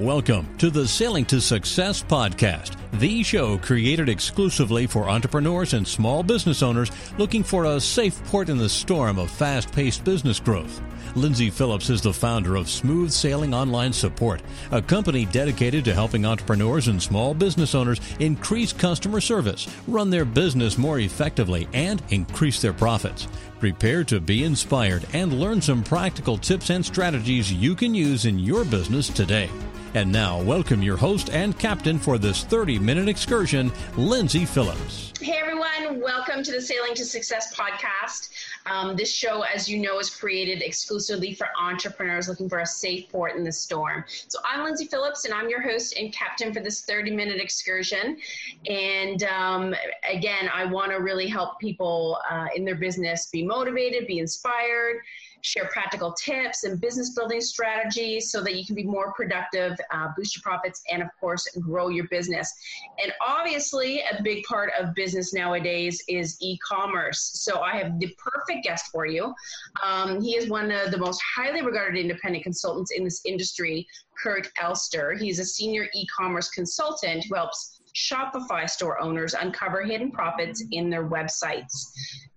Welcome 0.00 0.58
to 0.58 0.68
the 0.68 0.86
Sailing 0.86 1.24
to 1.24 1.40
Success 1.40 2.02
podcast, 2.02 2.76
the 3.00 3.22
show 3.22 3.56
created 3.56 4.10
exclusively 4.10 4.86
for 4.86 5.08
entrepreneurs 5.08 5.72
and 5.72 5.88
small 5.88 6.22
business 6.22 6.62
owners 6.62 6.90
looking 7.16 7.42
for 7.42 7.64
a 7.64 7.80
safe 7.80 8.22
port 8.24 8.50
in 8.50 8.58
the 8.58 8.68
storm 8.68 9.18
of 9.18 9.30
fast 9.30 9.72
paced 9.72 10.04
business 10.04 10.38
growth. 10.38 10.82
Lyndsay 11.14 11.50
Phillips 11.50 11.88
is 11.88 12.02
the 12.02 12.12
founder 12.12 12.56
of 12.56 12.68
Smooth 12.68 13.10
Sailing 13.10 13.54
Online 13.54 13.90
Support, 13.90 14.42
a 14.70 14.82
company 14.82 15.24
dedicated 15.24 15.82
to 15.86 15.94
helping 15.94 16.26
entrepreneurs 16.26 16.88
and 16.88 17.02
small 17.02 17.32
business 17.32 17.74
owners 17.74 17.98
increase 18.20 18.74
customer 18.74 19.22
service, 19.22 19.66
run 19.88 20.10
their 20.10 20.26
business 20.26 20.76
more 20.76 20.98
effectively, 20.98 21.68
and 21.72 22.02
increase 22.10 22.60
their 22.60 22.74
profits. 22.74 23.28
Prepare 23.60 24.04
to 24.04 24.20
be 24.20 24.44
inspired 24.44 25.06
and 25.14 25.40
learn 25.40 25.62
some 25.62 25.82
practical 25.82 26.36
tips 26.36 26.68
and 26.68 26.84
strategies 26.84 27.50
you 27.50 27.74
can 27.74 27.94
use 27.94 28.26
in 28.26 28.38
your 28.38 28.62
business 28.66 29.08
today. 29.08 29.48
And 29.94 30.12
now, 30.12 30.42
welcome 30.42 30.82
your 30.82 30.96
host 30.96 31.30
and 31.30 31.58
captain 31.58 31.98
for 31.98 32.18
this 32.18 32.44
30 32.44 32.78
minute 32.78 33.08
excursion, 33.08 33.70
Lyndsay 33.96 34.46
Phillips. 34.46 35.12
Hey 35.20 35.38
everyone, 35.38 36.02
welcome 36.02 36.42
to 36.42 36.52
the 36.52 36.60
Sailing 36.60 36.94
to 36.94 37.04
Success 37.04 37.54
podcast. 37.54 38.28
Um, 38.66 38.96
this 38.96 39.10
show, 39.10 39.42
as 39.42 39.68
you 39.68 39.78
know, 39.78 39.98
is 39.98 40.10
created 40.10 40.60
exclusively 40.60 41.32
for 41.32 41.48
entrepreneurs 41.58 42.28
looking 42.28 42.48
for 42.48 42.58
a 42.58 42.66
safe 42.66 43.08
port 43.08 43.36
in 43.36 43.44
the 43.44 43.52
storm. 43.52 44.04
So 44.28 44.38
I'm 44.44 44.60
Lyndsay 44.60 44.90
Phillips, 44.90 45.24
and 45.24 45.32
I'm 45.32 45.48
your 45.48 45.62
host 45.62 45.96
and 45.96 46.12
captain 46.12 46.52
for 46.52 46.60
this 46.60 46.82
30 46.82 47.12
minute 47.12 47.40
excursion. 47.40 48.18
And 48.68 49.22
um, 49.22 49.74
again, 50.08 50.50
I 50.52 50.66
want 50.66 50.90
to 50.92 50.98
really 50.98 51.28
help 51.28 51.58
people 51.58 52.18
uh, 52.30 52.48
in 52.54 52.64
their 52.64 52.74
business 52.74 53.26
be 53.26 53.42
motivated, 53.42 54.06
be 54.06 54.18
inspired 54.18 55.00
share 55.46 55.68
practical 55.72 56.12
tips 56.12 56.64
and 56.64 56.80
business 56.80 57.10
building 57.10 57.40
strategies 57.40 58.32
so 58.32 58.42
that 58.42 58.56
you 58.56 58.66
can 58.66 58.74
be 58.74 58.82
more 58.82 59.12
productive, 59.12 59.78
uh, 59.92 60.08
boost 60.16 60.36
your 60.36 60.42
profits, 60.42 60.82
and 60.90 61.00
of 61.02 61.08
course, 61.20 61.46
grow 61.60 61.88
your 61.88 62.08
business. 62.08 62.52
And 63.02 63.12
obviously, 63.24 64.00
a 64.00 64.20
big 64.22 64.44
part 64.44 64.72
of 64.78 64.92
business 64.94 65.32
nowadays 65.32 66.02
is 66.08 66.36
e 66.40 66.58
commerce. 66.58 67.30
So 67.34 67.60
I 67.60 67.76
have 67.76 67.98
the 68.00 68.14
perfect 68.18 68.64
guest 68.64 68.86
for 68.90 69.06
you. 69.06 69.32
Um, 69.84 70.20
he 70.20 70.36
is 70.36 70.50
one 70.50 70.72
of 70.72 70.90
the 70.90 70.98
most 70.98 71.22
highly 71.22 71.62
regarded 71.62 72.00
independent 72.00 72.42
consultants 72.42 72.90
in 72.90 73.04
this 73.04 73.20
industry, 73.24 73.86
Kurt 74.20 74.50
Elster. 74.60 75.14
He's 75.14 75.38
a 75.38 75.44
senior 75.44 75.88
e 75.94 76.06
commerce 76.06 76.50
consultant 76.50 77.24
who 77.28 77.36
helps 77.36 77.75
Shopify 77.96 78.68
store 78.68 79.00
owners 79.00 79.34
uncover 79.34 79.82
hidden 79.82 80.12
profits 80.12 80.62
in 80.72 80.90
their 80.90 81.08
websites. 81.08 81.72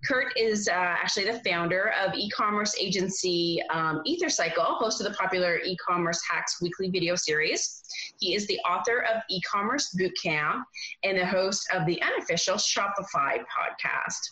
Kurt 0.04 0.32
is 0.36 0.68
uh, 0.68 0.72
actually 0.72 1.30
the 1.30 1.40
founder 1.40 1.92
of 2.02 2.14
e-commerce 2.14 2.74
agency 2.80 3.62
um, 3.70 4.02
Ethercycle, 4.08 4.78
host 4.78 5.00
of 5.00 5.06
the 5.06 5.14
popular 5.14 5.58
e-commerce 5.58 6.20
hacks 6.28 6.62
weekly 6.62 6.88
video 6.88 7.14
series. 7.14 7.82
He 8.18 8.34
is 8.34 8.46
the 8.46 8.58
author 8.60 9.00
of 9.02 9.22
E-commerce 9.28 9.94
Bootcamp 10.00 10.62
and 11.04 11.18
the 11.18 11.26
host 11.26 11.68
of 11.74 11.84
the 11.86 12.00
unofficial 12.02 12.56
Shopify 12.56 13.38
podcast. 13.38 14.30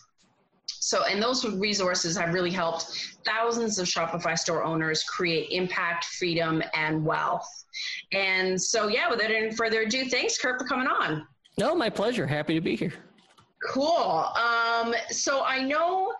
So, 0.67 1.03
and 1.05 1.21
those 1.21 1.45
resources 1.45 2.17
have 2.17 2.33
really 2.33 2.51
helped 2.51 3.15
thousands 3.25 3.77
of 3.77 3.87
Shopify 3.87 4.37
store 4.37 4.63
owners 4.63 5.03
create 5.03 5.49
impact, 5.51 6.05
freedom, 6.05 6.63
and 6.73 7.05
wealth. 7.05 7.58
And 8.11 8.61
so, 8.61 8.87
yeah, 8.87 9.09
without 9.09 9.31
any 9.31 9.51
further 9.51 9.81
ado, 9.81 10.09
thanks, 10.09 10.37
Kurt, 10.37 10.59
for 10.59 10.67
coming 10.67 10.87
on. 10.87 11.27
No, 11.57 11.75
my 11.75 11.89
pleasure. 11.89 12.25
Happy 12.25 12.53
to 12.53 12.61
be 12.61 12.75
here. 12.75 12.93
Cool. 13.67 14.25
Um, 14.35 14.95
so 15.09 15.43
I 15.43 15.61
know 15.61 16.13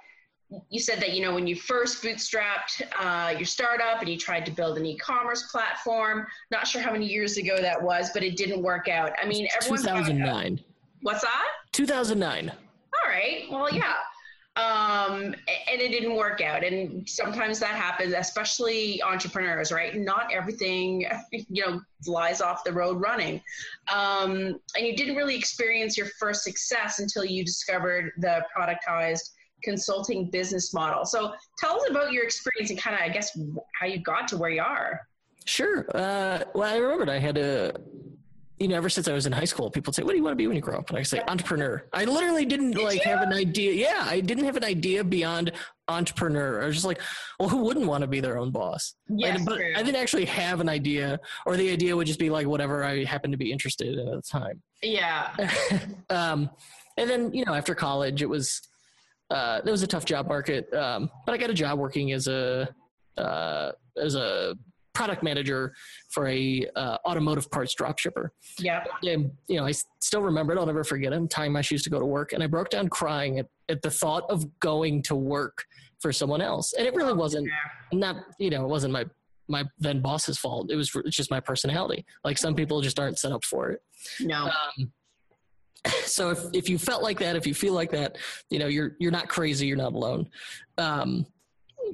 you 0.70 0.80
said 0.80 1.00
that 1.00 1.14
you 1.14 1.22
know 1.22 1.34
when 1.34 1.48
you 1.48 1.56
first 1.56 2.04
bootstrapped 2.04 2.82
uh, 3.00 3.38
your 3.38 3.46
startup 3.46 4.00
and 4.00 4.10
you 4.10 4.18
tried 4.18 4.46
to 4.48 4.52
build 4.52 4.78
an 4.78 4.86
e-commerce 4.86 5.44
platform. 5.52 6.26
Not 6.52 6.68
sure 6.68 6.82
how 6.82 6.92
many 6.92 7.06
years 7.06 7.38
ago 7.38 7.58
that 7.62 7.82
was, 7.82 8.10
but 8.14 8.24
it 8.24 8.36
didn't 8.36 8.62
work 8.62 8.88
out. 8.88 9.12
I 9.22 9.28
mean, 9.28 9.48
everyone. 9.56 9.80
2009. 9.80 10.60
What's 11.02 11.22
that? 11.22 11.48
2009. 11.72 12.52
All 12.52 13.10
right. 13.10 13.44
Well, 13.50 13.74
yeah 13.74 13.94
um, 14.56 15.36
and 15.72 15.82
it 15.82 15.90
didn't 15.90 16.16
work 16.16 16.42
out. 16.42 16.64
And 16.64 17.08
sometimes 17.08 17.60
that 17.60 17.76
happens, 17.76 18.14
especially 18.14 19.02
entrepreneurs, 19.04 19.72
right? 19.72 19.96
Not 19.96 20.32
everything, 20.34 21.06
you 21.32 21.66
know, 21.66 21.82
flies 22.04 22.42
off 22.42 22.64
the 22.64 22.74
road 22.74 23.00
running. 23.00 23.42
Um, 23.94 24.60
and 24.76 24.86
you 24.86 24.96
didn't 24.96 25.16
really 25.16 25.36
experience 25.36 25.98
your 25.98 26.08
first 26.20 26.44
success 26.44 27.00
until 27.00 27.24
you 27.24 27.46
discovered 27.46 28.12
the 28.18 28.44
productized 28.56 29.32
consulting 29.64 30.30
business 30.30 30.74
model. 30.74 31.06
So 31.06 31.34
tell 31.58 31.76
us 31.76 31.90
about 31.90 32.12
your 32.12 32.24
experience 32.24 32.70
and 32.70 32.80
kind 32.80 32.96
of, 32.96 33.02
I 33.02 33.10
guess, 33.10 33.38
how 33.80 33.88
you 33.88 34.02
got 34.02 34.28
to 34.30 34.38
where 34.38 34.50
you 34.50 34.62
are. 34.62 35.02
Sure. 35.46 35.86
Uh, 35.96 36.44
well, 36.54 36.74
I 36.74 36.78
remembered 36.78 37.10
I 37.10 37.20
had 37.20 37.38
a 37.38 37.74
you 38.60 38.68
know, 38.68 38.76
ever 38.76 38.90
since 38.90 39.08
I 39.08 39.14
was 39.14 39.26
in 39.26 39.32
high 39.32 39.46
school, 39.46 39.72
people 39.72 39.94
say, 39.94 40.04
"What 40.04 40.12
do 40.12 40.18
you 40.18 40.24
want 40.24 40.34
to 40.34 40.38
be 40.38 40.46
when 40.48 40.56
you 40.56 40.62
grow 40.62 40.78
up?" 40.78 40.90
And 40.90 41.00
I 41.00 41.04
say, 41.04 41.22
"Entrepreneur." 41.28 41.86
I 41.94 42.04
literally 42.04 42.46
didn't 42.46 42.72
Did 42.72 42.84
like 42.84 43.06
you? 43.06 43.10
have 43.10 43.22
an 43.22 43.32
idea. 43.32 43.72
Yeah, 43.72 44.04
I 44.04 44.20
didn't 44.20 44.44
have 44.44 44.58
an 44.58 44.66
idea 44.66 45.04
beyond 45.04 45.54
entrepreneur. 45.88 46.62
I 46.62 46.66
was 46.66 46.76
just 46.76 46.86
like, 46.86 47.02
"Well, 47.40 47.48
who 47.48 47.64
wouldn't 47.64 47.88
want 47.88 48.02
to 48.02 48.08
be 48.08 48.20
their 48.20 48.38
own 48.38 48.52
boss?" 48.52 48.96
Yes, 49.08 49.42
but 49.46 49.60
I 49.60 49.82
didn't 49.82 49.96
actually 49.96 50.26
have 50.26 50.60
an 50.60 50.68
idea, 50.68 51.20
or 51.46 51.56
the 51.56 51.72
idea 51.72 51.96
would 51.96 52.08
just 52.08 52.20
be 52.20 52.30
like 52.30 52.48
whatever 52.48 52.84
I 52.84 53.06
happened 53.06 53.32
to 53.32 53.38
be 53.38 53.52
interested 53.52 53.98
in 53.98 54.08
at 54.08 54.16
the 54.16 54.22
time. 54.22 54.62
Yeah. 54.84 55.30
um, 56.10 56.50
and 56.98 57.10
then 57.10 57.34
you 57.34 57.46
know, 57.46 57.54
after 57.54 57.74
college, 57.74 58.22
it 58.22 58.30
was 58.30 58.62
uh, 59.32 59.62
it 59.66 59.72
was 59.72 59.84
a 59.84 59.88
tough 59.88 60.04
job 60.06 60.28
market, 60.28 60.72
um, 60.74 61.10
but 61.26 61.34
I 61.34 61.38
got 61.38 61.50
a 61.50 61.54
job 61.54 61.80
working 61.80 62.12
as 62.12 62.28
a 62.28 62.68
uh, 63.18 63.72
as 63.98 64.16
a 64.16 64.56
product 64.94 65.24
manager 65.24 65.74
for 66.10 66.28
a 66.28 66.68
uh, 66.76 66.98
automotive 67.06 67.50
parts 67.52 67.76
dropshipper. 67.76 68.30
Yeah. 68.58 68.84
And, 69.04 69.32
you 69.48 69.58
know, 69.58 69.66
I 69.66 69.74
still 70.00 70.22
remember 70.22 70.54
it. 70.54 70.60
I'll 70.60 70.66
never 70.66 70.84
forget 70.84 71.14
it. 71.14 71.30
tying 71.30 71.52
my 71.52 71.62
shoes 71.62 71.84
to 71.84 71.90
go 71.90 72.00
to 72.00 72.06
work. 72.06 72.34
And 72.34 72.44
I 72.44 72.48
broke 72.48 72.70
down 72.70 72.90
crying 72.90 73.40
at, 73.40 73.48
at 73.70 73.82
the 73.82 73.92
thought 73.92 74.24
of 74.30 74.60
going 74.60 75.04
to 75.04 75.16
work 75.16 75.66
for 76.00 76.12
someone 76.12 76.42
else. 76.42 76.74
And 76.74 76.88
it 76.88 76.94
really 76.96 77.14
wasn't 77.14 77.50
not, 77.94 78.18
you 78.40 78.50
know, 78.50 78.64
it 78.64 78.70
wasn't 78.70 78.94
my, 78.94 79.06
my 79.48 79.66
then 79.80 80.02
boss's 80.02 80.38
fault. 80.38 80.72
It 80.72 80.76
was 80.76 80.92
just 81.10 81.32
my 81.32 81.40
personality. 81.40 82.06
Like 82.24 82.38
some 82.38 82.56
people 82.56 82.82
just 82.82 83.00
aren't 83.00 83.20
set 83.20 83.32
up 83.32 83.44
for 83.44 83.72
it. 83.72 83.82
No. 84.20 84.46
Um, 84.46 84.92
so 86.04 86.32
if, 86.32 86.40
if 86.54 86.70
you 86.70 86.78
felt 86.78 87.04
like 87.04 87.20
that, 87.20 87.36
if 87.36 87.46
you 87.48 87.54
feel 87.54 87.74
like 87.74 87.92
that, 87.92 88.18
you 88.50 88.60
know, 88.60 88.68
you're, 88.68 88.96
you're 89.00 89.12
not 89.12 89.28
crazy. 89.28 89.68
You're 89.68 89.78
not 89.78 89.94
alone. 89.94 90.30
Um, 90.78 91.26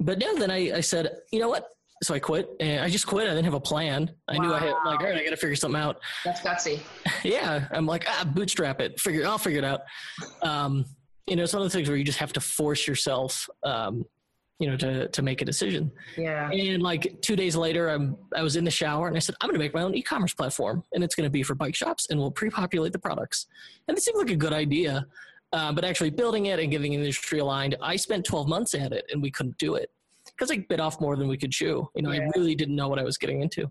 but 0.00 0.18
no, 0.18 0.36
then 0.36 0.50
I, 0.50 0.76
I 0.76 0.80
said, 0.80 1.18
you 1.32 1.40
know 1.40 1.48
what? 1.48 1.70
So 2.02 2.14
I 2.14 2.18
quit 2.18 2.48
and 2.60 2.80
I 2.80 2.90
just 2.90 3.06
quit. 3.06 3.24
I 3.24 3.30
didn't 3.30 3.44
have 3.44 3.54
a 3.54 3.60
plan. 3.60 4.10
I 4.28 4.36
wow. 4.36 4.42
knew 4.42 4.54
I 4.54 4.58
had 4.58 4.74
like, 4.84 5.00
all 5.00 5.06
right, 5.06 5.16
I 5.16 5.24
got 5.24 5.30
to 5.30 5.36
figure 5.36 5.56
something 5.56 5.80
out. 5.80 6.00
That's 6.24 6.40
gutsy. 6.40 6.80
yeah. 7.24 7.66
I'm 7.70 7.86
like, 7.86 8.04
ah, 8.06 8.24
bootstrap 8.24 8.80
it. 8.80 9.00
Figure, 9.00 9.26
I'll 9.26 9.38
figure 9.38 9.58
it 9.58 9.64
out. 9.64 9.80
Um, 10.42 10.84
you 11.26 11.36
know, 11.36 11.42
it's 11.42 11.52
one 11.52 11.62
of 11.62 11.70
the 11.70 11.76
things 11.76 11.88
where 11.88 11.96
you 11.96 12.04
just 12.04 12.18
have 12.18 12.32
to 12.34 12.40
force 12.40 12.86
yourself, 12.86 13.48
um, 13.64 14.04
you 14.58 14.70
know, 14.70 14.76
to, 14.76 15.08
to 15.08 15.22
make 15.22 15.42
a 15.42 15.44
decision. 15.44 15.90
Yeah. 16.16 16.50
And 16.50 16.82
like 16.82 17.20
two 17.22 17.34
days 17.34 17.56
later, 17.56 17.88
I'm, 17.88 18.16
I 18.34 18.42
was 18.42 18.56
in 18.56 18.64
the 18.64 18.70
shower 18.70 19.08
and 19.08 19.16
I 19.16 19.20
said, 19.20 19.34
I'm 19.40 19.48
going 19.48 19.58
to 19.58 19.64
make 19.64 19.74
my 19.74 19.82
own 19.82 19.94
e-commerce 19.94 20.34
platform 20.34 20.84
and 20.92 21.02
it's 21.02 21.14
going 21.14 21.26
to 21.26 21.30
be 21.30 21.42
for 21.42 21.54
bike 21.54 21.74
shops 21.74 22.08
and 22.10 22.20
we'll 22.20 22.30
pre-populate 22.30 22.92
the 22.92 22.98
products. 22.98 23.46
And 23.88 23.96
it 23.96 24.02
seemed 24.02 24.18
like 24.18 24.30
a 24.30 24.36
good 24.36 24.52
idea. 24.52 25.06
Uh, 25.52 25.72
but 25.72 25.84
actually 25.84 26.10
building 26.10 26.46
it 26.46 26.58
and 26.58 26.70
getting 26.70 26.92
industry 26.92 27.38
aligned, 27.38 27.76
I 27.80 27.96
spent 27.96 28.24
12 28.24 28.48
months 28.48 28.74
at 28.74 28.92
it 28.92 29.06
and 29.10 29.22
we 29.22 29.30
couldn't 29.30 29.56
do 29.58 29.76
it 29.76 29.90
because 30.36 30.50
I 30.50 30.58
bit 30.68 30.80
off 30.80 31.00
more 31.00 31.16
than 31.16 31.28
we 31.28 31.36
could 31.36 31.52
chew. 31.52 31.88
You 31.94 32.02
know, 32.02 32.12
yeah. 32.12 32.22
I 32.22 32.30
really 32.36 32.54
didn't 32.54 32.76
know 32.76 32.88
what 32.88 32.98
I 32.98 33.04
was 33.04 33.16
getting 33.16 33.42
into. 33.42 33.70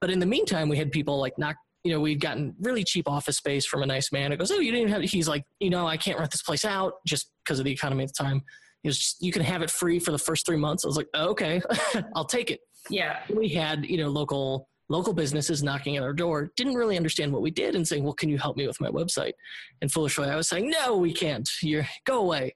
But 0.00 0.10
in 0.10 0.18
the 0.18 0.26
meantime, 0.26 0.68
we 0.68 0.76
had 0.76 0.90
people 0.90 1.18
like 1.18 1.38
knock. 1.38 1.56
You 1.84 1.92
know, 1.92 2.00
we'd 2.00 2.20
gotten 2.20 2.54
really 2.60 2.84
cheap 2.84 3.08
office 3.08 3.38
space 3.38 3.66
from 3.66 3.82
a 3.82 3.86
nice 3.86 4.12
man. 4.12 4.30
It 4.30 4.38
goes, 4.38 4.52
oh, 4.52 4.60
you 4.60 4.70
didn't 4.70 4.88
have. 4.90 5.02
He's 5.02 5.28
like, 5.28 5.44
you 5.58 5.70
know, 5.70 5.86
I 5.86 5.96
can't 5.96 6.18
rent 6.18 6.30
this 6.30 6.42
place 6.42 6.64
out 6.64 6.94
just 7.04 7.30
because 7.44 7.58
of 7.58 7.64
the 7.64 7.72
economy 7.72 8.04
at 8.04 8.14
the 8.14 8.22
time. 8.22 8.42
He 8.82 8.88
was, 8.88 8.98
just, 8.98 9.22
you 9.22 9.32
can 9.32 9.42
have 9.42 9.62
it 9.62 9.70
free 9.70 9.98
for 9.98 10.12
the 10.12 10.18
first 10.18 10.46
three 10.46 10.56
months. 10.56 10.84
I 10.84 10.88
was 10.88 10.96
like, 10.96 11.08
oh, 11.14 11.30
okay, 11.30 11.60
I'll 12.16 12.24
take 12.24 12.50
it. 12.52 12.60
Yeah. 12.88 13.20
We 13.34 13.48
had, 13.48 13.84
you 13.84 13.96
know, 13.96 14.08
local 14.08 14.68
local 14.88 15.14
businesses 15.14 15.62
knocking 15.62 15.96
at 15.96 16.02
our 16.02 16.12
door 16.12 16.52
didn't 16.54 16.74
really 16.74 16.96
understand 16.96 17.32
what 17.32 17.40
we 17.40 17.50
did 17.50 17.74
and 17.74 17.88
saying, 17.88 18.04
"Well, 18.04 18.12
can 18.12 18.28
you 18.28 18.38
help 18.38 18.56
me 18.56 18.66
with 18.66 18.80
my 18.80 18.88
website?" 18.88 19.32
And 19.80 19.90
foolishly, 19.90 20.28
I 20.28 20.36
was 20.36 20.48
saying, 20.48 20.70
"No, 20.70 20.96
we 20.98 21.12
can't. 21.12 21.48
You 21.62 21.84
go 22.04 22.20
away." 22.20 22.54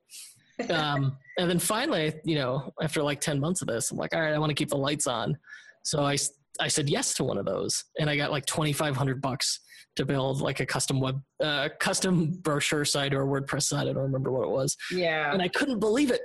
Um, 0.71 1.17
and 1.39 1.51
then 1.51 1.59
finally, 1.59 2.15
you 2.25 2.37
know, 2.37 2.73
after 2.83 3.03
like 3.03 3.21
10 3.21 3.39
months 3.41 3.63
of 3.63 3.69
this, 3.69 3.91
I'm 3.91 3.99
like, 3.99 4.15
all 4.15 4.21
right, 4.21 4.33
I 4.33 4.39
want 4.39 4.51
to 4.51 4.55
keep 4.55 4.71
the 4.71 4.77
lights 4.77 5.07
on. 5.07 5.37
So 5.83 6.03
I, 6.03 6.17
I 6.61 6.69
said 6.69 6.89
yes 6.89 7.15
to 7.15 7.25
one 7.25 7.39
of 7.39 7.45
those 7.45 7.85
and 7.99 8.09
I 8.09 8.17
got 8.17 8.31
like 8.31 8.47
2,500 8.47 9.21
bucks 9.21 9.61
to 9.97 10.05
build 10.05 10.41
like 10.41 10.61
a 10.61 10.67
custom 10.67 11.01
web, 11.01 11.21
uh, 11.43 11.69
custom 11.81 12.33
brochure 12.43 12.85
site 12.85 13.15
or 13.15 13.27
WordPress 13.27 13.65
site. 13.65 13.89
I 13.89 13.93
don't 13.93 14.03
remember 14.03 14.31
what 14.31 14.45
it 14.45 14.51
was. 14.51 14.77
Yeah. 14.91 15.33
And 15.33 15.43
I 15.43 15.49
couldn't 15.49 15.79
believe 15.81 16.11
it. 16.11 16.21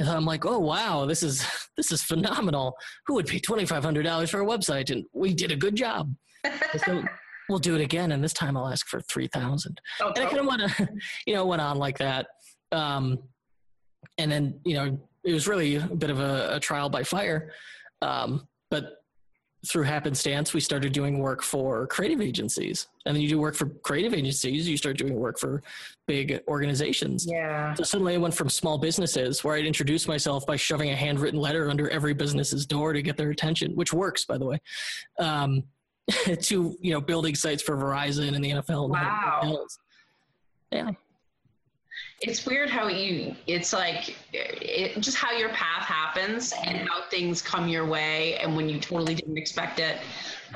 And 0.00 0.08
I'm 0.08 0.24
like, 0.24 0.44
oh 0.44 0.58
wow, 0.58 1.06
this 1.06 1.22
is 1.22 1.46
this 1.76 1.92
is 1.92 2.02
phenomenal. 2.02 2.74
Who 3.06 3.14
would 3.14 3.26
pay 3.26 3.38
twenty 3.38 3.64
five 3.64 3.84
hundred 3.84 4.02
dollars 4.02 4.30
for 4.30 4.40
a 4.40 4.46
website? 4.46 4.90
And 4.90 5.04
we 5.12 5.34
did 5.34 5.52
a 5.52 5.56
good 5.56 5.76
job. 5.76 6.12
so 6.84 7.04
we'll 7.48 7.60
do 7.60 7.74
it 7.74 7.80
again, 7.80 8.12
and 8.12 8.22
this 8.22 8.32
time 8.32 8.56
I'll 8.56 8.68
ask 8.68 8.88
for 8.88 9.00
three 9.02 9.28
thousand. 9.28 9.80
Oh, 10.00 10.08
and 10.08 10.24
I 10.24 10.26
kind 10.26 10.38
of 10.38 10.46
want 10.46 10.62
to, 10.62 10.88
you 11.26 11.34
know, 11.34 11.46
went 11.46 11.62
on 11.62 11.76
like 11.78 11.98
that. 11.98 12.26
Um, 12.72 13.18
and 14.18 14.30
then 14.30 14.58
you 14.64 14.74
know 14.74 14.98
it 15.24 15.32
was 15.32 15.48
really 15.48 15.76
a 15.76 15.80
bit 15.80 16.10
of 16.10 16.20
a, 16.20 16.56
a 16.56 16.60
trial 16.60 16.88
by 16.88 17.02
fire 17.02 17.52
um, 18.02 18.46
but 18.70 19.04
through 19.66 19.84
happenstance, 19.84 20.52
we 20.52 20.60
started 20.60 20.92
doing 20.92 21.18
work 21.18 21.42
for 21.42 21.86
creative 21.86 22.20
agencies. 22.20 22.88
And 23.06 23.14
then 23.14 23.22
you 23.22 23.28
do 23.28 23.38
work 23.38 23.54
for 23.54 23.66
creative 23.66 24.14
agencies, 24.14 24.68
you 24.68 24.76
start 24.76 24.98
doing 24.98 25.14
work 25.14 25.38
for 25.38 25.62
big 26.06 26.40
organizations. 26.48 27.26
Yeah. 27.26 27.74
So 27.74 27.82
suddenly 27.82 28.14
I 28.14 28.18
went 28.18 28.34
from 28.34 28.48
small 28.48 28.78
businesses 28.78 29.42
where 29.42 29.56
I'd 29.56 29.66
introduce 29.66 30.06
myself 30.06 30.46
by 30.46 30.56
shoving 30.56 30.90
a 30.90 30.96
handwritten 30.96 31.40
letter 31.40 31.70
under 31.70 31.88
every 31.90 32.14
business's 32.14 32.66
door 32.66 32.92
to 32.92 33.02
get 33.02 33.16
their 33.16 33.30
attention, 33.30 33.72
which 33.74 33.92
works, 33.92 34.24
by 34.24 34.38
the 34.38 34.46
way, 34.46 34.60
um, 35.18 35.62
to, 36.40 36.76
you 36.80 36.92
know, 36.92 37.00
building 37.00 37.34
sites 37.34 37.62
for 37.62 37.76
Verizon 37.76 38.34
and 38.34 38.44
the 38.44 38.50
NFL. 38.50 38.84
And 38.84 38.92
Wow. 38.92 39.66
Yeah. 40.70 40.90
It's 42.26 42.46
weird 42.46 42.70
how 42.70 42.88
you 42.88 43.36
it's 43.46 43.74
like 43.74 44.16
it, 44.32 44.98
just 44.98 45.16
how 45.16 45.30
your 45.32 45.50
path 45.50 45.84
happens 45.84 46.54
and 46.64 46.88
how 46.88 47.02
things 47.10 47.42
come 47.42 47.68
your 47.68 47.84
way 47.84 48.38
and 48.38 48.56
when 48.56 48.66
you 48.66 48.80
totally 48.80 49.14
didn't 49.14 49.36
expect 49.36 49.78
it. 49.78 49.98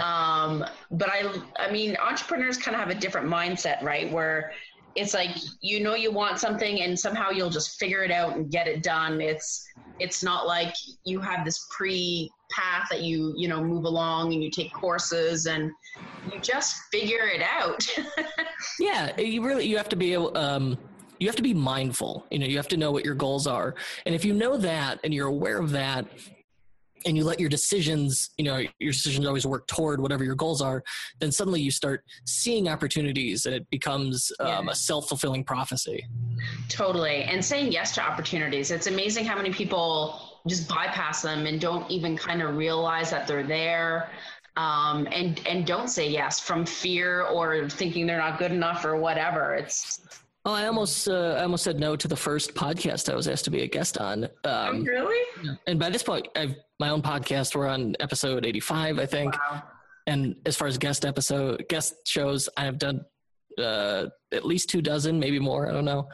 Um, 0.03 0.65
but 0.91 1.11
i 1.11 1.31
i 1.59 1.71
mean 1.71 1.97
entrepreneurs 1.97 2.57
kind 2.57 2.75
of 2.75 2.81
have 2.81 2.91
a 2.91 2.95
different 2.95 3.29
mindset 3.29 3.83
right? 3.83 4.11
Where 4.11 4.53
it's 4.95 5.13
like 5.13 5.37
you 5.61 5.81
know 5.81 5.95
you 5.95 6.11
want 6.11 6.39
something 6.39 6.81
and 6.81 6.99
somehow 6.99 7.31
you'll 7.31 7.51
just 7.51 7.79
figure 7.79 8.03
it 8.03 8.11
out 8.11 8.37
and 8.37 8.51
get 8.51 8.67
it 8.67 8.83
done. 8.83 9.21
It's 9.21 9.67
it's 10.01 10.23
not 10.23 10.47
like 10.47 10.75
you 11.05 11.21
have 11.21 11.45
this 11.45 11.67
pre 11.77 12.31
path 12.51 12.87
that 12.91 13.03
you 13.03 13.35
you 13.37 13.47
know 13.47 13.63
move 13.63 13.85
along 13.85 14.33
and 14.33 14.43
you 14.43 14.51
take 14.51 14.73
courses 14.73 15.47
and 15.47 15.71
you 16.33 16.41
just 16.41 16.77
figure 16.91 17.27
it 17.27 17.43
out. 17.43 17.87
Yeah, 18.81 19.21
you 19.21 19.45
really 19.45 19.67
you 19.67 19.77
have 19.77 19.89
to 19.91 19.97
be 19.97 20.17
um 20.17 20.79
you 21.19 21.27
have 21.27 21.37
to 21.37 21.43
be 21.43 21.55
mindful. 21.55 22.27
You 22.31 22.39
know, 22.39 22.47
you 22.47 22.57
have 22.57 22.69
to 22.69 22.77
know 22.77 22.91
what 22.93 23.05
your 23.05 23.15
goals 23.15 23.47
are. 23.47 23.75
And 24.07 24.15
if 24.15 24.25
you 24.25 24.33
know 24.33 24.57
that 24.59 25.01
and 25.05 25.13
you're 25.13 25.29
aware 25.29 25.59
of 25.59 25.71
that 25.71 26.07
and 27.07 27.17
you 27.17 27.25
let 27.25 27.39
your 27.39 27.49
decisions, 27.49 28.31
you 28.39 28.45
know, 28.45 28.59
your 28.79 28.93
decisions 28.93 29.25
always 29.27 29.47
work 29.47 29.67
toward 29.69 30.01
whatever 30.01 30.25
your 30.25 30.35
goals 30.35 30.61
are, 30.61 30.83
then 31.21 31.31
suddenly 31.31 31.61
you 31.61 31.71
start 31.71 32.05
seeing 32.25 32.69
opportunities 32.69 33.47
and 33.47 33.55
it 33.55 33.69
becomes 33.71 34.33
um, 34.41 34.67
Yeah. 34.67 34.73
a 34.73 34.75
self-fulfilling 34.75 35.45
prophecy. 35.45 36.05
Totally. 36.69 37.23
And 37.25 37.45
saying 37.45 37.73
yes 37.73 37.95
to 37.95 38.03
opportunities. 38.03 38.71
It's 38.71 38.89
amazing 38.89 39.25
how 39.27 39.37
many 39.37 39.53
people 39.53 40.21
just 40.47 40.69
bypass 40.69 41.23
them 41.23 41.47
and 41.47 41.61
don't 41.61 41.89
even 41.91 42.17
kind 42.17 42.43
of 42.43 42.57
realize 42.57 43.11
that 43.11 43.27
they're 43.27 43.47
there. 43.47 44.11
Um, 44.57 45.07
and 45.13 45.41
and 45.47 45.65
don't 45.65 45.87
say 45.89 46.09
yes 46.09 46.41
from 46.41 46.67
fear 46.67 47.23
or 47.23 47.69
thinking 47.71 48.09
they're 48.09 48.19
not 48.19 48.41
good 48.41 48.51
enough 48.51 48.85
or 48.85 48.97
whatever. 48.97 49.55
It's 49.55 50.01
Oh, 50.45 50.53
I 50.53 50.67
almost 50.67 51.09
uh, 51.09 51.37
I 51.39 51.43
almost 51.43 51.65
said 51.65 51.79
no 51.79 51.95
to 51.97 52.09
the 52.09 52.17
first 52.17 52.55
podcast 52.55 53.13
I 53.13 53.17
was 53.17 53.29
asked 53.29 53.45
to 53.45 53.51
be 53.51 53.63
a 53.63 53.67
guest 53.67 53.99
on. 53.99 54.29
Um, 54.45 54.85
really 54.85 55.17
and 55.67 55.79
by 55.79 55.91
this 55.91 56.03
point, 56.03 56.29
I've 56.37 56.55
my 56.81 56.91
own 56.91 57.03
podcast. 57.03 57.55
We're 57.55 57.67
on 57.69 57.97
episode 58.01 58.47
85, 58.47 58.99
I 58.99 59.07
think. 59.07 59.35
wow. 59.51 59.63
and 60.07 60.37
as 60.47 60.57
far 60.57 60.69
as 60.69 60.79
guest 60.79 61.05
episode 61.05 61.65
guest 61.69 61.95
shows 62.07 62.49
i 62.57 62.65
have 62.65 62.79
done 62.79 63.05
uh, 63.59 64.07
at 64.33 64.47
least 64.47 64.71
two 64.71 64.81
dozen 64.81 65.19
maybe 65.19 65.39
more 65.41 65.69
i 65.69 65.73
don't 65.73 65.85
know 65.85 66.09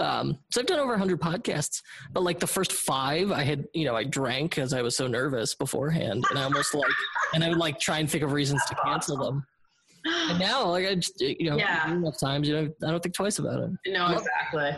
um, 0.00 0.38
so 0.50 0.60
i've 0.60 0.66
done 0.66 0.80
over 0.80 0.92
100 0.92 1.20
podcasts 1.20 1.82
but 2.12 2.22
like 2.22 2.40
the 2.40 2.46
first 2.46 2.72
five 2.72 3.30
i 3.30 3.42
had 3.44 3.66
you 3.74 3.84
know 3.84 3.94
i 3.94 4.02
drank 4.02 4.52
because 4.52 4.72
i 4.72 4.80
was 4.82 4.96
so 4.96 5.06
nervous 5.06 5.54
beforehand 5.54 6.24
and 6.30 6.38
i 6.38 6.42
almost 6.42 6.74
like 6.74 6.90
and 7.34 7.44
i 7.44 7.48
would 7.48 7.58
like 7.58 7.78
try 7.78 7.98
and 7.98 8.10
think 8.10 8.24
of 8.24 8.32
reasons 8.32 8.64
to 8.66 8.74
cancel 8.82 9.16
them 9.18 9.46
and 10.06 10.38
now 10.38 10.66
like 10.66 10.86
i 10.86 10.94
just 10.94 11.20
you 11.20 11.50
know 11.50 11.56
Yeah. 11.56 11.90
enough 11.90 12.18
times 12.18 12.48
you 12.48 12.54
know 12.54 12.70
i 12.86 12.90
don't 12.90 13.02
think 13.02 13.14
twice 13.14 13.38
about 13.38 13.60
it 13.60 13.70
No, 13.86 14.12
exactly. 14.12 14.74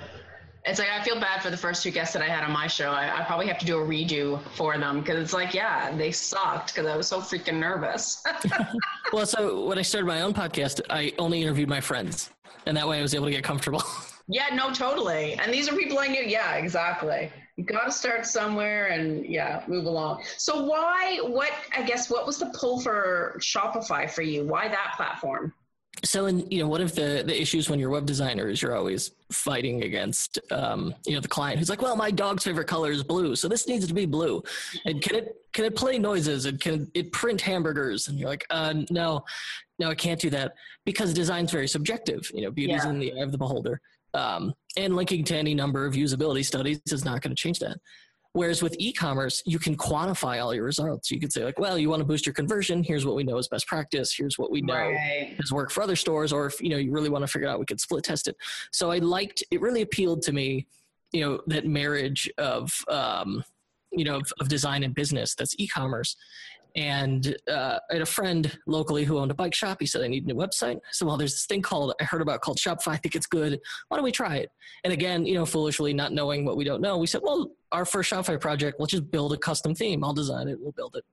It's 0.65 0.79
like 0.79 0.89
I 0.91 1.03
feel 1.03 1.19
bad 1.19 1.43
for 1.43 1.49
the 1.49 1.57
first 1.57 1.83
two 1.83 1.91
guests 1.91 2.13
that 2.13 2.21
I 2.21 2.27
had 2.27 2.45
on 2.45 2.53
my 2.53 2.67
show. 2.67 2.91
I, 2.91 3.21
I 3.21 3.25
probably 3.25 3.47
have 3.47 3.59
to 3.61 3.65
do 3.65 3.79
a 3.79 3.87
redo 3.87 4.39
for 4.55 4.77
them 4.77 5.01
because 5.01 5.19
it's 5.19 5.33
like, 5.33 5.55
yeah, 5.55 5.97
they 5.97 6.11
sucked 6.11 6.75
because 6.75 6.87
I 6.87 6.95
was 6.95 7.07
so 7.07 7.21
freaking 7.21 7.59
nervous. 7.59 8.23
well 9.15 9.25
so 9.25 9.65
when 9.65 9.79
i 9.79 9.83
started 9.83 10.07
my 10.07 10.21
own 10.21 10.35
podcast 10.35 10.83
i 10.91 11.11
only 11.19 11.41
interviewed 11.41 11.69
my 11.71 11.81
friends 11.81 12.31
and 12.67 12.77
that 12.77 12.87
way 12.87 12.99
i 12.99 13.03
was 13.03 13.15
able 13.15 13.25
to 13.25 13.31
get 13.31 13.43
comfortable 13.45 13.83
Yeah, 14.31 14.55
no, 14.55 14.71
totally. 14.75 15.33
And 15.41 15.51
these 15.55 15.71
are 15.71 15.75
people 15.75 15.99
I 15.99 16.07
knew. 16.09 16.21
Yeah, 16.23 16.57
exactly. 16.57 17.33
You 17.59 17.65
got 17.65 17.87
to 17.87 17.93
start 17.93 18.25
somewhere 18.25 18.87
and 18.87 19.27
yeah, 19.27 19.65
move 19.67 19.87
along. 19.87 20.23
So 20.37 20.63
why, 20.65 21.19
what, 21.25 21.51
I 21.77 21.83
guess, 21.83 22.09
what 22.09 22.25
was 22.25 22.39
the 22.39 22.47
pull 22.57 22.79
for 22.81 23.37
Shopify 23.41 24.09
for 24.09 24.23
you? 24.23 24.45
Why 24.47 24.69
that 24.69 24.95
platform? 24.97 25.53
so 26.05 26.27
in 26.27 26.49
you 26.49 26.63
know 26.63 26.69
one 26.69 26.81
of 26.81 26.95
the 26.95 27.25
the 27.27 27.43
issues 27.43 27.69
when 27.69 27.81
you're 27.81 27.89
a 27.89 27.93
web 27.93 28.07
designer 28.07 28.49
is 28.49 28.63
you're 28.63 28.77
always 28.77 29.11
fighting 29.33 29.83
against 29.83 30.39
um, 30.53 30.95
you 31.05 31.13
know 31.15 31.19
the 31.21 31.27
client 31.27 31.59
who's 31.59 31.69
like 31.69 31.83
well 31.83 31.97
my 31.97 32.09
dog's 32.09 32.45
favorite 32.45 32.69
color 32.69 32.93
is 32.93 33.03
blue 33.03 33.35
so 33.35 33.49
this 33.49 33.67
needs 33.67 33.85
to 33.85 33.93
be 33.93 34.07
blue 34.07 34.41
and 34.85 35.03
can 35.03 35.17
it 35.17 35.35
can 35.53 35.65
it 35.65 35.75
play 35.75 35.99
noises 35.99 36.47
and 36.47 36.61
can 36.61 36.89
it 36.95 37.11
print 37.11 37.41
hamburgers 37.41 38.07
and 38.07 38.17
you're 38.17 38.29
like 38.29 38.47
uh, 38.51 38.73
no 38.91 39.25
no 39.81 39.89
i 39.91 39.95
can't 39.97 40.21
do 40.21 40.31
that 40.31 40.55
because 40.85 41.13
design's 41.13 41.51
very 41.51 41.67
subjective 41.67 42.31
you 42.33 42.43
know 42.43 42.51
beauty's 42.53 42.85
Yeah. 42.85 42.91
in 42.91 43.01
the 43.01 43.13
eye 43.15 43.23
of 43.25 43.33
the 43.33 43.39
beholder 43.39 43.81
um, 44.15 44.55
and 44.77 44.97
linking 44.97 45.25
to 45.25 45.37
any 45.37 45.55
number 45.55 45.85
of 45.87 45.95
usability 45.95 46.45
studies 46.45 46.81
is 46.87 47.05
not 47.05 47.23
going 47.23 47.35
to 47.35 47.41
change 47.41 47.59
that 47.59 47.79
Whereas 48.39 48.63
with 48.63 48.77
e-commerce, 48.79 49.43
you 49.47 49.59
can 49.59 49.77
quantify 49.77 50.43
all 50.43 50.55
your 50.55 50.65
results. 50.65 51.11
You 51.11 51.19
could 51.19 51.33
say 51.33 51.45
like, 51.45 51.59
well, 51.59 51.79
you 51.79 51.89
want 51.89 52.01
to 52.01 52.05
boost 52.05 52.27
your 52.27 52.35
conversion. 52.35 52.85
Here's 52.85 53.07
what 53.07 53.17
we 53.17 53.25
know 53.25 53.39
is 53.39 53.49
best 53.49 53.67
practice. 53.67 54.15
Here's 54.15 54.39
what 54.39 54.51
we 54.51 54.61
know 54.61 54.75
Right. 54.75 55.35
has 55.41 55.51
worked 55.51 55.73
for 55.73 55.83
other 55.83 55.97
stores 55.97 56.33
or 56.33 56.47
if 56.47 56.61
you 56.61 56.69
know 56.69 56.77
you 56.77 56.93
really 56.93 57.09
want 57.09 57.23
to 57.23 57.27
figure 57.27 57.49
out 57.49 57.59
we 57.59 57.65
could 57.65 57.81
split 57.81 58.05
test 58.05 58.29
it 58.29 58.37
so 58.71 58.91
i 58.91 58.99
liked 58.99 59.43
it 59.51 59.61
really 59.61 59.83
appealed 59.83 60.23
to 60.23 60.33
me 60.33 60.67
you 61.13 61.21
know 61.21 61.41
that 61.47 61.67
marriage 61.67 62.31
of 62.39 62.71
um, 62.89 63.43
you 63.91 64.05
know 64.05 64.17
of, 64.17 64.33
of 64.41 64.49
design 64.49 64.85
and 64.85 64.95
business 64.95 65.35
that's 65.35 65.55
e-commerce 65.59 66.17
and 66.77 67.37
uh, 67.51 67.79
i 67.91 67.95
had 67.95 68.03
a 68.03 68.07
friend 68.07 68.59
locally 68.67 69.05
who 69.05 69.19
owned 69.19 69.31
a 69.31 69.35
bike 69.35 69.55
shop. 69.55 69.79
He 69.81 69.87
said 69.87 70.03
i 70.03 70.09
need 70.09 70.25
a 70.25 70.27
new 70.27 70.35
website. 70.35 70.79
So, 70.93 71.07
well 71.07 71.17
there's 71.17 71.33
this 71.33 71.47
thing 71.47 71.63
called 71.63 71.95
i 72.01 72.05
heard 72.05 72.23
about 72.23 72.41
called 72.41 72.59
shopify. 72.59 72.93
I 72.93 72.97
think 72.97 73.15
it's 73.15 73.27
good. 73.27 73.59
Why 73.89 73.97
don't 73.97 74.05
we 74.05 74.13
try 74.13 74.37
it? 74.37 74.51
And 74.85 74.93
again 74.93 75.27
you 75.27 75.35
know 75.35 75.47
foolishly 75.47 75.93
not 75.93 76.13
knowing 76.13 76.45
what 76.45 76.57
we 76.57 76.65
don't 76.65 76.81
know 76.81 76.99
we 76.99 77.07
said 77.07 77.21
well 77.23 77.51
our 77.73 77.85
first 77.85 78.11
shopify 78.11 78.41
project 78.41 78.81
let's 78.81 78.93
just 78.93 79.11
build 79.11 79.33
a 79.33 79.39
custom 79.39 79.75
theme. 79.75 80.05
I'll 80.05 80.15
design 80.15 80.49
it. 80.49 80.59
We'll 80.61 80.73
build 80.73 80.97
it. 80.97 81.05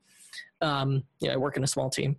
Um, 0.65 1.03
yeah 1.19 1.33
i 1.33 1.37
work 1.37 1.57
in 1.57 1.63
a 1.63 1.67
small 1.67 1.89
team. 1.89 2.17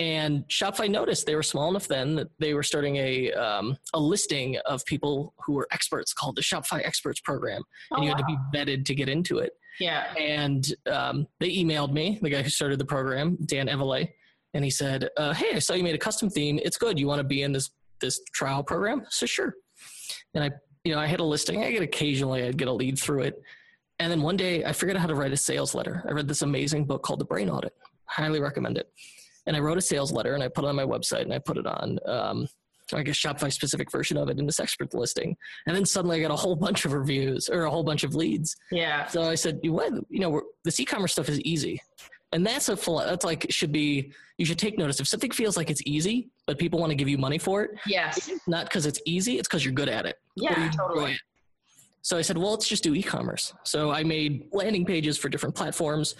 And 0.00 0.48
Shopify 0.48 0.90
noticed 0.90 1.26
they 1.26 1.34
were 1.34 1.42
small 1.42 1.68
enough 1.68 1.86
then 1.86 2.14
that 2.14 2.28
they 2.38 2.54
were 2.54 2.62
starting 2.62 2.96
a 2.96 3.30
um, 3.32 3.76
a 3.92 4.00
listing 4.00 4.56
of 4.64 4.82
people 4.86 5.34
who 5.44 5.52
were 5.52 5.68
experts 5.72 6.14
called 6.14 6.36
the 6.36 6.40
Shopify 6.40 6.80
Experts 6.82 7.20
Program, 7.20 7.62
and 7.90 8.00
Oh, 8.00 8.02
you 8.02 8.08
had 8.08 8.16
to 8.16 8.24
be 8.24 8.38
vetted 8.54 8.86
to 8.86 8.94
get 8.94 9.10
into 9.10 9.38
it. 9.38 9.52
Yeah. 9.78 10.12
And 10.18 10.66
um, 10.90 11.26
they 11.38 11.50
emailed 11.50 11.92
me, 11.92 12.18
the 12.20 12.30
guy 12.30 12.42
who 12.42 12.50
started 12.50 12.78
the 12.78 12.84
program, 12.84 13.36
Dan 13.46 13.68
Evele, 13.68 14.08
and 14.52 14.64
he 14.64 14.70
said, 14.70 15.08
uh, 15.16 15.32
"Hey, 15.32 15.54
I 15.54 15.58
saw 15.60 15.74
you 15.74 15.84
made 15.84 15.94
a 15.94 15.98
custom 15.98 16.28
theme. 16.28 16.58
It's 16.62 16.76
good. 16.76 16.98
You 16.98 17.06
want 17.06 17.20
to 17.20 17.24
be 17.24 17.42
in 17.42 17.52
this 17.52 17.70
this 18.00 18.20
trial 18.32 18.62
program?" 18.64 19.06
So 19.08 19.26
sure. 19.26 19.54
And 20.34 20.42
I, 20.42 20.50
you 20.84 20.92
know, 20.92 20.98
I 20.98 21.06
had 21.06 21.20
a 21.20 21.24
listing. 21.24 21.62
I 21.62 21.70
get 21.70 21.82
occasionally 21.82 22.42
I'd 22.42 22.58
get 22.58 22.68
a 22.68 22.72
lead 22.72 22.98
through 22.98 23.22
it, 23.22 23.42
and 24.00 24.10
then 24.10 24.22
one 24.22 24.36
day 24.36 24.64
I 24.64 24.72
figured 24.72 24.96
out 24.96 25.02
how 25.02 25.06
to 25.06 25.14
write 25.14 25.32
a 25.32 25.36
sales 25.36 25.74
letter. 25.74 26.02
I 26.08 26.12
read 26.12 26.26
this 26.26 26.40
amazing 26.40 26.86
book 26.86 27.02
called 27.02 27.20
The 27.20 27.26
Brain 27.26 27.50
Audit. 27.50 27.74
Highly 28.06 28.40
recommend 28.40 28.78
it. 28.78 28.90
And 29.46 29.54
I 29.54 29.60
wrote 29.60 29.76
a 29.76 29.82
sales 29.82 30.10
letter 30.10 30.34
and 30.34 30.42
I 30.42 30.48
put 30.48 30.64
it 30.64 30.68
on 30.68 30.76
my 30.76 30.84
website 30.84 31.22
and 31.22 31.34
I 31.34 31.38
put 31.38 31.58
it 31.58 31.66
on. 31.66 31.98
Um, 32.06 32.48
I 32.98 33.02
guess 33.02 33.16
Shopify 33.16 33.52
specific 33.52 33.90
version 33.90 34.16
of 34.16 34.28
it 34.28 34.38
in 34.38 34.46
this 34.46 34.60
expert 34.60 34.92
listing. 34.94 35.36
And 35.66 35.76
then 35.76 35.84
suddenly 35.84 36.18
I 36.18 36.20
got 36.22 36.30
a 36.30 36.36
whole 36.36 36.56
bunch 36.56 36.84
of 36.84 36.92
reviews 36.92 37.48
or 37.48 37.64
a 37.64 37.70
whole 37.70 37.84
bunch 37.84 38.04
of 38.04 38.14
leads. 38.14 38.56
Yeah. 38.70 39.06
So 39.06 39.22
I 39.22 39.34
said, 39.34 39.60
you 39.62 39.72
what, 39.72 39.92
you 40.08 40.20
know, 40.20 40.42
this 40.64 40.78
e-commerce 40.80 41.12
stuff 41.12 41.28
is 41.28 41.40
easy. 41.40 41.80
And 42.32 42.46
that's 42.46 42.68
a 42.68 42.76
full, 42.76 42.98
that's 42.98 43.24
like, 43.24 43.46
should 43.50 43.72
be, 43.72 44.12
you 44.38 44.46
should 44.46 44.58
take 44.58 44.78
notice. 44.78 45.00
If 45.00 45.08
something 45.08 45.32
feels 45.32 45.56
like 45.56 45.68
it's 45.68 45.82
easy, 45.84 46.30
but 46.46 46.58
people 46.58 46.78
want 46.78 46.90
to 46.90 46.94
give 46.96 47.08
you 47.08 47.18
money 47.18 47.38
for 47.38 47.62
it, 47.64 47.70
Yes. 47.86 48.30
not 48.46 48.66
because 48.66 48.86
it's 48.86 49.00
easy, 49.04 49.38
it's 49.38 49.48
because 49.48 49.64
you're 49.64 49.74
good 49.74 49.88
at 49.88 50.06
it. 50.06 50.16
Yeah, 50.36 50.70
totally. 50.70 51.12
it. 51.12 51.20
So 52.02 52.16
I 52.16 52.22
said, 52.22 52.38
well, 52.38 52.52
let's 52.52 52.68
just 52.68 52.82
do 52.84 52.94
e-commerce. 52.94 53.52
So 53.64 53.90
I 53.90 54.04
made 54.04 54.46
landing 54.52 54.84
pages 54.84 55.18
for 55.18 55.28
different 55.28 55.54
platforms. 55.54 56.14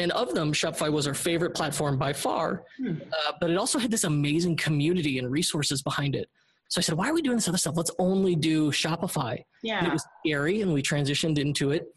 And 0.00 0.10
of 0.12 0.34
them, 0.34 0.52
Shopify 0.52 0.90
was 0.90 1.06
our 1.06 1.14
favorite 1.14 1.54
platform 1.54 1.98
by 1.98 2.12
far. 2.12 2.64
Hmm. 2.78 2.94
Uh, 3.12 3.32
but 3.40 3.50
it 3.50 3.56
also 3.58 3.78
had 3.78 3.90
this 3.90 4.04
amazing 4.04 4.56
community 4.56 5.18
and 5.18 5.30
resources 5.30 5.82
behind 5.82 6.16
it. 6.16 6.28
So 6.68 6.78
I 6.78 6.82
said, 6.82 6.96
why 6.96 7.10
are 7.10 7.14
we 7.14 7.20
doing 7.20 7.36
this 7.36 7.48
other 7.48 7.58
stuff? 7.58 7.76
Let's 7.76 7.90
only 7.98 8.34
do 8.34 8.70
Shopify. 8.70 9.44
And 9.78 9.88
it 9.88 9.92
was 9.92 10.04
scary, 10.24 10.62
and 10.62 10.72
we 10.72 10.82
transitioned 10.82 11.38
into 11.38 11.72
it. 11.72 11.88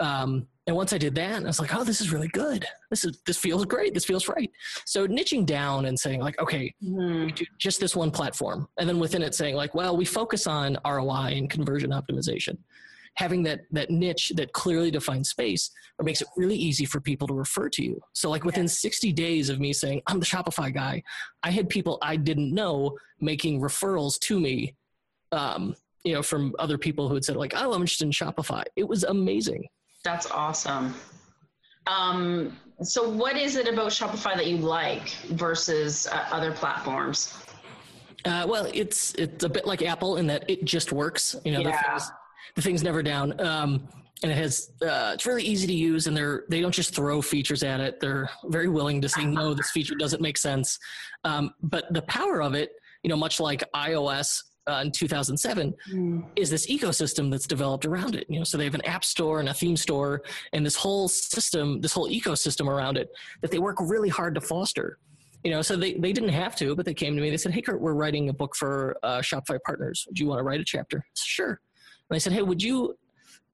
Um, 0.00 0.46
and 0.68 0.76
once 0.76 0.92
I 0.92 0.98
did 0.98 1.14
that, 1.14 1.42
I 1.42 1.46
was 1.46 1.58
like, 1.58 1.74
"Oh, 1.74 1.82
this 1.82 2.02
is 2.02 2.12
really 2.12 2.28
good. 2.28 2.64
This 2.90 3.04
is 3.04 3.18
this 3.26 3.38
feels 3.38 3.64
great. 3.64 3.94
This 3.94 4.04
feels 4.04 4.28
right." 4.28 4.50
So 4.84 5.08
niching 5.08 5.46
down 5.46 5.86
and 5.86 5.98
saying 5.98 6.20
like, 6.20 6.38
"Okay, 6.40 6.74
we 7.24 7.32
do 7.32 7.44
just 7.56 7.80
this 7.80 7.96
one 7.96 8.10
platform," 8.10 8.68
and 8.78 8.86
then 8.86 9.00
within 9.00 9.22
it 9.22 9.34
saying 9.34 9.56
like, 9.56 9.74
"Well, 9.74 9.96
we 9.96 10.04
focus 10.04 10.46
on 10.46 10.76
ROI 10.84 11.38
and 11.38 11.48
conversion 11.48 11.90
optimization." 11.90 12.58
Having 13.18 13.42
that 13.44 13.60
that 13.72 13.90
niche 13.90 14.32
that 14.36 14.52
clearly 14.52 14.90
defined 14.90 15.26
space 15.26 15.70
makes 16.02 16.20
it 16.22 16.28
really 16.36 16.56
easy 16.56 16.84
for 16.84 17.00
people 17.00 17.26
to 17.28 17.34
refer 17.34 17.68
to 17.70 17.82
you. 17.82 18.00
So 18.14 18.30
like 18.30 18.44
within 18.44 18.68
60 18.68 19.12
days 19.12 19.48
of 19.48 19.58
me 19.58 19.72
saying 19.72 20.02
I'm 20.06 20.20
the 20.20 20.26
Shopify 20.26 20.72
guy, 20.72 21.02
I 21.42 21.50
had 21.50 21.68
people 21.68 21.98
I 22.00 22.16
didn't 22.16 22.54
know 22.54 22.96
making 23.20 23.60
referrals 23.60 24.18
to 24.20 24.38
me 24.38 24.76
um, 25.32 25.74
you 26.04 26.14
know, 26.14 26.22
from 26.22 26.54
other 26.58 26.78
people 26.78 27.08
who 27.08 27.14
had 27.14 27.24
said 27.24 27.36
like, 27.36 27.52
"Oh, 27.56 27.72
I'm 27.72 27.80
interested 27.80 28.04
in 28.04 28.12
Shopify." 28.12 28.62
It 28.76 28.88
was 28.88 29.04
amazing. 29.04 29.68
That's 30.04 30.30
awesome. 30.30 30.94
Um, 31.86 32.56
So, 32.82 33.08
what 33.08 33.36
is 33.36 33.56
it 33.56 33.66
about 33.66 33.90
Shopify 33.90 34.36
that 34.36 34.46
you 34.46 34.58
like 34.58 35.08
versus 35.32 36.06
uh, 36.06 36.26
other 36.30 36.52
platforms? 36.52 37.34
Uh, 38.24 38.46
well, 38.48 38.70
it's 38.72 39.14
it's 39.14 39.42
a 39.44 39.48
bit 39.48 39.66
like 39.66 39.82
Apple 39.82 40.16
in 40.16 40.26
that 40.28 40.48
it 40.48 40.64
just 40.64 40.92
works. 40.92 41.34
You 41.44 41.52
know, 41.52 41.60
Yeah. 41.60 41.98
The, 42.54 42.62
thing's, 42.62 42.82
never 42.82 43.02
down, 43.02 43.38
um, 43.40 43.88
and 44.22 44.32
it 44.32 44.36
has 44.36 44.72
uh, 44.82 45.12
it's 45.14 45.26
really 45.26 45.44
easy 45.44 45.66
to 45.66 45.74
use, 45.74 46.06
and 46.06 46.16
they're 46.16 46.44
they 46.48 46.60
don't 46.60 46.74
just 46.74 46.94
throw 46.94 47.22
features 47.22 47.62
at 47.62 47.80
it. 47.80 48.00
They're 48.00 48.28
very 48.46 48.68
willing 48.68 49.00
to 49.02 49.08
say 49.08 49.24
no, 49.24 49.54
this 49.54 49.70
feature 49.70 49.94
doesn't 49.94 50.22
make 50.22 50.38
sense. 50.38 50.78
Um, 51.24 51.54
but 51.62 51.92
the 51.92 52.02
power 52.02 52.42
of 52.42 52.54
it, 52.54 52.72
you 53.02 53.10
know, 53.10 53.16
much 53.16 53.40
like 53.40 53.62
iOS 53.74 54.42
uh, 54.68 54.82
in 54.84 54.92
2007, 54.92 55.74
is 56.36 56.50
this 56.50 56.66
ecosystem 56.66 57.30
that's 57.30 57.46
developed 57.46 57.86
around 57.86 58.14
it. 58.14 58.26
You 58.28 58.38
know, 58.38 58.44
so 58.44 58.58
they 58.58 58.64
have 58.64 58.74
an 58.74 58.84
app 58.84 59.04
store 59.04 59.40
and 59.40 59.48
a 59.48 59.54
theme 59.54 59.76
store, 59.76 60.22
and 60.52 60.64
this 60.64 60.76
whole 60.76 61.08
system, 61.08 61.80
this 61.80 61.92
whole 61.92 62.08
ecosystem 62.08 62.66
around 62.66 62.96
it 62.96 63.08
that 63.40 63.50
they 63.50 63.58
work 63.58 63.76
really 63.80 64.08
hard 64.08 64.34
to 64.34 64.40
foster. 64.40 64.98
You 65.44 65.52
know, 65.52 65.62
so 65.62 65.76
they, 65.76 65.94
they 65.94 66.12
didn't 66.12 66.30
have 66.30 66.56
to, 66.56 66.74
but 66.74 66.84
they 66.84 66.94
came 66.94 67.14
to 67.14 67.22
me. 67.22 67.30
They 67.30 67.36
said, 67.36 67.52
"Hey, 67.52 67.62
Kurt, 67.62 67.80
we're 67.80 67.94
writing 67.94 68.28
a 68.28 68.32
book 68.32 68.56
for 68.56 68.96
uh, 69.04 69.18
Shopify 69.18 69.58
partners. 69.64 70.06
Do 70.12 70.22
you 70.22 70.28
want 70.28 70.40
to 70.40 70.42
write 70.42 70.60
a 70.60 70.64
chapter?" 70.64 71.06
Said, 71.14 71.26
Sure. 71.26 71.60
And 72.10 72.16
I 72.16 72.18
said, 72.18 72.32
"Hey, 72.32 72.42
would 72.42 72.62
you 72.62 72.96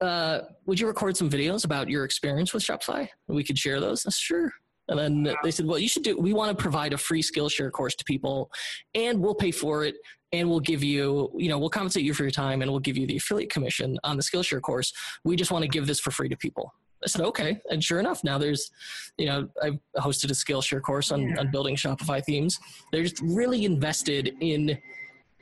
uh, 0.01 0.41
would 0.65 0.79
you 0.79 0.87
record 0.87 1.15
some 1.15 1.29
videos 1.29 1.65
about 1.65 1.89
your 1.89 2.03
experience 2.03 2.53
with 2.53 2.63
Shopify? 2.63 3.07
We 3.27 3.43
could 3.43 3.57
share 3.57 3.79
those." 3.79 4.05
I 4.05 4.09
said, 4.09 4.13
Sure. 4.13 4.53
And 4.87 4.99
then 4.99 5.35
they 5.43 5.49
said, 5.51 5.65
"Well, 5.65 5.79
you 5.79 5.87
should 5.87 6.03
do. 6.03 6.17
We 6.17 6.33
want 6.33 6.55
to 6.55 6.61
provide 6.61 6.93
a 6.93 6.97
free 6.97 7.23
Skillshare 7.23 7.71
course 7.71 7.95
to 7.95 8.03
people, 8.05 8.51
and 8.93 9.19
we'll 9.19 9.33
pay 9.33 9.49
for 9.51 9.83
it, 9.83 9.95
and 10.31 10.47
we'll 10.47 10.59
give 10.59 10.83
you, 10.83 11.31
you 11.35 11.49
know, 11.49 11.57
we'll 11.57 11.69
compensate 11.71 12.03
you 12.03 12.13
for 12.13 12.21
your 12.23 12.31
time, 12.31 12.61
and 12.61 12.69
we'll 12.69 12.79
give 12.79 12.95
you 12.95 13.07
the 13.07 13.17
affiliate 13.17 13.49
commission 13.49 13.97
on 14.03 14.15
the 14.15 14.21
Skillshare 14.21 14.61
course. 14.61 14.93
We 15.23 15.35
just 15.35 15.51
want 15.51 15.63
to 15.63 15.67
give 15.67 15.87
this 15.87 15.99
for 15.99 16.11
free 16.11 16.29
to 16.29 16.37
people." 16.37 16.71
I 17.03 17.07
said, 17.07 17.21
"Okay." 17.21 17.59
And 17.71 17.83
sure 17.83 17.99
enough, 17.99 18.23
now 18.23 18.37
there's, 18.37 18.69
you 19.17 19.25
know, 19.25 19.49
I've 19.61 19.79
hosted 19.97 20.25
a 20.29 20.33
Skillshare 20.35 20.81
course 20.83 21.11
on, 21.11 21.29
Yeah. 21.29 21.39
on 21.39 21.49
building 21.51 21.75
Shopify 21.75 22.23
themes. 22.23 22.59
They're 22.91 23.03
just 23.03 23.19
really 23.21 23.65
invested 23.65 24.35
in 24.39 24.77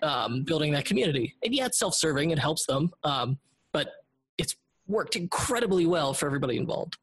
um, 0.04 0.44
building 0.44 0.72
that 0.74 0.86
community, 0.86 1.36
and 1.44 1.54
yeah, 1.54 1.66
it's 1.66 1.80
self-serving. 1.80 2.32
It 2.32 2.40
helps 2.40 2.66
them, 2.66 2.92
um, 3.04 3.38
but 3.72 3.90
it's 4.38 4.56
worked 4.88 5.16
incredibly 5.16 5.86
well 5.86 6.14
for 6.14 6.26
everybody 6.26 6.58
involved. 6.58 6.98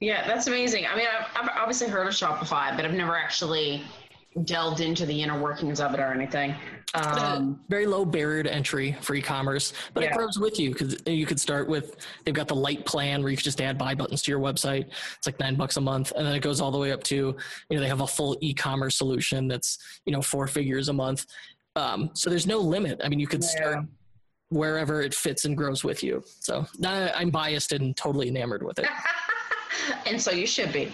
Yeah, 0.00 0.26
that's 0.26 0.46
amazing. 0.46 0.86
I 0.86 0.96
mean, 0.96 1.06
I've, 1.06 1.44
I've 1.44 1.56
obviously 1.56 1.88
heard 1.88 2.06
of 2.06 2.12
Shopify, 2.12 2.76
but 2.76 2.84
I've 2.84 2.94
never 2.94 3.16
actually 3.16 3.82
delved 4.44 4.80
into 4.80 5.06
the 5.06 5.22
inner 5.22 5.40
workings 5.40 5.80
of 5.80 5.94
it 5.94 6.00
or 6.00 6.12
anything. 6.12 6.54
Um, 6.94 7.60
very 7.68 7.86
low 7.86 8.04
barrier 8.04 8.42
to 8.42 8.52
entry 8.52 8.96
for 9.00 9.14
e-commerce, 9.14 9.72
but 9.92 10.02
it 10.04 10.12
grows 10.12 10.38
with 10.38 10.58
you 10.58 10.70
because 10.70 10.96
you 11.06 11.26
could 11.26 11.40
start 11.40 11.68
with 11.68 11.96
they've 12.24 12.34
got 12.34 12.48
the 12.48 12.54
light 12.54 12.86
plan 12.86 13.22
where 13.22 13.30
you 13.30 13.36
can 13.36 13.44
just 13.44 13.60
add 13.60 13.76
buy 13.76 13.94
buttons 13.94 14.22
to 14.22 14.30
your 14.30 14.40
website. 14.40 14.86
It's 15.16 15.26
like 15.26 15.38
nine 15.40 15.56
bucks 15.56 15.76
a 15.76 15.80
month, 15.80 16.12
and 16.16 16.26
then 16.26 16.34
it 16.34 16.40
goes 16.40 16.60
all 16.60 16.70
the 16.70 16.78
way 16.78 16.92
up 16.92 17.02
to 17.04 17.14
you 17.14 17.36
know 17.70 17.80
they 17.80 17.88
have 17.88 18.00
a 18.00 18.06
full 18.06 18.38
e-commerce 18.40 18.96
solution 18.96 19.48
that's 19.48 19.78
you 20.06 20.12
know 20.12 20.22
four 20.22 20.46
figures 20.46 20.88
a 20.88 20.92
month. 20.92 21.26
Um, 21.76 22.10
so 22.14 22.30
there's 22.30 22.46
no 22.46 22.58
limit. 22.58 23.00
I 23.04 23.08
mean, 23.08 23.20
you 23.20 23.26
could 23.26 23.44
start 23.44 23.84
wherever 24.48 25.02
it 25.02 25.14
fits 25.14 25.44
and 25.44 25.56
grows 25.56 25.84
with 25.84 26.02
you. 26.02 26.24
So 26.40 26.66
I'm 26.82 27.30
biased 27.30 27.72
and 27.72 27.96
totally 27.96 28.28
enamored 28.28 28.62
with 28.62 28.78
it. 28.78 28.88
and 30.06 30.20
so 30.20 30.30
you 30.30 30.46
should 30.46 30.72
be. 30.72 30.92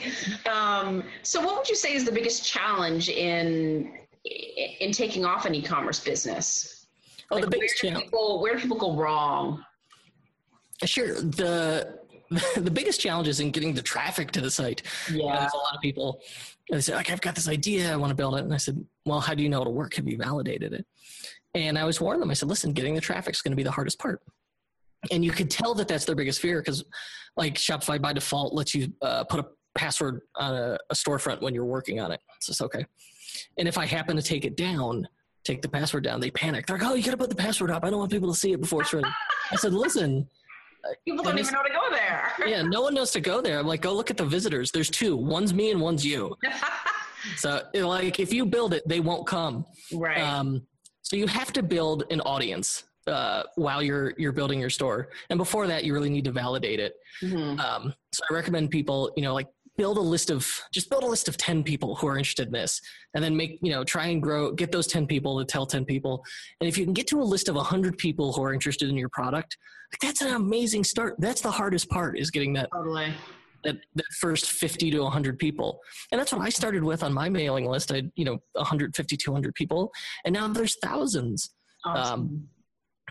Um, 0.50 1.04
so, 1.22 1.40
what 1.40 1.56
would 1.56 1.68
you 1.68 1.76
say 1.76 1.94
is 1.94 2.04
the 2.04 2.12
biggest 2.12 2.44
challenge 2.44 3.08
in 3.08 3.92
in 4.24 4.92
taking 4.92 5.24
off 5.24 5.46
an 5.46 5.54
e-commerce 5.54 6.00
business? 6.00 6.86
Oh, 7.30 7.40
the 7.40 7.46
biggest 7.46 7.82
where 7.82 7.92
do 7.92 7.94
challenge. 7.94 8.04
people 8.04 8.40
where 8.40 8.54
do 8.54 8.60
people 8.60 8.76
go 8.76 8.94
wrong? 8.94 9.64
Sure. 10.84 11.14
The 11.14 12.00
the 12.56 12.70
biggest 12.70 13.00
challenge 13.00 13.28
is 13.28 13.40
in 13.40 13.50
getting 13.50 13.74
the 13.74 13.82
traffic 13.82 14.30
to 14.32 14.40
the 14.40 14.50
site. 14.50 14.82
You 15.10 15.18
know, 15.18 15.24
Yeah. 15.26 15.40
there's 15.40 15.52
a 15.54 15.56
lot 15.56 15.74
of 15.74 15.80
people. 15.80 16.20
They 16.70 16.80
say, 16.80 16.94
like, 16.94 17.10
I've 17.10 17.20
got 17.20 17.34
this 17.34 17.48
idea, 17.48 17.92
I 17.92 17.96
want 17.96 18.10
to 18.10 18.14
build 18.14 18.34
it. 18.36 18.44
And 18.44 18.54
I 18.54 18.56
said, 18.58 18.82
Well, 19.04 19.20
how 19.20 19.34
do 19.34 19.42
you 19.42 19.48
know 19.48 19.60
it'll 19.60 19.74
work? 19.74 19.94
Have 19.94 20.06
you 20.08 20.16
validated 20.16 20.72
it? 20.72 20.86
And 21.54 21.78
I 21.78 21.84
was 21.84 22.00
warned 22.00 22.22
them. 22.22 22.30
I 22.30 22.34
said, 22.34 22.48
Listen, 22.48 22.72
getting 22.72 22.94
the 22.94 23.00
traffic 23.00 23.34
is 23.34 23.42
going 23.42 23.52
to 23.52 23.56
be 23.56 23.62
the 23.62 23.70
hardest 23.70 23.98
part. 23.98 24.22
And 25.10 25.24
you 25.24 25.32
could 25.32 25.50
tell 25.50 25.74
that 25.74 25.88
that's 25.88 26.04
their 26.04 26.14
biggest 26.14 26.40
fear 26.40 26.60
because, 26.60 26.84
like, 27.36 27.54
Shopify 27.54 28.00
by 28.00 28.12
default 28.12 28.54
lets 28.54 28.74
you 28.74 28.92
uh, 29.02 29.24
put 29.24 29.40
a 29.40 29.46
password 29.74 30.20
on 30.36 30.54
a, 30.54 30.78
a 30.90 30.94
storefront 30.94 31.40
when 31.42 31.54
you're 31.54 31.64
working 31.64 31.98
on 31.98 32.12
it. 32.12 32.20
So 32.40 32.50
it's 32.52 32.60
okay. 32.62 32.86
And 33.58 33.66
if 33.66 33.76
I 33.78 33.86
happen 33.86 34.14
to 34.16 34.22
take 34.22 34.44
it 34.44 34.56
down, 34.56 35.08
take 35.44 35.60
the 35.60 35.68
password 35.68 36.04
down, 36.04 36.20
they 36.20 36.30
panic. 36.30 36.66
They're 36.66 36.78
like, 36.78 36.86
Oh, 36.86 36.94
you 36.94 37.02
got 37.02 37.10
to 37.12 37.16
put 37.16 37.30
the 37.30 37.36
password 37.36 37.70
up. 37.72 37.84
I 37.84 37.90
don't 37.90 37.98
want 37.98 38.12
people 38.12 38.32
to 38.32 38.38
see 38.38 38.52
it 38.52 38.60
before 38.60 38.82
it's 38.82 38.92
ready. 38.94 39.08
I 39.50 39.56
said, 39.56 39.72
Listen, 39.74 40.28
People 41.06 41.24
don't 41.24 41.32
And 41.32 41.40
even 41.40 41.52
know 41.52 41.62
to 41.62 41.70
go 41.72 41.90
there. 41.90 42.32
yeah, 42.46 42.62
no 42.62 42.82
one 42.82 42.94
knows 42.94 43.10
to 43.12 43.20
go 43.20 43.40
there. 43.40 43.58
I'm 43.58 43.66
like, 43.66 43.82
go 43.82 43.92
look 43.94 44.10
at 44.10 44.16
the 44.16 44.24
visitors. 44.24 44.70
There's 44.70 44.90
two. 44.90 45.16
One's 45.16 45.52
me 45.54 45.70
and 45.70 45.80
one's 45.80 46.04
you. 46.04 46.36
So, 47.36 47.62
like, 47.72 48.18
if 48.18 48.32
you 48.32 48.44
build 48.44 48.74
it, 48.74 48.82
they 48.88 48.98
won't 48.98 49.28
come. 49.28 49.64
right. 49.94 50.20
Um, 50.20 50.66
so 51.02 51.14
you 51.14 51.28
have 51.28 51.52
to 51.52 51.62
build 51.62 52.02
an 52.10 52.20
audience 52.22 52.82
uh, 53.06 53.44
while 53.54 53.80
you're 53.80 54.12
you're 54.18 54.32
building 54.32 54.58
your 54.58 54.70
store, 54.70 55.08
and 55.30 55.38
before 55.38 55.68
that, 55.68 55.84
you 55.84 55.92
really 55.94 56.10
need 56.10 56.24
to 56.24 56.32
validate 56.32 56.80
it. 56.80 56.94
Mhm. 57.22 57.60
Um, 57.60 57.94
so 58.12 58.24
I 58.28 58.34
recommend 58.34 58.72
people, 58.72 59.12
you 59.16 59.22
know, 59.22 59.34
like 59.34 59.46
build 59.76 59.96
a 59.96 60.00
list 60.00 60.30
of 60.30 60.46
just 60.72 60.90
build 60.90 61.02
a 61.02 61.06
list 61.06 61.28
of 61.28 61.36
10 61.36 61.62
people 61.62 61.94
who 61.96 62.06
are 62.06 62.18
interested 62.18 62.46
in 62.48 62.52
this 62.52 62.80
and 63.14 63.24
then 63.24 63.36
make, 63.36 63.58
you 63.62 63.70
know, 63.70 63.84
try 63.84 64.06
and 64.06 64.22
grow, 64.22 64.52
get 64.52 64.70
those 64.70 64.86
10 64.86 65.06
people 65.06 65.38
to 65.38 65.44
tell 65.44 65.64
10 65.66 65.84
people. 65.84 66.22
And 66.60 66.68
if 66.68 66.76
you 66.76 66.84
can 66.84 66.92
get 66.92 67.06
to 67.08 67.20
a 67.20 67.24
list 67.24 67.48
of 67.48 67.54
100 67.56 67.96
people 67.98 68.32
who 68.32 68.42
are 68.42 68.52
interested 68.52 68.88
in 68.88 68.96
your 68.96 69.08
product, 69.08 69.56
like 69.92 70.00
that's 70.00 70.20
an 70.22 70.34
amazing 70.34 70.84
start. 70.84 71.16
That's 71.18 71.40
the 71.40 71.50
hardest 71.50 71.88
part 71.88 72.18
is 72.18 72.30
getting 72.30 72.52
that, 72.54 72.68
Totally. 72.74 73.12
that, 73.64 73.76
that 73.94 74.06
first 74.20 74.50
50 74.52 74.90
to 74.90 75.00
100 75.00 75.38
people. 75.38 75.80
And 76.10 76.20
that's 76.20 76.32
what 76.32 76.42
I 76.42 76.50
started 76.50 76.84
with 76.84 77.02
on 77.02 77.12
my 77.12 77.28
mailing 77.28 77.66
list. 77.66 77.92
I, 77.92 78.02
you 78.14 78.24
know, 78.24 78.38
150, 78.52 79.16
200 79.16 79.54
people. 79.54 79.90
And 80.24 80.34
now 80.34 80.48
there's 80.48 80.76
thousands 80.82 81.50
Awesome. 81.84 82.20
um, 82.20 82.48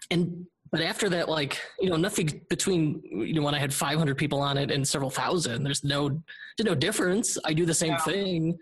and 0.10 0.46
but 0.72 0.82
after 0.82 1.10
that 1.10 1.30
like 1.30 1.60
you 1.80 1.90
know 1.90 1.98
nothing 1.98 2.42
between 2.50 3.02
you 3.04 3.34
know 3.34 3.42
when 3.42 3.54
i 3.56 3.60
had 3.60 3.74
500 3.74 4.18
people 4.18 4.40
on 4.40 4.58
it 4.58 4.72
and 4.72 4.88
several 4.88 5.10
thousand 5.10 5.64
there's 5.64 5.84
no 5.84 6.10
there's 6.58 6.66
no 6.66 6.76
difference 6.76 7.38
i 7.46 7.54
do 7.54 7.66
the 7.66 7.74
same 7.74 7.92
Yeah. 7.92 7.98
thing 8.00 8.58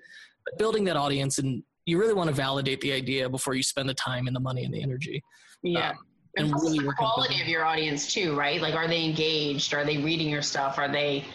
but 0.46 0.58
building 0.58 0.84
that 0.86 0.96
audience 0.98 1.38
and 1.38 1.64
you 1.86 2.00
really 2.00 2.14
want 2.14 2.28
to 2.30 2.36
validate 2.36 2.82
the 2.82 2.92
idea 2.92 3.30
before 3.30 3.54
you 3.56 3.64
spend 3.64 3.90
the 3.90 3.94
time 3.94 4.28
and 4.28 4.36
the 4.36 4.40
money 4.40 4.64
and 4.66 4.74
the 4.74 4.82
energy 4.82 5.24
yeah. 5.64 5.92
um, 5.92 5.98
and 6.38 6.52
and 6.52 6.54
really 6.54 6.80
the 6.80 6.94
quality 6.94 7.42
of 7.42 7.48
your 7.48 7.66
audience 7.66 8.14
too, 8.14 8.38
right? 8.38 8.62
Like, 8.62 8.76
are 8.76 8.88
they 8.88 9.04
engaged? 9.04 9.74
Are 9.74 9.84
they 9.84 9.98
reading 9.98 10.30
your 10.30 10.44
stuff? 10.44 10.78
Are 10.78 10.88
they 10.88 11.26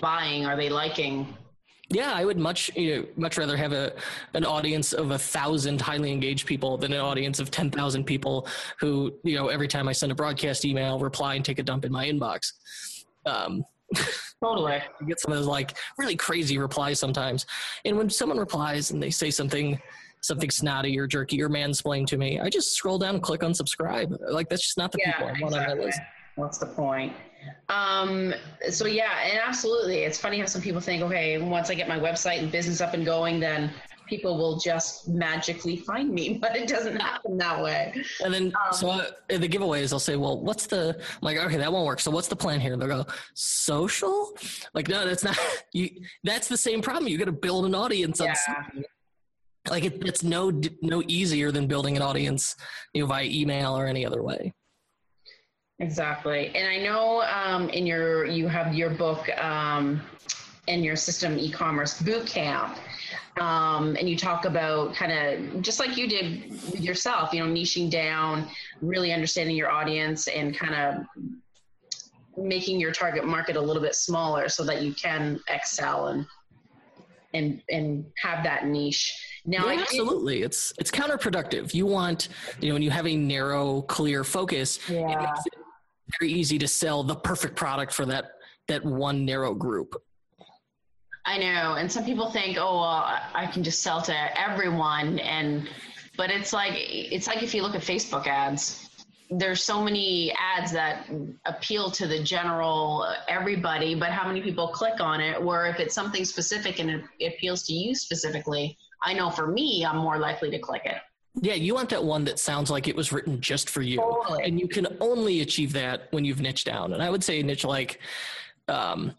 buying? 0.00 0.44
Are 0.46 0.56
they 0.56 0.68
liking? 0.68 1.34
Yeah 1.92 2.12
i 2.12 2.24
would 2.24 2.38
much 2.38 2.70
you 2.74 2.96
know 2.96 3.06
much 3.16 3.38
rather 3.38 3.56
have 3.56 3.72
a 3.72 3.92
an 4.34 4.44
audience 4.44 4.92
of 4.92 5.10
a 5.10 5.18
thousand 5.18 5.80
highly 5.80 6.10
engaged 6.10 6.46
people 6.46 6.76
than 6.76 6.92
an 6.92 7.00
audience 7.00 7.38
of 7.38 7.50
10,000 7.50 8.04
people 8.04 8.46
who 8.80 9.12
you 9.22 9.36
know 9.36 9.48
every 9.48 9.68
time 9.68 9.88
i 9.88 9.92
send 9.92 10.10
a 10.10 10.14
broadcast 10.14 10.64
email 10.64 10.98
reply 10.98 11.34
and 11.34 11.44
take 11.44 11.58
a 11.58 11.62
dump 11.62 11.84
in 11.84 11.92
my 11.92 12.06
inbox 12.06 12.52
um, 13.26 13.64
Totally. 14.42 14.80
you 15.00 15.06
get 15.06 15.20
some 15.20 15.32
of 15.32 15.38
those 15.38 15.46
like 15.46 15.76
really 15.98 16.16
crazy 16.16 16.58
replies 16.58 16.98
sometimes. 16.98 17.46
And 17.84 17.96
when 17.96 18.10
someone 18.10 18.38
replies 18.38 18.90
and 18.90 19.02
they 19.02 19.10
say 19.10 19.30
something 19.30 19.80
something 20.20 20.50
snotty 20.50 20.96
or 20.98 21.06
jerky 21.06 21.42
or 21.42 21.48
mansplain 21.48 22.06
to 22.06 22.16
me, 22.16 22.38
I 22.38 22.48
just 22.48 22.74
scroll 22.74 22.96
down 22.96 23.16
and 23.16 23.22
click 23.22 23.40
unsubscribe. 23.40 24.16
Like 24.30 24.48
that's 24.48 24.62
just 24.62 24.78
not 24.78 24.92
the 24.92 24.98
people 24.98 25.26
I 25.26 25.32
want 25.40 25.54
on 25.54 25.66
my 25.66 25.74
list. 25.74 26.00
What's 26.36 26.58
the 26.58 26.66
point? 26.66 27.12
Um, 27.68 28.34
so 28.70 28.86
yeah, 28.86 29.20
and 29.24 29.38
absolutely. 29.44 29.98
It's 29.98 30.18
funny 30.18 30.38
how 30.38 30.46
some 30.46 30.62
people 30.62 30.80
think, 30.80 31.02
okay, 31.02 31.38
once 31.38 31.70
I 31.70 31.74
get 31.74 31.88
my 31.88 31.98
website 31.98 32.38
and 32.40 32.50
business 32.52 32.80
up 32.80 32.94
and 32.94 33.04
going, 33.04 33.40
then 33.40 33.70
people 34.08 34.36
will 34.36 34.58
just 34.58 35.08
magically 35.08 35.76
find 35.76 36.10
me, 36.10 36.36
but 36.42 36.54
it 36.54 36.68
doesn't 36.68 36.96
happen 36.96 37.38
that 37.38 37.62
way. 37.62 37.94
And 38.22 38.34
then 38.34 38.52
Um, 38.66 38.72
so 38.72 38.90
I, 38.90 39.06
the 39.28 39.48
giveaways, 39.48 39.92
I'll 39.92 39.98
say, 39.98 40.16
well, 40.16 40.38
what's 40.40 40.66
the 40.66 40.96
I'm 40.98 41.18
like? 41.22 41.38
Okay, 41.38 41.56
that 41.56 41.72
won't 41.72 41.86
work. 41.86 42.00
So 42.00 42.10
what's 42.10 42.28
the 42.28 42.36
plan 42.36 42.60
here? 42.60 42.76
They'll 42.76 42.88
go 42.88 43.06
social. 43.34 44.36
Like 44.74 44.88
no, 44.88 45.06
that's 45.06 45.24
not 45.24 45.38
you. 45.72 45.88
That's 46.24 46.48
the 46.48 46.58
same 46.58 46.82
problem. 46.82 47.08
You 47.08 47.16
got 47.16 47.24
to 47.26 47.32
build 47.32 47.64
an 47.64 47.74
audience 47.74 48.20
on 48.20 48.28
Yeah. 48.28 48.34
something. 48.34 48.84
Like 49.70 49.84
it, 49.84 50.04
it's 50.04 50.24
no 50.24 50.50
no 50.82 51.02
easier 51.06 51.52
than 51.52 51.66
building 51.68 51.96
an 51.96 52.02
audience, 52.02 52.56
you 52.92 53.00
know, 53.02 53.06
via 53.06 53.24
email 53.24 53.78
or 53.78 53.86
any 53.86 54.04
other 54.04 54.22
way. 54.22 54.52
Exactly. 55.82 56.52
And 56.54 56.68
I 56.68 56.78
know 56.78 57.22
um, 57.22 57.68
in 57.70 57.84
your 57.86 58.24
you 58.24 58.46
have 58.46 58.72
your 58.72 58.88
book 58.88 59.28
um, 59.38 60.00
and 60.68 60.84
your 60.84 60.94
system 60.94 61.36
e-commerce 61.38 62.00
boot 62.00 62.24
camp. 62.24 62.78
Um, 63.40 63.96
and 63.98 64.08
you 64.08 64.16
talk 64.16 64.44
about 64.44 64.94
kind 64.94 65.10
of 65.10 65.62
just 65.62 65.80
like 65.80 65.96
you 65.96 66.06
did 66.06 66.52
with 66.70 66.80
yourself, 66.80 67.32
you 67.32 67.44
know, 67.44 67.50
niching 67.52 67.90
down, 67.90 68.46
really 68.80 69.12
understanding 69.12 69.56
your 69.56 69.70
audience 69.70 70.28
and 70.28 70.56
kind 70.56 70.74
of 70.74 71.04
making 72.36 72.78
your 72.78 72.92
target 72.92 73.24
market 73.24 73.56
a 73.56 73.60
little 73.60 73.82
bit 73.82 73.96
smaller 73.96 74.48
so 74.48 74.62
that 74.64 74.82
you 74.82 74.94
can 74.94 75.40
excel 75.48 76.08
and 76.08 76.26
and 77.34 77.60
and 77.70 78.04
have 78.22 78.44
that 78.44 78.66
niche. 78.66 79.12
Now, 79.46 79.68
Yeah, 79.68 79.80
absolutely. 79.80 80.42
It's 80.42 80.72
it's 80.78 80.92
counterproductive. 80.92 81.74
You 81.74 81.86
want, 81.86 82.28
you 82.60 82.68
know, 82.68 82.74
when 82.74 82.82
you 82.82 82.90
have 82.90 83.06
a 83.08 83.16
narrow, 83.16 83.82
clear 83.82 84.22
focus, 84.22 84.76
it 84.88 84.92
Yeah. 84.92 85.18
makes 85.18 85.46
it 85.46 85.54
very 86.18 86.32
easy 86.32 86.58
to 86.58 86.68
sell 86.68 87.02
the 87.02 87.16
perfect 87.16 87.56
product 87.56 87.92
for 87.92 88.06
that 88.06 88.32
that 88.68 88.84
one 88.84 89.24
narrow 89.24 89.54
group. 89.54 90.00
I 91.24 91.38
know, 91.38 91.74
and 91.74 91.90
some 91.90 92.04
people 92.04 92.30
think, 92.30 92.58
oh, 92.58 92.80
well, 92.80 93.20
I 93.34 93.48
can 93.52 93.62
just 93.62 93.82
sell 93.82 94.02
to 94.02 94.40
everyone, 94.40 95.18
and 95.20 95.68
but 96.16 96.30
it's 96.30 96.52
like 96.52 96.74
it's 96.76 97.26
like 97.26 97.42
if 97.42 97.54
you 97.54 97.62
look 97.62 97.74
at 97.74 97.82
Facebook 97.82 98.26
ads, 98.26 98.88
there's 99.30 99.62
so 99.62 99.82
many 99.82 100.34
ads 100.38 100.72
that 100.72 101.08
appeal 101.46 101.90
to 101.92 102.06
the 102.06 102.22
general 102.22 103.06
uh, 103.08 103.14
everybody, 103.28 103.94
but 103.94 104.10
how 104.10 104.26
many 104.26 104.42
people 104.42 104.68
click 104.68 105.00
on 105.00 105.20
it? 105.20 105.40
Where 105.42 105.66
if 105.66 105.78
it's 105.80 105.94
something 105.94 106.24
specific 106.24 106.80
and 106.80 106.90
it 107.18 107.34
appeals 107.34 107.62
to 107.64 107.72
you 107.72 107.94
specifically, 107.94 108.76
I 109.02 109.14
know 109.14 109.30
for 109.30 109.46
me, 109.46 109.86
I'm 109.86 109.98
more 109.98 110.18
likely 110.18 110.50
to 110.50 110.58
click 110.58 110.82
it. 110.84 110.96
Yeah, 111.40 111.54
you 111.54 111.74
want 111.74 111.88
that 111.90 112.04
one 112.04 112.24
that 112.24 112.38
sounds 112.38 112.70
like 112.70 112.88
it 112.88 112.94
was 112.96 113.10
written 113.10 113.40
just 113.40 113.70
for 113.70 113.80
you. 113.80 113.98
Totally. 113.98 114.44
And 114.44 114.60
you 114.60 114.68
can 114.68 114.86
only 115.00 115.40
achieve 115.40 115.72
that 115.72 116.08
when 116.10 116.24
you've 116.24 116.40
niched 116.40 116.66
down. 116.66 116.92
And 116.92 117.02
I 117.02 117.08
would 117.08 117.24
say 117.24 117.42
niche 117.42 117.64
like 117.64 118.00
um 118.68 119.14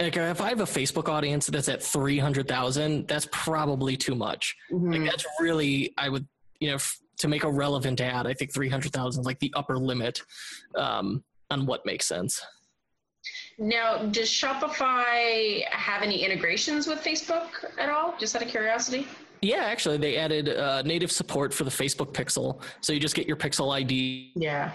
like 0.00 0.16
if 0.16 0.40
I 0.40 0.48
have 0.50 0.60
a 0.60 0.64
Facebook 0.64 1.08
audience 1.08 1.46
that's 1.46 1.70
at 1.70 1.82
300,000, 1.82 3.06
that's 3.08 3.26
probably 3.32 3.96
too 3.96 4.14
much. 4.14 4.54
Mhm. 4.70 4.92
Like 4.92 5.10
that's 5.10 5.24
really 5.40 5.92
I 5.98 6.08
would, 6.08 6.26
you 6.60 6.68
know, 6.68 6.74
f- 6.76 6.98
to 7.18 7.28
make 7.28 7.44
a 7.44 7.50
relevant 7.50 8.00
ad, 8.00 8.26
I 8.26 8.34
think 8.34 8.52
300,000 8.52 9.20
is 9.20 9.26
like 9.26 9.38
the 9.38 9.52
upper 9.54 9.76
limit 9.78 10.22
um 10.74 11.22
on 11.50 11.66
what 11.66 11.84
makes 11.84 12.06
sense. 12.06 12.40
Now, 13.58 13.98
does 14.06 14.28
Shopify 14.28 15.64
have 15.70 16.02
any 16.02 16.22
integrations 16.24 16.86
with 16.86 17.00
Facebook 17.02 17.48
at 17.78 17.88
all? 17.88 18.14
Just 18.18 18.36
out 18.36 18.42
of 18.42 18.48
curiosity. 18.48 19.06
Yeah, 19.42 19.64
actually 19.64 19.98
they 19.98 20.16
added 20.16 20.48
uh, 20.48 20.82
native 20.82 21.12
support 21.12 21.52
for 21.52 21.64
the 21.64 21.70
Facebook 21.70 22.12
Pixel. 22.12 22.62
So 22.80 22.92
you 22.92 23.00
just 23.00 23.14
get 23.14 23.26
your 23.26 23.36
Pixel 23.36 23.74
ID 23.74 24.32
Yeah. 24.36 24.70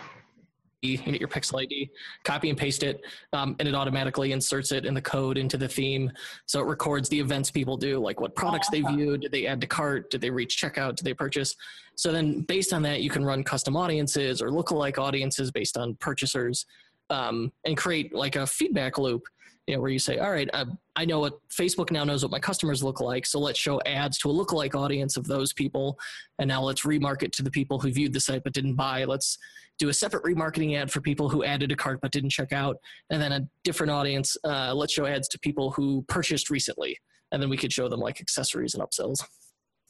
you 0.82 0.98
get 0.98 1.20
your 1.20 1.30
pixel 1.30 1.62
id 1.62 1.92
copy 2.24 2.50
and 2.50 2.58
paste 2.58 2.82
it 2.82 3.02
um, 3.34 3.56
and 3.60 3.68
it 3.68 3.76
automatically 3.76 4.32
inserts 4.32 4.72
it 4.72 4.84
in 4.84 4.96
the 4.96 5.02
code 5.02 5.38
into 5.38 5.56
the 5.56 5.68
theme. 5.68 6.12
So 6.48 6.60
it 6.60 6.66
records 6.66 7.08
the 7.10 7.20
events 7.20 7.52
people 7.52 7.78
do 7.78 8.00
like 8.00 8.20
what 8.20 8.36
products 8.36 8.68
they 8.70 8.82
view 8.82 9.16
did 9.18 9.32
they 9.32 9.46
add 9.46 9.62
to 9.62 9.68
cart? 9.68 10.10
Did 10.10 10.22
they 10.22 10.32
reach 10.32 10.60
checkout? 10.60 10.96
Did 10.96 11.06
they 11.06 11.14
purchase? 11.14 11.56
So 11.96 12.12
then 12.12 12.42
based 12.42 12.74
on 12.74 12.82
that 12.82 13.02
you 13.02 13.12
can 13.12 13.24
run 13.24 13.44
custom 13.44 13.78
audiences 13.78 14.42
or 14.42 14.50
lookalike 14.50 14.98
audiences 14.98 15.52
based 15.52 15.78
on 15.78 15.94
purchasers 15.96 16.66
um, 17.12 17.52
and 17.64 17.78
create 17.78 18.12
like 18.16 18.36
a 18.36 18.48
feedback 18.48 18.98
loop 18.98 19.22
you 19.68 19.76
know 19.76 19.82
where 19.82 19.92
you 19.92 20.00
say 20.00 20.18
all 20.18 20.32
right 20.32 20.50
I, 20.54 20.66
I 20.96 21.06
know 21.06 21.20
what 21.20 21.34
facebook 21.50 21.92
now 21.92 22.04
knows 22.04 22.24
what 22.24 22.32
my 22.32 22.40
customers 22.40 22.84
look 22.84 23.00
like 23.00 23.26
so 23.26 23.40
let's 23.40 23.60
show 23.60 23.80
ads 23.86 24.18
to 24.20 24.30
a 24.30 24.34
lookalike 24.34 24.76
audience 24.76 25.18
of 25.18 25.28
those 25.28 25.54
people 25.54 26.00
and 26.40 26.48
now 26.48 26.62
let's 26.62 26.82
remarket 26.82 27.32
to 27.34 27.44
the 27.44 27.52
people 27.52 27.80
who 27.80 27.92
viewed 27.92 28.14
the 28.14 28.20
site 28.20 28.44
but 28.44 28.54
didn't 28.54 28.76
buy 28.76 29.06
let's 29.06 29.38
do 29.82 29.90
a 29.90 29.94
separate 29.94 30.24
remarketing 30.24 30.78
ad 30.78 30.92
for 30.92 31.02
people 31.02 31.28
who 31.28 31.44
added 31.44 31.72
a 31.72 31.76
cart 31.76 32.00
but 32.02 32.12
didn't 32.12 32.30
check 32.30 32.54
out, 32.54 32.78
and 33.10 33.20
then 33.20 33.32
a 33.32 33.42
different 33.64 33.92
audience. 33.92 34.38
Uh, 34.44 34.74
let's 34.76 34.94
show 34.94 35.08
ads 35.08 35.28
to 35.30 35.40
people 35.40 35.72
who 35.72 36.06
purchased 36.08 36.52
recently, 36.52 36.96
and 37.32 37.42
then 37.42 37.50
we 37.50 37.58
could 37.58 37.74
show 37.74 37.90
them 37.90 38.00
like 38.00 38.22
accessories 38.22 38.76
and 38.76 38.84
upsells. 38.84 39.26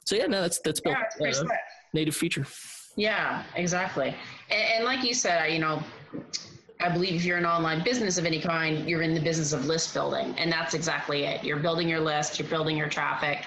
So 0.06 0.16
yeah, 0.16 0.28
no, 0.28 0.42
that's 0.42 0.62
that's 0.64 0.80
built 0.80 0.96
Yeah, 1.20 1.32
uh, 1.32 1.44
native 1.94 2.16
feature. 2.16 2.46
Yeah, 2.96 3.44
exactly. 3.56 4.16
And, 4.50 4.64
and 4.76 4.86
like 4.86 5.04
you 5.04 5.14
said, 5.14 5.52
you 5.52 5.60
know, 5.60 5.84
I 6.82 6.90
believe 6.90 7.14
if 7.16 7.26
you're 7.26 7.38
an 7.38 7.46
online 7.46 7.84
business 7.84 8.18
of 8.18 8.26
any 8.26 8.42
kind, 8.42 8.90
you're 8.90 9.02
in 9.04 9.14
the 9.14 9.20
business 9.22 9.54
of 9.54 9.66
list 9.66 9.94
building, 9.94 10.34
and 10.38 10.52
that's 10.52 10.74
exactly 10.74 11.24
it. 11.26 11.44
You're 11.44 11.60
building 11.60 11.88
your 11.88 12.00
list, 12.00 12.40
you're 12.40 12.48
building 12.48 12.76
your 12.78 12.90
traffic. 12.90 13.46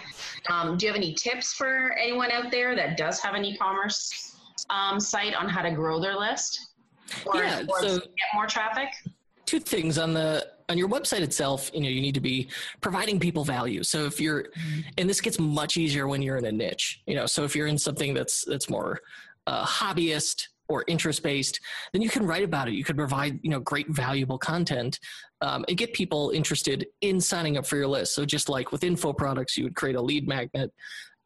Um, 0.50 0.76
do 0.76 0.86
you 0.86 0.92
have 0.92 0.96
any 0.96 1.14
tips 1.14 1.52
for 1.54 1.92
anyone 2.00 2.30
out 2.30 2.50
there 2.50 2.74
that 2.76 2.96
does 2.96 3.20
have 3.20 3.34
an 3.34 3.44
e-commerce 3.44 4.36
um, 4.70 5.00
site 5.00 5.34
on 5.34 5.48
how 5.48 5.62
to 5.62 5.70
grow 5.72 6.00
their 6.00 6.16
list 6.16 6.68
or, 7.26 7.42
Yeah, 7.42 7.64
or 7.68 7.80
so- 7.82 7.98
get 7.98 8.08
more 8.34 8.46
traffic? 8.46 8.88
two 9.46 9.60
things 9.60 9.98
on 9.98 10.14
the 10.14 10.46
on 10.70 10.78
your 10.78 10.88
website 10.88 11.20
itself 11.20 11.70
you 11.74 11.80
know 11.82 11.88
you 11.90 12.00
need 12.00 12.14
to 12.14 12.20
be 12.20 12.48
providing 12.80 13.20
people 13.20 13.44
value 13.44 13.82
so 13.82 14.06
if 14.06 14.18
you're 14.18 14.46
and 14.96 15.06
this 15.06 15.20
gets 15.20 15.38
much 15.38 15.76
easier 15.76 16.08
when 16.08 16.22
you're 16.22 16.38
in 16.38 16.46
a 16.46 16.50
niche 16.50 17.02
you 17.06 17.14
know 17.14 17.26
so 17.26 17.44
if 17.44 17.54
you're 17.54 17.66
in 17.66 17.76
something 17.76 18.14
that's 18.14 18.42
that's 18.46 18.70
more 18.70 19.00
uh, 19.46 19.62
hobbyist 19.66 20.48
or 20.68 20.84
interest 20.88 21.22
based 21.22 21.60
then 21.92 22.02
you 22.02 22.08
can 22.08 22.26
write 22.26 22.42
about 22.42 22.68
it. 22.68 22.74
You 22.74 22.84
could 22.84 22.96
provide 22.96 23.38
you 23.42 23.50
know 23.50 23.60
great 23.60 23.88
valuable 23.88 24.38
content 24.38 24.98
um, 25.40 25.64
and 25.68 25.76
get 25.76 25.92
people 25.92 26.30
interested 26.30 26.86
in 27.00 27.20
signing 27.20 27.56
up 27.56 27.66
for 27.66 27.76
your 27.76 27.86
list. 27.86 28.14
So 28.14 28.24
just 28.24 28.48
like 28.48 28.72
with 28.72 28.84
info 28.84 29.12
products 29.12 29.56
you 29.56 29.64
would 29.64 29.74
create 29.74 29.96
a 29.96 30.02
lead 30.02 30.26
magnet 30.26 30.72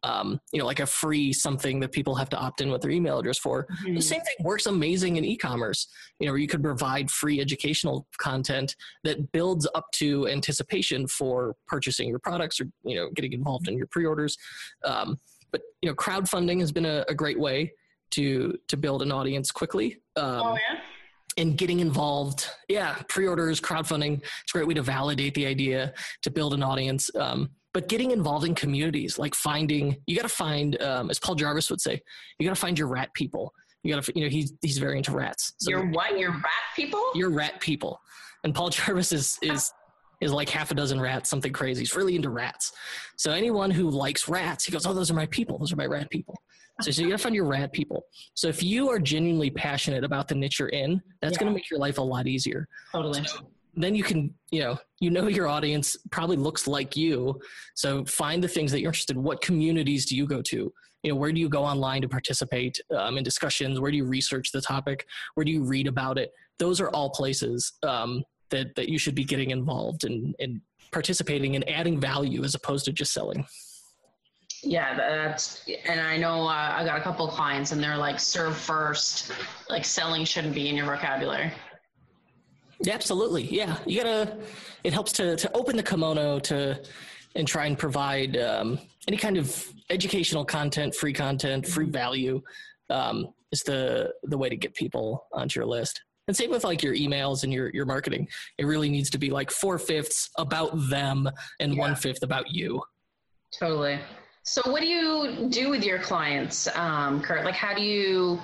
um, 0.03 0.39
you 0.51 0.59
know 0.59 0.65
like 0.65 0.79
a 0.79 0.85
free 0.85 1.33
something 1.33 1.79
that 1.79 1.91
people 1.91 2.15
have 2.15 2.29
to 2.29 2.37
opt 2.37 2.61
in 2.61 2.69
with 2.69 2.81
their 2.81 2.91
email 2.91 3.19
address 3.19 3.37
for. 3.37 3.67
The 3.85 4.01
same 4.01 4.21
thing 4.21 4.35
works 4.45 4.65
amazing 4.65 5.17
in 5.17 5.25
e-commerce 5.25 5.87
you 6.19 6.27
know 6.27 6.33
where 6.33 6.39
you 6.39 6.47
could 6.47 6.63
provide 6.63 7.09
free 7.11 7.41
educational 7.41 8.07
content 8.17 8.75
that 9.03 9.31
builds 9.31 9.67
up 9.75 9.91
to 9.93 10.27
anticipation 10.27 11.07
for 11.07 11.55
purchasing 11.67 12.09
your 12.09 12.19
products 12.19 12.59
or 12.59 12.65
you 12.83 12.95
know 12.95 13.09
getting 13.13 13.33
involved 13.33 13.67
in 13.67 13.77
your 13.77 13.87
pre-orders. 13.87 14.37
Um, 14.85 15.19
but 15.51 15.61
you 15.81 15.89
know 15.89 15.95
crowdfunding 15.95 16.59
has 16.59 16.71
been 16.71 16.85
a, 16.85 17.05
a 17.09 17.13
great 17.13 17.39
way 17.39 17.73
to 18.11 18.57
to 18.67 18.77
build 18.77 19.01
an 19.01 19.11
audience 19.11 19.51
quickly 19.51 19.97
um, 20.15 20.41
Oh 20.43 20.55
yeah. 20.69 20.79
and 21.37 21.57
getting 21.57 21.79
involved. 21.79 22.47
Yeah 22.67 22.95
pre-orders 23.07 23.59
crowdfunding 23.61 24.17
it's 24.21 24.53
a 24.53 24.57
great 24.57 24.67
way 24.67 24.73
to 24.73 24.81
validate 24.81 25.33
the 25.35 25.45
idea 25.45 25.93
to 26.23 26.29
build 26.31 26.53
an 26.53 26.63
audience 26.63 27.09
um, 27.15 27.49
but 27.73 27.87
getting 27.87 28.11
involved 28.11 28.45
in 28.45 28.55
communities 28.55 29.19
like 29.19 29.35
finding 29.35 29.95
you 30.07 30.15
got 30.15 30.23
to 30.23 30.29
find 30.29 30.81
um, 30.81 31.09
as 31.09 31.19
paul 31.19 31.35
jarvis 31.35 31.69
would 31.69 31.81
say 31.81 32.01
you 32.39 32.47
got 32.47 32.55
to 32.55 32.59
find 32.61 32.77
your 32.79 32.87
rat 32.87 33.13
people. 33.13 33.53
You 33.83 33.93
got 33.95 34.03
to 34.03 34.11
you 34.13 34.25
know 34.25 34.29
he's 34.29 34.51
he's 34.61 34.77
very 34.77 34.97
into 34.97 35.11
rats. 35.13 35.53
So 35.59 35.69
You're 35.69 35.85
what? 35.91 36.19
You're 36.19 36.31
rat 36.33 36.65
people? 36.75 37.01
you're 37.15 37.29
rat 37.29 37.61
people. 37.61 38.01
And 38.43 38.53
paul 38.53 38.69
jarvis 38.77 39.11
is 39.13 39.39
is 39.41 39.71
is 40.19 40.33
like 40.33 40.49
half 40.49 40.69
a 40.71 40.73
dozen 40.73 40.99
rats 40.99 41.29
something 41.29 41.53
crazy. 41.53 41.79
He's 41.81 41.95
really 41.95 42.15
into 42.17 42.29
rats. 42.29 42.73
So 43.15 43.31
anyone 43.31 43.71
who 43.71 43.89
likes 43.89 44.27
rats 44.27 44.65
he 44.65 44.71
goes 44.73 44.85
oh 44.85 44.93
those 44.93 45.09
are 45.09 45.13
my 45.13 45.27
people. 45.27 45.57
Those 45.59 45.71
are 45.71 45.77
my 45.77 45.85
rat 45.85 46.09
people 46.09 46.35
so, 46.81 46.91
so 46.91 47.01
you 47.01 47.09
gotta 47.09 47.21
find 47.21 47.35
your 47.35 47.45
rad 47.45 47.71
people. 47.71 48.05
So 48.33 48.47
if 48.47 48.61
you 48.63 48.89
are 48.89 48.99
genuinely 48.99 49.49
passionate 49.49 50.03
about 50.03 50.27
the 50.27 50.35
niche 50.35 50.59
you're 50.59 50.69
in 50.69 51.01
that's 51.21 51.33
Yeah. 51.33 51.39
gonna 51.39 51.51
make 51.51 51.69
your 51.69 51.79
life 51.79 51.97
a 51.97 52.01
lot 52.01 52.27
easier. 52.27 52.67
Totally. 52.91 53.23
then 53.75 53.95
you 53.95 54.03
can 54.03 54.33
you 54.51 54.61
know 54.61 54.77
you 54.99 55.09
know 55.09 55.27
your 55.27 55.47
audience 55.47 55.95
probably 56.11 56.35
looks 56.37 56.67
like 56.67 56.95
you. 56.97 57.39
So 57.75 58.03
find 58.05 58.43
the 58.43 58.47
things 58.47 58.71
that 58.71 58.81
you're 58.81 58.89
interested 58.89 59.15
in. 59.15 59.23
What 59.23 59.41
communities 59.41 60.05
do 60.07 60.15
you 60.15 60.25
go 60.25 60.41
to? 60.41 60.73
You 61.03 61.11
know 61.11 61.15
where 61.15 61.31
do 61.31 61.39
you 61.39 61.47
go 61.49 61.63
online 61.63 62.01
to 62.01 62.09
participate 62.09 62.79
um, 62.97 63.17
in 63.17 63.23
discussions? 63.23 63.79
Where 63.79 63.91
do 63.91 63.97
you 63.97 64.05
research 64.05 64.51
the 64.51 64.59
topic? 64.61 65.05
Where 65.35 65.45
do 65.45 65.51
you 65.51 65.63
read 65.63 65.87
about 65.87 66.17
it? 66.17 66.31
Those 66.57 66.81
are 66.81 66.89
all 66.89 67.09
places 67.11 67.73
um, 67.83 68.23
that 68.49 68.75
that 68.75 68.89
you 68.89 68.97
should 68.97 69.15
be 69.15 69.23
getting 69.23 69.51
involved 69.51 70.03
in 70.03 70.33
in 70.39 70.61
participating 70.91 71.55
and 71.55 71.69
adding 71.69 71.99
value 71.99 72.43
as 72.43 72.55
opposed 72.55 72.83
to 72.85 72.91
just 72.91 73.13
selling 73.13 73.45
Yeah, 74.63 74.95
that's, 74.95 75.67
and 75.85 76.01
I 76.01 76.17
know 76.17 76.47
uh, 76.47 76.73
I 76.77 76.83
got 76.85 76.97
a 76.99 77.01
couple 77.01 77.27
of 77.27 77.33
clients 77.33 77.71
and 77.71 77.81
they're 77.81 77.97
like, 77.97 78.19
serve 78.19 78.57
first, 78.57 79.31
like 79.69 79.85
selling 79.85 80.25
shouldn't 80.25 80.53
be 80.53 80.69
in 80.69 80.75
your 80.75 80.85
vocabulary. 80.85 81.51
Yeah, 82.81 82.93
absolutely. 82.93 83.43
Yeah, 83.43 83.77
you 83.85 83.97
gotta. 84.03 84.37
It 84.85 84.93
helps 84.93 85.11
to 85.13 85.35
to 85.35 85.51
open 85.53 85.75
the 85.75 85.83
kimono 85.83 86.39
to 86.39 86.81
and 87.35 87.47
try 87.47 87.65
and 87.65 87.77
provide 87.77 88.37
um, 88.37 88.79
any 89.07 89.17
kind 89.17 89.37
of 89.37 89.67
educational 89.89 90.45
content, 90.45 90.95
free 90.95 91.11
content, 91.11 91.67
free 91.67 91.89
value 91.89 92.41
um, 92.89 93.33
is 93.51 93.63
the 93.63 94.13
the 94.23 94.37
way 94.37 94.47
to 94.47 94.55
get 94.55 94.73
people 94.75 95.27
onto 95.33 95.59
your 95.59 95.67
list. 95.67 96.01
And 96.29 96.37
same 96.37 96.51
with 96.51 96.63
like 96.63 96.81
your 96.81 96.95
emails 96.95 97.43
and 97.43 97.51
your 97.51 97.69
your 97.71 97.85
marketing. 97.85 98.29
It 98.57 98.65
really 98.65 98.89
needs 98.89 99.09
to 99.09 99.17
be 99.17 99.29
like 99.29 99.51
four 99.51 99.77
fifths 99.77 100.29
about 100.37 100.71
them 100.89 101.29
and 101.59 101.73
Yeah. 101.73 101.79
one 101.79 101.95
fifth 101.95 102.23
about 102.23 102.49
you. 102.49 102.81
Totally. 103.59 103.99
So, 104.43 104.61
what 104.71 104.81
do 104.81 104.87
you 104.87 105.47
do 105.49 105.69
with 105.69 105.83
your 105.83 105.99
clients, 105.99 106.67
um, 106.75 107.21
Kurt? 107.21 107.45
Like, 107.45 107.55
how 107.55 107.73
do 107.73 107.81
you 107.81 108.39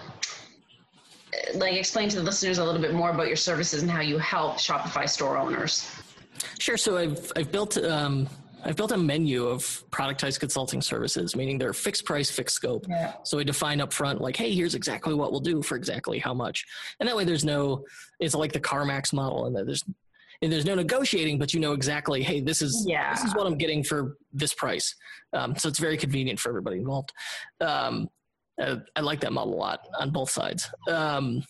like 1.55 1.75
explain 1.75 2.09
to 2.09 2.17
the 2.17 2.23
listeners 2.23 2.57
a 2.57 2.63
little 2.63 2.81
bit 2.81 2.93
more 2.93 3.09
about 3.11 3.27
your 3.27 3.35
services 3.35 3.81
and 3.81 3.91
how 3.91 4.01
you 4.01 4.17
help 4.17 4.57
Shopify 4.57 5.09
store 5.09 5.37
owners? 5.37 5.89
Sure. 6.59 6.77
So 6.77 6.97
I've 6.97 7.31
I've 7.35 7.51
built 7.51 7.77
um, 7.77 8.27
I've 8.63 8.75
built 8.75 8.91
a 8.91 8.97
menu 8.97 9.45
of 9.45 9.61
productized 9.91 10.39
consulting 10.39 10.81
services, 10.81 11.35
meaning 11.35 11.57
they're 11.57 11.73
fixed 11.73 12.03
price, 12.03 12.31
fixed 12.31 12.55
scope. 12.55 12.85
Yeah. 12.89 13.13
So 13.23 13.37
we 13.37 13.43
define 13.43 13.79
up 13.79 13.93
front, 13.93 14.21
like, 14.21 14.35
hey, 14.35 14.53
here's 14.53 14.73
exactly 14.73 15.13
what 15.13 15.31
we'll 15.31 15.39
do 15.39 15.61
for 15.61 15.75
exactly 15.75 16.17
how 16.17 16.33
much, 16.33 16.65
and 16.99 17.07
that 17.07 17.15
way 17.15 17.25
there's 17.25 17.45
no, 17.45 17.85
it's 18.19 18.33
like 18.33 18.53
the 18.53 18.59
CarMax 18.59 19.13
model, 19.13 19.45
and 19.45 19.55
there's 19.55 19.83
and 20.41 20.51
there's 20.51 20.65
no 20.65 20.75
negotiating, 20.75 21.37
but 21.39 21.53
you 21.53 21.59
know 21.59 21.73
exactly, 21.73 22.23
hey, 22.23 22.41
this 22.41 22.61
is 22.61 22.85
Yeah. 22.87 23.13
this 23.13 23.23
is 23.23 23.33
what 23.35 23.47
I'm 23.47 23.57
getting 23.57 23.83
for 23.83 24.17
this 24.33 24.53
price. 24.53 24.93
Um, 25.33 25.55
so 25.55 25.69
it's 25.69 25.79
very 25.79 25.97
convenient 25.97 26.39
for 26.39 26.49
everybody 26.49 26.77
involved. 26.77 27.11
Um, 27.61 28.09
uh, 28.61 28.77
I 28.95 29.01
like 29.01 29.19
that 29.21 29.33
model 29.33 29.53
a 29.53 29.57
lot 29.57 29.79
on 29.99 30.11
both 30.11 30.29
sides. 30.29 30.69
Um, 30.89 31.43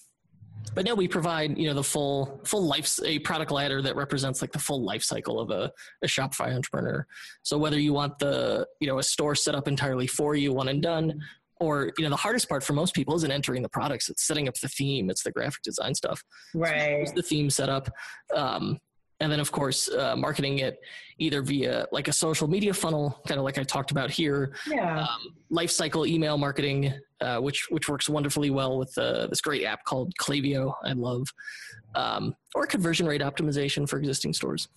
but 0.73 0.83
now 0.85 0.95
we 0.95 1.07
provide 1.07 1.57
you 1.57 1.67
know 1.67 1.73
the 1.75 1.83
full 1.83 2.41
full 2.43 2.65
life 2.65 2.97
a 3.05 3.19
product 3.19 3.51
ladder 3.51 3.81
that 3.81 3.95
represents 3.95 4.41
like 4.41 4.51
the 4.51 4.59
full 4.59 4.83
life 4.83 5.03
cycle 5.03 5.39
of 5.39 5.51
a, 5.51 5.71
a 6.03 6.07
shopify 6.07 6.53
entrepreneur 6.55 7.05
so 7.43 7.55
whether 7.57 7.79
you 7.79 7.93
want 7.93 8.17
the 8.17 8.65
you 8.79 8.87
know 8.87 8.97
a 8.97 9.03
store 9.03 9.35
set 9.35 9.53
up 9.53 9.67
entirely 9.67 10.07
for 10.07 10.33
you 10.35 10.51
one 10.51 10.67
and 10.69 10.81
done 10.81 11.21
or 11.59 11.91
you 11.97 12.03
know 12.03 12.09
the 12.09 12.15
hardest 12.15 12.49
part 12.49 12.63
for 12.63 12.73
most 12.73 12.93
people 12.93 13.15
isn't 13.15 13.31
entering 13.31 13.61
the 13.61 13.69
products 13.69 14.09
it's 14.09 14.25
setting 14.27 14.47
up 14.47 14.55
the 14.61 14.67
theme 14.67 15.09
it's 15.09 15.23
the 15.23 15.31
graphic 15.31 15.61
design 15.63 15.93
stuff 15.95 16.21
Right. 16.53 16.75
Here's 16.81 17.11
the 17.13 17.21
theme 17.21 17.49
setup 17.49 17.89
um, 18.35 18.77
and 19.21 19.31
then 19.31 19.39
of 19.39 19.51
course 19.51 19.89
uh, 19.89 20.15
marketing 20.17 20.59
it 20.59 20.77
either 21.19 21.41
via 21.41 21.87
like 21.93 22.07
a 22.09 22.13
social 22.13 22.47
media 22.49 22.73
funnel 22.73 23.21
kind 23.27 23.39
of 23.39 23.45
like 23.45 23.57
i 23.57 23.63
talked 23.63 23.91
about 23.91 24.09
here 24.11 24.53
Yeah. 24.67 25.01
um, 25.03 25.33
life 25.49 25.71
cycle 25.71 26.05
email 26.05 26.37
marketing 26.37 26.93
uh, 27.21 27.37
which 27.39 27.67
which 27.69 27.87
works 27.87 28.09
wonderfully 28.09 28.49
well 28.49 28.77
with 28.77 28.93
uh, 28.97 29.27
this 29.27 29.39
great 29.39 29.63
app 29.63 29.85
called 29.85 30.11
Klaviyo 30.21 30.73
i 30.83 30.91
love 30.91 31.25
um, 31.95 32.35
or 32.55 32.65
conversion 32.67 33.05
rate 33.07 33.21
optimization 33.21 33.87
for 33.87 33.97
existing 33.97 34.33
stores 34.33 34.67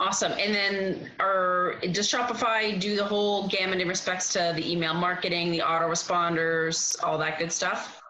Awesome. 0.00 0.32
And 0.32 0.54
then, 0.54 1.10
or 1.18 1.76
does 1.90 2.08
Shopify 2.08 2.78
do 2.78 2.94
the 2.94 3.04
whole 3.04 3.48
gamut 3.48 3.80
in 3.80 3.88
respects 3.88 4.32
to 4.34 4.52
the 4.54 4.70
email 4.70 4.94
marketing, 4.94 5.50
the 5.50 5.58
autoresponders, 5.58 7.02
all 7.02 7.18
that 7.18 7.38
good 7.38 7.50
stuff? 7.50 8.00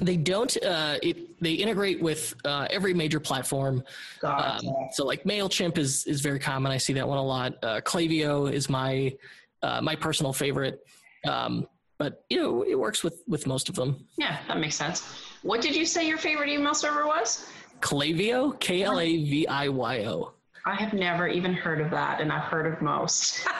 they 0.00 0.16
don't 0.16 0.56
uh, 0.64 0.98
it, 1.02 1.40
they 1.40 1.52
integrate 1.52 2.00
with 2.00 2.34
uh, 2.44 2.66
every 2.70 2.92
major 2.92 3.20
platform 3.20 3.82
Gotcha. 4.20 4.66
Um, 4.66 4.74
so 4.92 5.04
like 5.04 5.24
Mailchimp 5.24 5.78
is 5.78 6.04
is 6.06 6.20
very 6.20 6.38
common. 6.38 6.72
I 6.72 6.78
see 6.78 6.92
that 6.94 7.06
one 7.06 7.18
a 7.18 7.22
lot. 7.22 7.54
Uh, 7.62 7.80
Klaviyo 7.80 8.52
is 8.52 8.68
my 8.68 9.14
uh, 9.62 9.80
my 9.80 9.94
personal 9.94 10.32
favorite, 10.32 10.84
um, 11.26 11.66
but 11.98 12.24
you 12.28 12.38
know 12.38 12.62
it 12.62 12.78
works 12.78 13.04
with 13.04 13.22
with 13.28 13.46
most 13.46 13.68
of 13.68 13.74
them. 13.74 14.06
yeah, 14.18 14.40
that 14.48 14.58
makes 14.58 14.76
sense. 14.76 15.22
What 15.42 15.60
did 15.60 15.76
you 15.76 15.86
say 15.86 16.08
your 16.08 16.18
favorite 16.18 16.48
email 16.48 16.74
server 16.74 17.06
was? 17.06 17.48
Klaviyo, 17.80 18.58
K 18.60 18.82
L 18.82 18.98
A 18.98 19.06
V 19.06 19.46
I 19.46 19.68
Y 19.68 20.06
O. 20.06 20.32
I 20.66 20.74
have 20.76 20.92
never 20.92 21.28
even 21.28 21.52
heard 21.52 21.80
of 21.80 21.90
that, 21.90 22.20
and 22.20 22.32
I've 22.32 22.44
heard 22.44 22.72
of 22.72 22.80
most. 22.80 23.46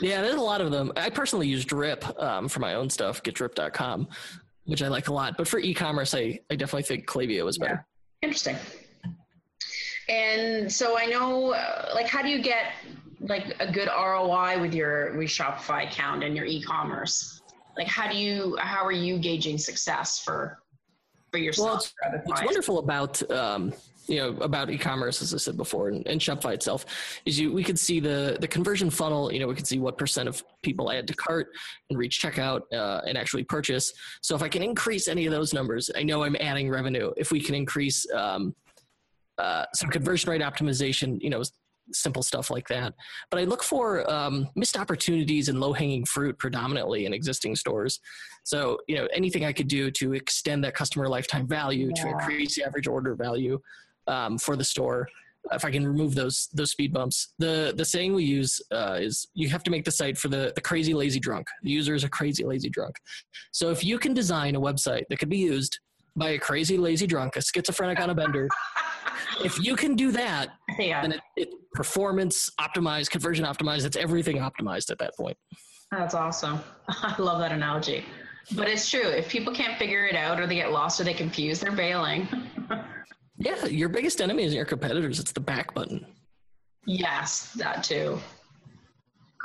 Yeah, 0.00 0.22
there's 0.22 0.34
a 0.34 0.40
lot 0.40 0.60
of 0.60 0.70
them. 0.70 0.92
I 0.96 1.10
personally 1.10 1.48
use 1.48 1.64
Drip 1.64 2.04
um, 2.20 2.48
for 2.48 2.60
my 2.60 2.74
own 2.74 2.90
stuff, 2.90 3.22
getdrip.com, 3.22 4.08
which 4.64 4.82
I 4.82 4.88
like 4.88 5.08
a 5.08 5.12
lot. 5.12 5.36
But 5.36 5.48
for 5.48 5.58
e-commerce, 5.58 6.14
I, 6.14 6.38
I 6.50 6.56
definitely 6.56 6.84
think 6.84 7.06
Klaviyo 7.06 7.48
is 7.48 7.58
better. 7.58 7.84
Interesting. 8.22 8.56
And 10.08 10.70
so 10.70 10.98
I 10.98 11.06
know, 11.06 11.52
uh, 11.52 11.90
like, 11.94 12.06
how 12.06 12.22
do 12.22 12.28
you 12.28 12.42
get 12.42 12.72
like 13.20 13.56
a 13.60 13.70
good 13.70 13.88
ROI 13.88 14.60
with 14.60 14.74
your 14.74 15.16
with 15.16 15.28
Shopify 15.28 15.86
account 15.88 16.24
and 16.24 16.36
your 16.36 16.46
e-commerce? 16.46 17.42
Like, 17.76 17.88
how 17.88 18.10
do 18.10 18.16
you 18.16 18.56
how 18.60 18.84
are 18.84 18.92
you 18.92 19.18
gauging 19.18 19.58
success 19.58 20.20
for 20.20 20.58
for 21.30 21.38
yourself? 21.38 21.92
Well, 22.02 22.22
what's 22.24 22.42
wonderful 22.42 22.78
about 22.78 23.30
um, 23.30 23.72
you 24.08 24.16
know 24.16 24.30
about 24.40 24.70
e-commerce, 24.70 25.20
as 25.22 25.34
I 25.34 25.36
said 25.36 25.56
before, 25.56 25.88
and, 25.88 26.06
and 26.06 26.20
Shopify 26.20 26.54
itself, 26.54 26.86
is 27.24 27.38
you 27.38 27.52
we 27.52 27.62
could 27.62 27.78
see 27.78 28.00
the 28.00 28.38
the 28.40 28.48
conversion 28.48 28.90
funnel. 28.90 29.32
You 29.32 29.40
know, 29.40 29.46
we 29.46 29.54
could 29.54 29.66
see 29.66 29.78
what 29.78 29.98
percent 29.98 30.28
of 30.28 30.42
people 30.62 30.90
add 30.90 31.06
to 31.08 31.14
cart 31.14 31.48
and 31.90 31.98
reach 31.98 32.20
checkout 32.20 32.62
uh, 32.72 33.02
and 33.06 33.18
actually 33.18 33.44
purchase. 33.44 33.92
So 34.22 34.34
if 34.34 34.42
I 34.42 34.48
can 34.48 34.62
increase 34.62 35.08
any 35.08 35.26
of 35.26 35.32
those 35.32 35.52
numbers, 35.52 35.90
I 35.94 36.02
know 36.02 36.24
I'm 36.24 36.36
adding 36.40 36.70
revenue. 36.70 37.12
If 37.16 37.30
we 37.30 37.40
can 37.40 37.54
increase 37.54 38.10
um, 38.12 38.54
uh, 39.36 39.66
some 39.74 39.90
conversion 39.90 40.30
rate 40.30 40.40
optimization, 40.40 41.20
you 41.22 41.30
know, 41.30 41.42
simple 41.92 42.22
stuff 42.22 42.50
like 42.50 42.68
that. 42.68 42.94
But 43.30 43.40
I 43.40 43.44
look 43.44 43.62
for 43.62 44.10
um, 44.10 44.48
missed 44.54 44.78
opportunities 44.78 45.48
and 45.48 45.60
low 45.60 45.72
hanging 45.72 46.04
fruit 46.04 46.38
predominantly 46.38 47.06
in 47.06 47.12
existing 47.12 47.56
stores. 47.56 48.00
So, 48.44 48.78
you 48.88 48.96
know, 48.96 49.08
anything 49.12 49.44
I 49.44 49.52
could 49.52 49.68
do 49.68 49.90
to 49.92 50.14
extend 50.14 50.64
that 50.64 50.74
customer 50.74 51.08
lifetime 51.08 51.46
value, 51.46 51.92
to 51.94 52.08
increase 52.08 52.56
the 52.56 52.64
average 52.64 52.86
order 52.86 53.14
value 53.14 53.60
um, 54.08 54.38
for 54.38 54.56
the 54.56 54.64
store. 54.64 55.08
If 55.52 55.64
I 55.64 55.70
can 55.70 55.86
remove 55.86 56.14
those 56.14 56.48
those 56.52 56.72
speed 56.72 56.92
bumps, 56.92 57.34
the 57.38 57.72
the 57.76 57.84
saying 57.84 58.14
we 58.14 58.24
use 58.24 58.60
uh, 58.72 58.98
is 59.00 59.28
you 59.34 59.48
have 59.48 59.62
to 59.62 59.70
make 59.70 59.84
the 59.84 59.90
site 59.90 60.18
for 60.18 60.28
the 60.28 60.52
the 60.54 60.60
crazy 60.60 60.92
lazy 60.92 61.20
drunk. 61.20 61.46
The 61.62 61.70
user 61.70 61.94
is 61.94 62.04
a 62.04 62.08
crazy 62.08 62.44
lazy 62.44 62.68
drunk. 62.68 62.96
So 63.52 63.70
if 63.70 63.84
you 63.84 63.98
can 63.98 64.12
design 64.12 64.56
a 64.56 64.60
website 64.60 65.04
that 65.08 65.18
could 65.18 65.30
be 65.30 65.38
used 65.38 65.78
by 66.16 66.30
a 66.30 66.38
crazy 66.38 66.76
lazy 66.76 67.06
drunk, 67.06 67.36
a 67.36 67.42
schizophrenic 67.42 68.00
on 68.00 68.10
a 68.10 68.14
bender, 68.14 68.48
if 69.44 69.62
you 69.62 69.76
can 69.76 69.94
do 69.94 70.10
that, 70.12 70.48
yeah, 70.78 71.00
then 71.00 71.12
it, 71.12 71.20
it 71.36 71.48
performance 71.72 72.50
optimized, 72.60 73.10
conversion 73.10 73.44
optimized. 73.44 73.86
It's 73.86 73.96
everything 73.96 74.36
optimized 74.36 74.90
at 74.90 74.98
that 74.98 75.16
point. 75.16 75.36
that's 75.90 76.14
awesome. 76.14 76.60
I 76.88 77.14
love 77.18 77.38
that 77.38 77.52
analogy. 77.52 78.04
But 78.54 78.68
it's 78.68 78.90
true. 78.90 79.06
If 79.06 79.28
people 79.28 79.54
can't 79.54 79.78
figure 79.78 80.06
it 80.06 80.16
out, 80.16 80.40
or 80.40 80.46
they 80.46 80.54
get 80.56 80.72
lost, 80.72 81.00
or 81.00 81.04
they 81.04 81.14
confused, 81.14 81.62
they're 81.62 81.72
bailing. 81.72 82.26
Yeah, 83.38 83.66
your 83.66 83.88
biggest 83.88 84.20
enemy 84.20 84.44
isn't 84.44 84.56
your 84.56 84.66
competitors; 84.66 85.20
it's 85.20 85.32
the 85.32 85.40
back 85.40 85.72
button. 85.74 86.04
yes, 86.86 87.52
that 87.54 87.84
too. 87.84 88.18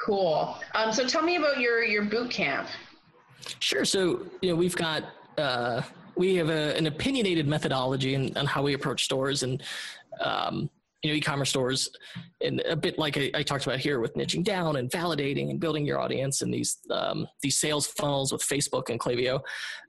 Cool. 0.04 0.58
Um, 0.76 0.92
so 0.92 1.08
tell 1.08 1.22
me 1.22 1.36
about 1.38 1.60
your 1.60 1.84
your 1.84 2.04
boot 2.04 2.32
camp. 2.32 2.68
Sure. 3.60 3.86
So 3.86 4.26
you 4.42 4.50
know 4.50 4.56
we've 4.56 4.76
got 4.76 5.04
uh, 5.38 5.82
we 6.16 6.36
have 6.36 6.50
a, 6.50 6.76
an 6.78 6.88
opinionated 6.88 7.48
methodology 7.48 8.16
on 8.16 8.46
how 8.46 8.62
we 8.64 8.74
approach 8.74 9.06
stores 9.06 9.44
and 9.44 9.62
um, 10.20 10.70
you 11.04 11.12
know 11.12 11.16
e-commerce 11.16 11.50
stores, 11.50 11.90
and 12.42 12.62
a 12.62 12.76
bit 12.76 12.98
like 12.98 13.18
I, 13.18 13.30
I 13.36 13.44
talked 13.44 13.66
about 13.66 13.80
here 13.80 14.00
with 14.00 14.16
niching 14.16 14.44
down 14.44 14.78
and 14.78 14.90
validating 14.90 15.50
and 15.50 15.60
building 15.60 15.86
your 15.86 16.00
audience 16.00 16.42
and 16.42 16.54
these 16.54 16.80
um, 16.90 17.28
these 17.42 17.60
sales 17.60 17.88
funnels 17.88 18.32
with 18.32 18.42
Facebook 18.42 18.90
and 18.90 19.00
Klaviyo. 19.00 19.42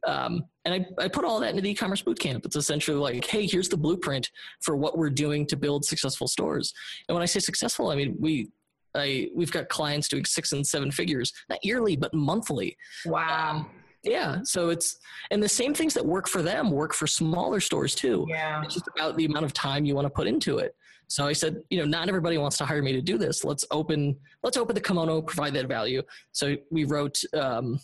Um, 0.06 0.44
and 0.64 0.74
I, 0.74 1.04
I 1.04 1.08
put 1.08 1.24
all 1.24 1.40
that 1.40 1.50
into 1.50 1.62
the 1.62 1.70
e-commerce 1.70 2.02
bootcamp. 2.02 2.44
It's 2.44 2.56
essentially 2.56 2.96
like, 2.96 3.24
hey, 3.24 3.46
here's 3.46 3.68
the 3.68 3.76
blueprint 3.76 4.30
for 4.60 4.76
what 4.76 4.98
we're 4.98 5.10
doing 5.10 5.46
to 5.46 5.56
build 5.56 5.84
successful 5.84 6.26
stores. 6.26 6.74
And 7.08 7.14
when 7.14 7.22
I 7.22 7.26
say 7.26 7.40
successful, 7.40 7.90
I 7.90 7.96
mean 7.96 8.16
we. 8.20 8.50
I, 8.96 9.28
we've 9.34 9.50
got 9.50 9.68
clients 9.68 10.06
doing 10.06 10.24
six 10.24 10.52
and 10.52 10.64
seven 10.64 10.92
figures, 10.92 11.32
not 11.48 11.58
yearly, 11.64 11.96
but 11.96 12.14
monthly. 12.14 12.76
Wow. 13.04 13.66
Yeah. 14.04 14.38
So 14.44 14.68
it's, 14.68 14.98
and 15.32 15.42
the 15.42 15.48
same 15.48 15.74
things 15.74 15.94
that 15.94 16.06
work 16.06 16.28
for 16.28 16.42
them 16.42 16.70
work 16.70 16.94
for 16.94 17.08
smaller 17.08 17.58
stores 17.58 17.96
too. 17.96 18.24
Yeah. 18.28 18.62
It's 18.62 18.74
just 18.74 18.86
about 18.94 19.16
the 19.16 19.24
amount 19.24 19.46
of 19.46 19.52
time 19.52 19.84
you 19.84 19.96
want 19.96 20.04
to 20.06 20.10
put 20.10 20.28
into 20.28 20.58
it. 20.58 20.76
So 21.14 21.28
I 21.28 21.32
said, 21.32 21.62
you 21.70 21.78
know, 21.78 21.84
not 21.84 22.08
everybody 22.08 22.38
wants 22.38 22.58
to 22.58 22.64
hire 22.64 22.82
me 22.82 22.92
to 22.92 23.00
do 23.00 23.16
this. 23.18 23.44
Let's 23.44 23.64
open, 23.70 24.16
let's 24.42 24.56
open 24.56 24.74
the 24.74 24.80
kimono, 24.80 25.22
provide 25.22 25.54
that 25.54 25.68
value. 25.68 26.02
So 26.32 26.56
we 26.72 26.82
wrote, 26.82 27.16
um, 27.34 27.78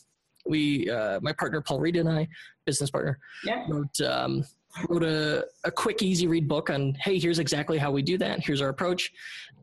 we, 0.46 0.90
uh, 0.90 1.20
my 1.22 1.32
partner 1.32 1.60
Paul 1.60 1.78
Reed 1.78 1.94
and 1.94 2.08
I, 2.08 2.26
business 2.66 2.90
partner, 2.90 3.20
Yeah. 3.44 3.64
wrote, 3.68 4.00
um, 4.00 4.42
wrote 4.88 5.04
a, 5.04 5.44
a 5.62 5.70
quick, 5.70 6.02
easy 6.02 6.26
read 6.26 6.48
book 6.48 6.70
on, 6.70 6.94
hey, 6.94 7.20
here's 7.20 7.38
exactly 7.38 7.78
how 7.78 7.92
we 7.92 8.02
do 8.02 8.18
that. 8.18 8.44
Here's 8.44 8.60
our 8.60 8.68
approach. 8.70 9.12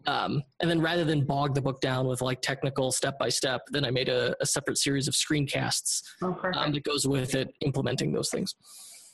Um, 0.05 0.41
and 0.61 0.69
then 0.71 0.79
rather 0.79 1.03
than 1.03 1.25
bog 1.25 1.53
the 1.53 1.61
book 1.61 1.81
down 1.81 2.07
with 2.07 2.21
like 2.21 2.41
technical 2.41 2.93
step 2.93 3.19
by 3.19 3.27
step, 3.27 3.63
then 3.71 3.83
I 3.83 3.91
made 3.91 4.07
a, 4.07 4.33
a 4.41 4.45
separate 4.45 4.77
series 4.77 5.09
of 5.09 5.13
screencasts 5.13 6.03
Oh, 6.21 6.39
um, 6.53 6.71
that 6.71 6.83
goes 6.85 7.05
with 7.05 7.35
it, 7.35 7.53
implementing 7.59 8.13
those 8.13 8.29
things. 8.29 8.55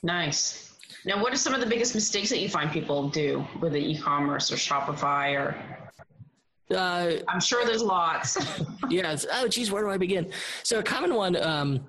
Nice. 0.03 0.72
Now, 1.05 1.21
what 1.21 1.33
are 1.33 1.37
some 1.37 1.53
of 1.53 1.59
the 1.59 1.65
biggest 1.65 1.95
mistakes 1.95 2.29
that 2.29 2.39
you 2.39 2.49
find 2.49 2.71
people 2.71 3.09
do 3.09 3.45
with 3.61 3.73
the 3.73 3.79
e-commerce 3.79 4.51
or 4.51 4.55
Shopify? 4.55 5.33
Or 5.35 5.55
Uh, 6.75 7.17
I'm 7.27 7.39
sure 7.41 7.65
there's 7.65 7.83
lots. 7.83 8.37
yeah. 8.89 9.11
It's, 9.11 9.25
oh, 9.31 9.47
geez, 9.47 9.71
where 9.71 9.83
do 9.83 9.89
I 9.89 9.97
begin? 9.97 10.31
So 10.63 10.79
a 10.79 10.83
common 10.83 11.13
one 11.13 11.35
um, 11.35 11.85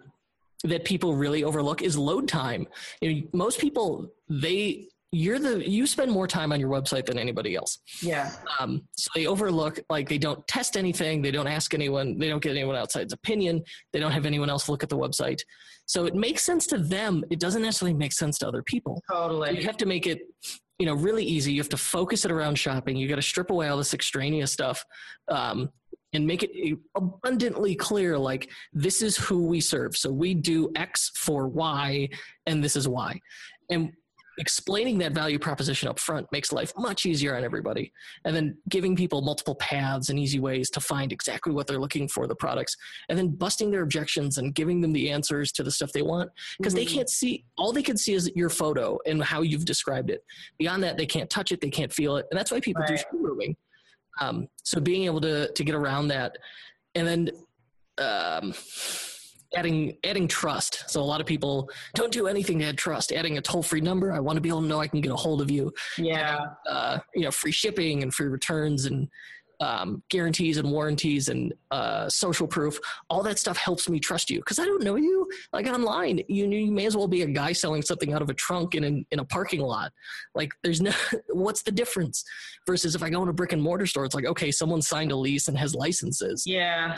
that 0.65 0.85
people 0.85 1.15
really 1.15 1.45
overlook 1.45 1.83
is 1.83 1.97
load 1.97 2.29
time. 2.29 2.67
You 3.01 3.15
know, 3.15 3.23
most 3.33 3.59
people 3.61 4.13
they 4.29 4.89
you're 5.15 5.39
the 5.39 5.69
you 5.69 5.87
spend 5.87 6.11
more 6.11 6.27
time 6.27 6.53
on 6.53 6.59
your 6.59 6.69
website 6.69 7.07
than 7.07 7.19
anybody 7.19 7.55
else. 7.55 7.79
yeah. 8.03 8.33
Um, 8.59 8.83
so 8.97 9.11
they 9.15 9.27
overlook 9.27 9.79
like 9.89 10.09
they 10.09 10.19
don't 10.19 10.47
test 10.49 10.77
anything, 10.77 11.23
they 11.23 11.31
don't 11.31 11.47
ask 11.47 11.73
anyone, 11.73 12.19
they 12.19 12.29
don't 12.29 12.43
get 12.43 12.51
anyone 12.51 12.77
outside's 12.77 13.13
opinion, 13.13 13.63
they 13.93 14.01
don't 14.01 14.13
have 14.13 14.27
anyone 14.27 14.51
else 14.51 14.69
look 14.69 14.83
at 14.83 14.89
the 14.89 14.99
website. 14.99 15.41
So 15.87 16.07
it 16.07 16.15
makes 16.15 16.43
sense 16.43 16.67
to 16.69 16.79
them. 16.79 17.25
It 17.31 17.39
doesn't 17.39 17.63
necessarily 17.63 17.95
make 17.95 18.13
sense 18.13 18.39
to 18.39 18.49
other 18.49 18.63
people. 18.63 19.03
Totally. 19.11 19.59
You 19.59 19.67
have 19.67 19.77
to 19.79 19.87
make 19.87 20.07
it 20.07 20.23
you 20.79 20.87
know 20.87 20.95
really 20.95 21.25
easy 21.25 21.53
you 21.53 21.61
have 21.61 21.69
to 21.69 21.77
focus 21.77 22.25
it 22.25 22.33
around 22.33 22.57
shopping 22.57 22.97
you 22.97 23.07
got 23.07 23.15
to 23.15 23.23
strip 23.23 23.51
away 23.51 23.69
all 23.69 23.77
this 23.77 23.95
extraneous 23.95 24.53
stuff 24.53 24.85
um, 25.29 25.71
and 26.13 26.27
make 26.27 26.43
it 26.43 26.79
abundantly 26.97 27.77
clear 27.77 28.19
like 28.19 28.51
this 28.73 29.01
is 29.01 29.17
who 29.17 29.47
we 29.47 29.61
serve 29.61 29.97
so 29.97 30.11
we 30.11 30.35
do 30.35 30.73
x 30.75 31.13
for 31.15 31.47
y 31.47 32.09
and 32.47 32.63
this 32.63 32.75
is 32.75 32.89
why 32.89 33.17
and 33.71 33.93
explaining 34.39 34.99
that 34.99 35.13
value 35.13 35.39
proposition 35.39 35.89
up 35.89 35.99
front 35.99 36.27
makes 36.33 36.53
life 36.53 36.73
much 36.77 37.07
easier 37.07 37.37
on 37.37 37.45
everybody 37.45 37.93
and 38.25 38.35
then 38.35 38.57
giving 38.69 38.97
people 38.97 39.21
multiple 39.23 39.55
paths 39.57 40.09
and 40.09 40.19
easy 40.19 40.41
ways 40.41 40.69
to 40.71 40.81
find 40.81 41.13
exactly 41.13 41.53
what 41.53 41.67
they're 41.67 41.79
looking 41.79 42.09
for 42.09 42.27
the 42.27 42.35
products 42.35 42.77
and 43.09 43.17
then 43.19 43.29
busting 43.29 43.71
their 43.71 43.83
objections 43.83 44.39
and 44.39 44.55
giving 44.55 44.81
them 44.81 44.93
the 44.93 45.11
answers 45.11 45.53
to 45.53 45.63
the 45.63 45.71
stuff 45.71 45.93
they 45.93 46.03
want 46.03 46.31
because 46.59 46.75
they 46.75 46.85
Mhm. 46.85 46.95
can't 46.95 47.11
see 47.11 47.45
all 47.57 47.73
they 47.73 47.83
can 47.83 47.97
see 47.97 48.15
is 48.15 48.31
your 48.35 48.51
photo 48.51 48.99
and 49.07 49.23
how 49.23 49.43
you've 49.43 49.65
described 49.65 50.11
it 50.11 50.25
beyond 50.59 50.83
that 50.83 50.97
they 50.97 51.07
can't 51.07 51.31
touch 51.31 51.53
it 51.53 51.61
they 51.61 51.71
can't 51.71 51.93
feel 51.93 52.17
it 52.17 52.27
and 52.31 52.39
that's 52.39 52.51
why 52.51 52.61
people 52.61 52.83
do 52.87 52.95
Right. 52.95 53.05
showrooming 53.13 53.57
um, 54.21 54.49
so 54.63 54.81
being 54.81 55.05
able 55.05 55.21
to 55.21 55.53
to 55.53 55.65
get 55.65 55.75
around 55.75 56.09
that 56.09 56.37
and 56.95 57.07
then 57.07 57.31
um, 57.99 58.53
adding 59.57 59.97
adding 60.05 60.27
trust 60.29 60.85
so 60.89 61.01
a 61.01 61.05
lot 61.05 61.21
of 61.21 61.27
people 61.27 61.69
don't 61.95 62.13
do 62.13 62.27
anything 62.27 62.59
to 62.59 62.67
add 62.67 62.79
trust 62.79 63.13
adding 63.13 63.39
a 63.39 63.41
toll-free 63.41 63.81
number 63.81 64.13
i 64.13 64.21
want 64.21 64.37
to 64.37 64.41
be 64.41 64.49
able 64.49 64.61
to 64.63 64.67
know 64.67 64.81
i 64.81 64.87
can 64.87 65.01
get 65.01 65.13
a 65.13 65.17
hold 65.17 65.41
of 65.41 65.51
you 65.51 65.73
Yeah. 65.99 66.41
uh, 66.69 66.99
you 67.15 67.23
know 67.23 67.31
free 67.31 67.53
shipping 67.53 68.03
and 68.03 68.13
free 68.13 68.27
returns 68.29 68.87
and 68.87 69.09
um, 69.61 70.03
guarantees 70.11 70.57
and 70.59 70.71
warranties 70.71 71.29
and 71.29 71.55
uh, 71.71 72.09
social 72.09 72.47
proof. 72.47 72.79
All 73.09 73.23
that 73.23 73.39
stuff 73.39 73.57
helps 73.57 73.89
me 73.89 74.01
trust 74.01 74.29
you 74.29 74.41
because 74.41 74.59
I 74.59 74.65
don't 74.65 74.83
know 74.83 74.97
you. 74.97 75.29
Like 75.53 75.67
online, 75.67 76.21
you, 76.29 76.49
you 76.51 76.73
may 76.73 76.87
as 76.87 76.97
well 76.97 77.07
be 77.07 77.23
a 77.23 77.27
guy 77.27 77.53
selling 77.53 77.81
something 77.81 78.13
out 78.13 78.21
of 78.21 78.29
a 78.29 78.35
trunk 78.35 78.75
in, 78.75 78.83
in, 78.85 79.07
in 79.13 79.21
a 79.21 79.25
parking 79.25 79.61
lot. 79.61 79.93
Like, 80.35 80.53
there's 80.65 80.81
no, 80.81 80.91
what's 81.29 81.63
the 81.63 81.71
difference? 81.73 82.25
Versus 82.67 82.95
if 82.97 83.03
I 83.03 83.11
go 83.11 83.23
in 83.23 83.29
a 83.29 83.33
brick 83.33 83.53
and 83.53 83.63
mortar 83.63 83.87
store, 83.87 84.05
it's 84.05 84.15
like, 84.15 84.27
okay, 84.27 84.51
someone 84.51 84.83
signed 84.83 85.13
a 85.13 85.17
lease 85.17 85.47
and 85.49 85.57
has 85.57 85.75
licenses. 85.75 86.45
Yeah. 86.47 86.97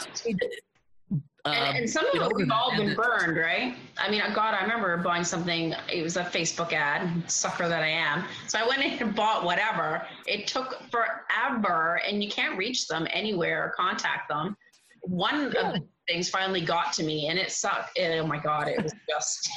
And, 1.46 1.68
um, 1.68 1.76
and, 1.76 1.90
some 1.90 2.06
of 2.06 2.14
it 2.14 2.34
we've 2.34 2.50
all 2.50 2.76
been 2.76 2.94
burned, 2.94 3.36
right? 3.36 3.74
I 3.98 4.10
mean, 4.10 4.22
God, 4.34 4.54
I 4.54 4.62
remember 4.62 4.96
buying 4.98 5.24
something. 5.24 5.74
It 5.92 6.02
was 6.02 6.16
a 6.16 6.24
Facebook 6.24 6.72
ad, 6.72 7.30
sucker 7.30 7.68
that 7.68 7.82
I 7.82 7.88
am. 7.88 8.24
So 8.48 8.58
I 8.58 8.66
went 8.66 8.82
in 8.82 8.98
and 8.98 9.14
bought 9.14 9.44
whatever. 9.44 10.06
It 10.26 10.46
took 10.46 10.82
forever, 10.90 12.00
and 12.06 12.22
you 12.22 12.30
can't 12.30 12.58
reach 12.58 12.88
them 12.88 13.06
anywhere 13.12 13.64
or 13.64 13.70
contact 13.70 14.28
them. 14.28 14.56
One 15.02 15.52
yeah. 15.52 15.68
of 15.68 15.74
the 15.74 15.82
things 16.08 16.28
finally 16.28 16.60
got 16.60 16.92
to 16.94 17.04
me, 17.04 17.28
and 17.28 17.38
it 17.38 17.50
sucked. 17.50 17.98
And, 17.98 18.20
oh 18.20 18.26
my 18.26 18.38
God, 18.38 18.68
it 18.68 18.82
was 18.82 18.92
just 19.08 19.50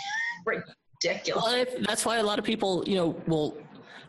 ridiculous. 1.04 1.44
Well, 1.44 1.66
that's 1.88 2.06
why 2.06 2.18
a 2.18 2.24
lot 2.24 2.40
of 2.40 2.46
people, 2.46 2.84
you 2.88 2.96
know, 2.96 3.16
will 3.28 3.58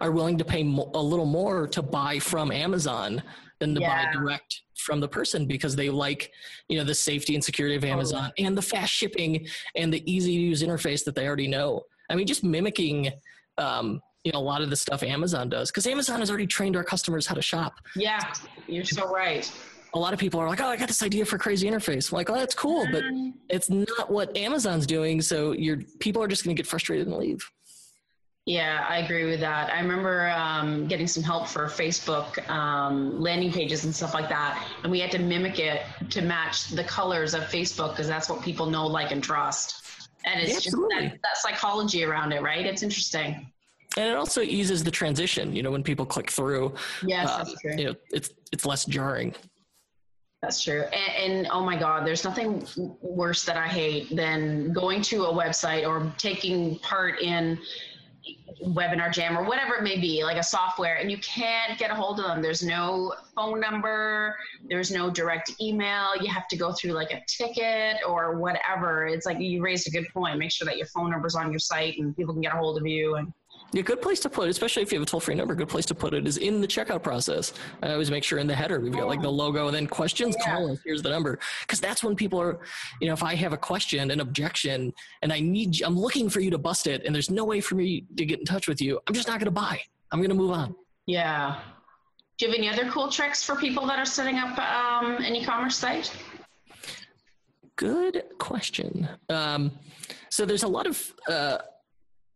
are 0.01 0.11
willing 0.11 0.39
to 0.39 0.45
pay 0.45 0.63
mo- 0.63 0.91
a 0.95 1.03
little 1.03 1.27
more 1.27 1.67
to 1.69 1.83
buy 1.83 2.19
from 2.19 2.51
Amazon 2.51 3.23
than 3.59 3.75
to 3.75 3.81
yeah. 3.81 4.07
buy 4.07 4.13
direct 4.13 4.63
from 4.77 5.01
the 5.01 5.09
person 5.09 5.47
because 5.47 5.77
they 5.77 5.91
like 5.91 6.33
you 6.69 6.79
know 6.79 6.85
the 6.85 6.95
safety 6.95 7.35
and 7.35 7.45
security 7.45 7.77
of 7.77 7.85
Amazon 7.85 8.33
and 8.39 8.57
the 8.57 8.63
fast 8.63 8.93
shipping 8.93 9.47
and 9.77 9.93
the 9.93 10.11
easy 10.11 10.35
to 10.37 10.43
use 10.43 10.63
interface 10.63 11.05
that 11.05 11.15
they 11.15 11.27
already 11.27 11.49
know. 11.49 11.83
I 12.09 12.15
mean, 12.15 12.27
just 12.27 12.43
mimicking. 12.43 13.13
Um, 13.59 14.01
you 14.25 14.33
know 14.33 14.39
a 14.39 14.41
lot 14.41 14.61
of 14.61 14.69
the 14.69 14.77
stuff 14.77 15.03
Amazon 15.03 15.49
does 15.49 15.71
because 15.71 15.87
Amazon 15.87 16.21
has 16.21 16.29
already 16.29 16.47
trained 16.47 16.77
our 16.77 16.85
customers 16.85 17.27
how 17.27 17.35
to 17.35 17.43
shop. 17.43 17.75
Yeah, 17.97 18.33
you're 18.67 18.85
so 18.85 19.11
right. 19.11 19.51
A 19.95 19.99
lot 19.99 20.13
of 20.13 20.19
people 20.19 20.39
are 20.41 20.47
like, 20.47 20.61
"Oh, 20.61 20.67
I 20.67 20.77
got 20.77 20.89
this 20.89 21.03
idea 21.03 21.25
for 21.25 21.39
crazy 21.39 21.69
interface." 21.69 22.13
I'm 22.13 22.17
like, 22.17 22.29
"Oh, 22.29 22.35
that's 22.35 22.55
cool," 22.55 22.87
but 22.93 23.03
mm. 23.03 23.33
it's 23.49 23.71
not 23.71 24.11
what 24.11 24.37
Amazon's 24.37 24.87
doing. 24.87 25.23
So 25.23 25.53
your 25.53 25.79
people 26.01 26.23
are 26.23 26.29
just 26.29 26.45
going 26.45 26.55
to 26.55 26.63
get 26.63 26.69
frustrated 26.69 27.07
and 27.07 27.17
leave. 27.17 27.51
Yeah, 28.47 28.87
I 28.89 28.99
agree 28.99 29.27
with 29.27 29.41
that. 29.41 29.71
I 29.73 29.81
remember 29.81 30.31
um, 30.31 30.89
getting 30.89 31.07
some 31.07 31.23
help 31.23 31.47
for 31.47 31.67
Facebook 31.67 32.49
um, 32.49 33.21
landing 33.21 33.53
pages 33.53 33.85
and 33.85 33.95
stuff 33.95 34.15
like 34.15 34.29
that, 34.29 34.67
and 34.83 34.91
we 34.91 34.99
had 34.99 35.11
to 35.13 35.19
mimic 35.19 35.59
it 35.59 35.83
to 36.09 36.23
match 36.23 36.69
the 36.69 36.85
colors 36.85 37.35
of 37.35 37.43
Facebook 37.43 37.91
because 37.91 38.09
that's 38.09 38.29
what 38.29 38.43
people 38.43 38.67
know, 38.67 38.87
like, 38.87 39.13
and 39.13 39.23
trust. 39.23 40.09
And 40.25 40.41
it's 40.41 40.53
yeah, 40.53 40.59
just 40.59 40.77
that, 40.77 41.19
that 41.23 41.37
psychology 41.37 42.05
around 42.05 42.33
it, 42.33 42.43
right? 42.43 42.65
It's 42.65 42.83
interesting 42.83 43.47
and 43.97 44.09
it 44.09 44.17
also 44.17 44.41
eases 44.41 44.85
the 44.85 44.91
transition 44.91 45.55
you 45.55 45.63
know 45.63 45.71
when 45.71 45.83
people 45.83 46.07
click 46.07 46.31
through 46.31 46.73
yes 47.05 47.37
that's 47.37 47.61
true. 47.61 47.75
you 47.77 47.85
know 47.87 47.95
it's 48.13 48.31
it's 48.53 48.65
less 48.65 48.85
jarring 48.85 49.35
that's 50.43 50.63
true 50.63 50.83
and, 50.83 51.33
and, 51.33 51.49
oh 51.51 51.63
my 51.63 51.77
god 51.77 52.07
there's 52.07 52.25
nothing 52.25 52.67
worse 53.03 53.45
that 53.45 53.57
i 53.57 53.67
hate 53.67 54.15
than 54.15 54.73
going 54.73 55.03
to 55.03 55.25
a 55.25 55.33
website 55.33 55.87
or 55.87 56.13
taking 56.19 56.79
part 56.79 57.21
in 57.21 57.59
webinar 58.67 59.13
jam 59.13 59.37
or 59.37 59.45
whatever 59.45 59.75
it 59.75 59.83
may 59.83 59.99
be 59.99 60.23
like 60.25 60.37
a 60.37 60.43
software 60.43 60.97
and 60.97 61.11
you 61.11 61.19
can't 61.19 61.79
get 61.79 61.91
a 61.91 61.95
hold 61.95 62.19
of 62.21 62.27
them 62.27 62.43
there's 62.43 62.63
no 62.63 63.15
phone 63.35 63.61
number 63.61 64.37
there's 64.69 64.91
no 64.91 65.11
direct 65.11 65.53
email. 65.61 66.17
You 66.21 66.33
have 66.33 66.49
to 66.49 66.57
go 66.57 66.73
through 66.73 66.93
like 66.93 67.13
a 67.13 67.23
ticket 67.27 67.97
or 68.07 68.39
whatever. 68.39 69.07
It's 69.07 69.27
like 69.27 69.41
you 69.41 69.63
raised 69.63 69.87
a 69.87 69.91
good 69.91 70.07
point. 70.13 70.39
Make 70.39 70.53
sure 70.53 70.67
that 70.67 70.77
your 70.77 70.87
phone 70.87 71.11
number's 71.11 71.35
on 71.35 71.51
your 71.51 71.59
site 71.59 71.99
and 71.99 72.17
people 72.17 72.35
can 72.35 72.43
get 72.43 72.55
a 72.55 72.57
hold 72.57 72.79
of 72.79 72.87
you 72.87 73.17
and 73.17 73.33
a 73.79 73.83
good 73.83 74.03
place 74.03 74.19
to 74.21 74.29
put 74.29 74.49
it, 74.49 74.51
especially 74.51 74.83
if 74.83 74.93
you 74.93 74.99
have 74.99 75.07
a 75.07 75.11
toll 75.11 75.21
free 75.21 75.35
number, 75.35 75.55
a 75.55 75.57
good 75.57 75.69
place 75.69 75.87
to 75.87 75.95
put 75.95 76.13
it 76.13 76.27
is 76.27 76.39
in 76.39 76.61
the 76.61 76.67
checkout 76.67 77.03
process. 77.03 77.53
I 77.83 77.93
always 77.93 78.11
make 78.11 78.25
sure 78.25 78.39
in 78.39 78.47
the 78.49 78.55
header 78.55 78.81
we've 78.81 78.93
got 78.93 79.07
like 79.07 79.23
the 79.23 79.31
logo 79.31 79.67
and 79.69 79.75
then 79.75 79.87
questions, 79.87 80.35
yeah. 80.41 80.55
call 80.55 80.73
us, 80.73 80.81
here's 80.85 81.03
the 81.03 81.11
number. 81.11 81.39
Because 81.61 81.81
that's 81.81 82.03
when 82.03 82.17
people 82.17 82.41
are, 82.41 82.59
you 83.01 83.07
know, 83.07 83.13
if 83.13 83.23
I 83.23 83.35
have 83.37 83.53
a 83.53 83.57
question, 83.57 84.11
an 84.11 84.21
objection, 84.21 84.93
and 85.23 85.33
I 85.33 85.41
need, 85.41 85.83
I'm 85.83 85.99
looking 85.99 86.29
for 86.29 86.41
you 86.41 86.51
to 86.51 86.59
bust 86.59 86.87
it, 86.87 87.05
and 87.05 87.15
there's 87.15 87.31
no 87.31 87.45
way 87.45 87.61
for 87.61 87.77
me 87.77 88.05
to 88.17 88.25
get 88.25 88.41
in 88.41 88.45
touch 88.45 88.67
with 88.67 88.81
you, 88.81 88.99
I'm 89.07 89.15
just 89.15 89.29
not 89.29 89.39
going 89.39 89.47
to 89.47 89.51
buy. 89.53 89.81
I'm 90.11 90.19
going 90.19 90.31
to 90.31 90.37
move 90.37 90.51
on. 90.51 90.75
Yeah. 91.07 91.61
Do 92.39 92.47
you 92.47 92.51
have 92.51 92.59
any 92.59 92.69
other 92.69 92.91
cool 92.91 93.09
tricks 93.09 93.45
for 93.45 93.55
people 93.55 93.87
that 93.87 93.99
are 93.99 94.05
setting 94.05 94.37
up 94.37 94.59
um, 94.59 95.17
an 95.17 95.37
e 95.37 95.45
commerce 95.45 95.77
site? 95.77 96.13
Good 97.77 98.25
question. 98.39 99.09
Um, 99.29 99.73
so 100.29 100.45
there's 100.45 100.65
a 100.65 100.69
lot 100.69 100.87
of, 100.87 101.15
uh, 101.29 101.59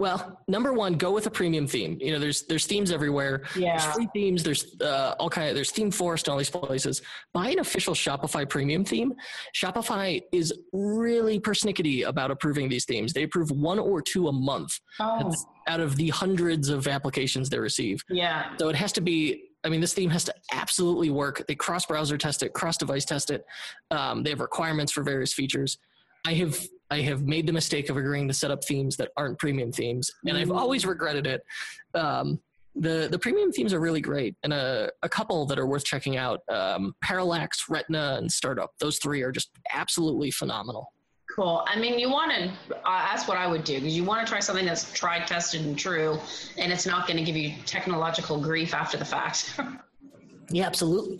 well, 0.04 0.38
number 0.48 0.74
one, 0.74 0.98
go 0.98 1.12
with 1.12 1.26
a 1.26 1.30
premium 1.30 1.66
theme. 1.66 1.96
You 1.98 2.12
know, 2.12 2.18
there's 2.18 2.42
there's 2.42 2.66
themes 2.66 2.92
everywhere. 2.92 3.44
Yeah. 3.56 3.78
There's 3.78 3.94
free 3.94 4.08
themes. 4.12 4.42
There's 4.42 4.78
uh, 4.82 5.14
all 5.18 5.30
kind 5.30 5.48
of 5.48 5.54
there's 5.54 5.70
theme 5.70 5.90
forest 5.90 6.26
and 6.26 6.32
all 6.32 6.36
these 6.36 6.50
places. 6.50 7.00
Buy 7.32 7.48
an 7.48 7.58
official 7.58 7.94
Shopify 7.94 8.46
premium 8.46 8.84
theme. 8.84 9.14
Shopify 9.54 10.20
is 10.30 10.52
really 10.74 11.40
persnickety 11.40 12.06
about 12.06 12.30
approving 12.30 12.68
these 12.68 12.84
themes. 12.84 13.14
They 13.14 13.22
approve 13.22 13.50
one 13.50 13.78
or 13.78 14.02
two 14.02 14.28
a 14.28 14.32
month 14.32 14.78
oh. 15.00 15.32
out 15.68 15.80
of 15.80 15.96
the 15.96 16.10
hundreds 16.10 16.68
of 16.68 16.86
applications 16.86 17.48
they 17.48 17.58
receive. 17.58 18.04
Yeah. 18.10 18.54
So 18.58 18.68
it 18.68 18.76
has 18.76 18.92
to 18.92 19.00
be. 19.00 19.44
I 19.64 19.70
mean, 19.70 19.80
this 19.80 19.94
theme 19.94 20.10
has 20.10 20.24
to 20.24 20.34
absolutely 20.52 21.08
work. 21.08 21.46
They 21.48 21.54
cross 21.54 21.86
browser 21.86 22.18
test 22.18 22.42
it, 22.42 22.52
cross 22.52 22.76
device 22.76 23.06
test 23.06 23.30
it. 23.30 23.46
Um, 23.90 24.22
they 24.22 24.28
have 24.28 24.40
requirements 24.40 24.92
for 24.92 25.02
various 25.02 25.32
features. 25.32 25.78
I 26.26 26.34
have 26.34 26.58
I 26.94 27.00
have 27.02 27.22
made 27.22 27.46
the 27.46 27.52
mistake 27.52 27.90
of 27.90 27.96
agreeing 27.96 28.28
to 28.28 28.34
set 28.34 28.52
up 28.52 28.64
themes 28.64 28.96
that 28.98 29.10
aren't 29.16 29.36
premium 29.38 29.72
themes, 29.72 30.12
and 30.26 30.38
I've 30.38 30.52
always 30.52 30.86
regretted 30.86 31.26
it. 31.26 31.44
Um, 31.92 32.40
the 32.76 33.08
the 33.10 33.18
premium 33.18 33.50
themes 33.50 33.72
are 33.72 33.80
really 33.80 34.00
great, 34.00 34.36
and 34.44 34.52
a, 34.52 34.90
a 35.02 35.08
couple 35.08 35.44
that 35.46 35.58
are 35.58 35.66
worth 35.66 35.84
checking 35.84 36.16
out: 36.16 36.42
um, 36.48 36.94
Parallax, 37.02 37.64
Retina, 37.68 38.16
and 38.18 38.30
Startup. 38.30 38.72
Those 38.78 38.98
three 38.98 39.22
are 39.22 39.32
just 39.32 39.50
absolutely 39.72 40.30
phenomenal. 40.30 40.92
Cool. 41.34 41.64
I 41.66 41.76
mean, 41.76 41.98
you 41.98 42.08
want 42.08 42.30
to, 42.32 42.76
uh, 42.76 43.06
that's 43.06 43.26
what 43.26 43.36
I 43.36 43.48
would 43.48 43.64
do 43.64 43.80
because 43.80 43.96
you 43.96 44.04
want 44.04 44.24
to 44.24 44.30
try 44.30 44.38
something 44.38 44.64
that's 44.64 44.92
tried, 44.92 45.26
tested, 45.26 45.64
and 45.66 45.76
true, 45.76 46.16
and 46.58 46.72
it's 46.72 46.86
not 46.86 47.08
going 47.08 47.16
to 47.16 47.24
give 47.24 47.36
you 47.36 47.54
technological 47.66 48.40
grief 48.40 48.72
after 48.72 48.96
the 48.96 49.04
fact. 49.04 49.58
yeah, 50.50 50.66
absolutely. 50.66 51.18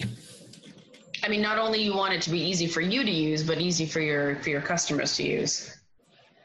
I 1.25 1.29
mean, 1.29 1.41
not 1.41 1.59
only 1.59 1.83
you 1.83 1.95
want 1.95 2.13
it 2.13 2.21
to 2.23 2.31
be 2.31 2.39
easy 2.39 2.67
for 2.67 2.83
you 2.83 3.03
to 3.03 3.11
use, 3.11 3.43
but 3.43 3.59
easy 3.59 3.87
for 3.87 4.01
your 4.01 4.37
for 4.37 4.51
your 4.51 4.61
customers 4.61 5.17
to 5.17 5.23
use. 5.23 5.75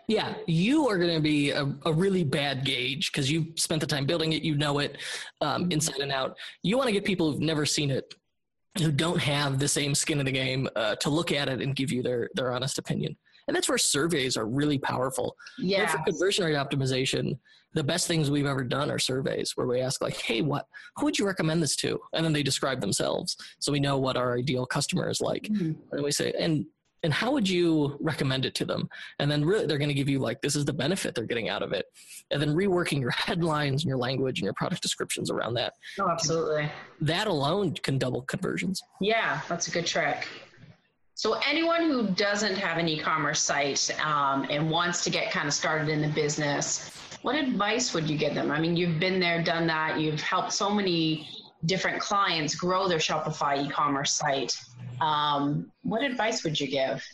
Yeah, 0.08 0.34
you 0.48 0.88
are 0.88 0.98
going 0.98 1.14
to 1.14 1.22
be 1.22 1.52
a, 1.52 1.72
a, 1.86 1.94
really 1.94 2.24
bad 2.24 2.66
gauge 2.66 3.12
because 3.12 3.30
you 3.30 3.54
spent 3.58 3.80
the 3.80 3.86
time 3.86 4.08
building 4.08 4.34
it. 4.34 4.42
You 4.42 4.56
know 4.56 4.80
it 4.80 4.98
um, 5.42 5.70
inside 5.70 6.00
and 6.00 6.12
out. 6.12 6.36
You 6.64 6.78
want 6.78 6.88
to 6.88 6.94
get 6.94 7.06
people 7.06 7.32
who've 7.32 7.42
never 7.42 7.64
seen 7.64 7.92
it, 7.92 8.16
who 8.80 8.92
don't 8.92 9.20
have 9.20 9.60
the 9.60 9.68
same 9.68 9.94
skin 9.94 10.20
in 10.20 10.26
the 10.26 10.32
game, 10.32 10.68
uh, 10.76 10.96
to 10.96 11.12
look 11.12 11.32
at 11.32 11.48
it 11.48 11.62
and 11.62 11.76
give 11.76 11.92
you 11.92 12.02
their 12.02 12.30
their 12.34 12.52
honest 12.54 12.80
opinion. 12.80 13.18
And 13.50 13.56
that's 13.56 13.68
where 13.68 13.80
surveys 13.80 14.38
are 14.38 14.46
really 14.46 14.78
powerful. 14.78 15.36
Yeah. 15.58 15.88
For 15.88 15.98
conversion 16.06 16.46
rate 16.46 16.54
optimization, 16.54 17.40
the 17.74 17.84
best 17.84 18.06
things 18.06 18.30
we've 18.30 18.46
ever 18.46 18.64
done 18.64 18.92
are 18.92 19.00
surveys 19.00 19.54
where 19.56 19.66
we 19.66 19.82
ask 19.82 20.04
like, 20.04 20.18
hey, 20.18 20.44
what 20.44 20.68
who 20.98 21.06
would 21.06 21.18
you 21.18 21.26
recommend 21.26 21.64
this 21.64 21.76
to? 21.78 22.00
And 22.14 22.24
then 22.24 22.32
they 22.32 22.44
describe 22.44 22.80
themselves. 22.80 23.36
So 23.58 23.72
we 23.72 23.80
know 23.80 23.98
what 23.98 24.18
our 24.18 24.38
ideal 24.38 24.68
customer 24.68 25.10
is 25.10 25.20
like. 25.20 25.44
Mm-hmm. 25.44 25.72
And 25.94 26.04
we 26.04 26.12
say, 26.12 26.32
and 26.40 26.68
and 27.02 27.12
how 27.14 27.32
would 27.32 27.48
you 27.48 27.98
recommend 28.02 28.46
it 28.46 28.54
to 28.56 28.66
them 28.66 28.90
and 29.20 29.32
then 29.32 29.44
really 29.44 29.66
they're 29.66 29.78
going 29.78 29.90
to 29.90 29.96
give 29.96 30.10
you 30.10 30.20
like 30.20 30.42
this 30.42 30.56
is 30.56 30.66
the 30.66 30.74
benefit 30.74 31.16
they're 31.16 31.24
getting 31.24 31.48
out 31.48 31.64
of 31.64 31.72
it 31.72 31.86
and 32.30 32.42
then 32.42 32.50
reworking 32.50 33.00
your 33.00 33.12
headlines 33.12 33.84
and 33.84 33.88
your 33.88 33.98
language 33.98 34.40
and 34.40 34.44
your 34.44 34.54
product 34.54 34.82
descriptions 34.82 35.32
around 35.32 35.54
that 35.54 35.74
oh 36.00 36.10
absolutely 36.10 36.70
that 37.00 37.28
alone 37.28 37.74
can 37.74 37.98
double 37.98 38.22
conversions 38.24 38.82
yeah 39.00 39.40
that's 39.48 39.70
a 39.70 39.72
good 39.72 39.86
trick 39.86 40.28
so 41.20 41.34
anyone 41.46 41.82
who 41.82 42.08
doesn't 42.08 42.56
have 42.56 42.78
an 42.78 42.88
e-commerce 42.88 43.42
site 43.42 43.92
um, 44.02 44.48
and 44.50 44.72
wants 44.72 45.04
to 45.04 45.10
get 45.10 45.32
kind 45.32 45.50
of 45.50 45.54
started 45.54 45.90
in 45.90 46.02
the 46.02 46.08
business, 46.08 46.90
what 47.24 47.36
advice 47.36 47.94
would 47.94 48.10
you 48.10 48.18
give 48.18 48.34
them? 48.34 48.52
I 48.52 48.58
mean, 48.62 48.78
you've 48.78 49.02
been 49.02 49.20
there, 49.20 49.44
done 49.44 49.68
that. 49.68 50.00
You've 50.00 50.22
helped 50.22 50.54
so 50.54 50.70
many 50.70 51.28
different 51.66 52.00
clients 52.00 52.56
grow 52.56 52.88
their 52.88 53.00
Shopify 53.00 53.68
e-commerce 53.68 54.14
site. 54.14 54.56
Um, 55.02 55.70
what 55.82 56.04
advice 56.04 56.46
would 56.46 56.58
you 56.58 56.68
give? 56.68 57.06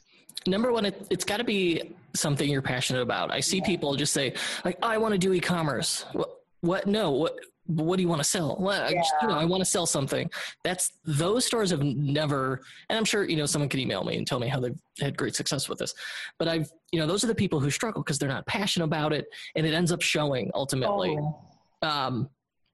Number 0.45 0.71
one, 0.71 0.85
it, 0.85 1.07
has 1.09 1.23
got 1.23 1.37
to 1.37 1.43
be 1.43 1.95
something 2.13 2.47
you're 2.47 2.61
passionate 2.61 3.01
about. 3.01 3.31
I 3.31 3.39
see 3.39 3.59
people 3.59 3.95
just 3.95 4.13
say, 4.13 4.35
like, 4.63 4.77
I 4.83 4.99
want 4.99 5.13
to 5.13 5.17
do 5.17 5.33
e-commerce. 5.33 6.05
What? 6.13 6.29
what? 6.61 6.85
No. 6.85 7.09
What? 7.09 7.39
What 7.67 7.95
do 7.97 8.03
you 8.03 8.07
want 8.07 8.21
to 8.21 8.27
sell? 8.27 8.55
Well, 8.59 8.79
yeah. 8.79 8.99
I, 8.99 9.01
just, 9.01 9.13
you 9.21 9.27
know, 9.27 9.35
I 9.35 9.45
want 9.45 9.61
to 9.61 9.65
sell 9.65 9.85
something. 9.85 10.29
That's 10.63 10.93
those 11.03 11.45
stores 11.45 11.71
have 11.71 11.83
never, 11.83 12.61
and 12.89 12.97
I'm 12.97 13.05
sure 13.05 13.23
you 13.23 13.37
know 13.37 13.45
someone 13.45 13.69
could 13.69 13.79
email 13.79 14.03
me 14.03 14.17
and 14.17 14.27
tell 14.27 14.39
me 14.39 14.47
how 14.47 14.59
they've 14.59 14.77
had 14.99 15.17
great 15.17 15.35
success 15.35 15.67
with 15.67 15.79
this. 15.79 15.93
But 16.37 16.47
I've, 16.47 16.71
you 16.91 16.99
know, 16.99 17.07
those 17.07 17.23
are 17.23 17.27
the 17.27 17.35
people 17.35 17.59
who 17.59 17.71
struggle 17.71 18.03
because 18.03 18.19
they're 18.19 18.29
not 18.29 18.45
passionate 18.45 18.85
about 18.85 19.13
it, 19.13 19.25
and 19.55 19.65
it 19.65 19.73
ends 19.73 19.91
up 19.91 20.01
showing 20.01 20.51
ultimately. 20.53 21.17
Oh. 21.19 21.39
Um, 21.81 22.29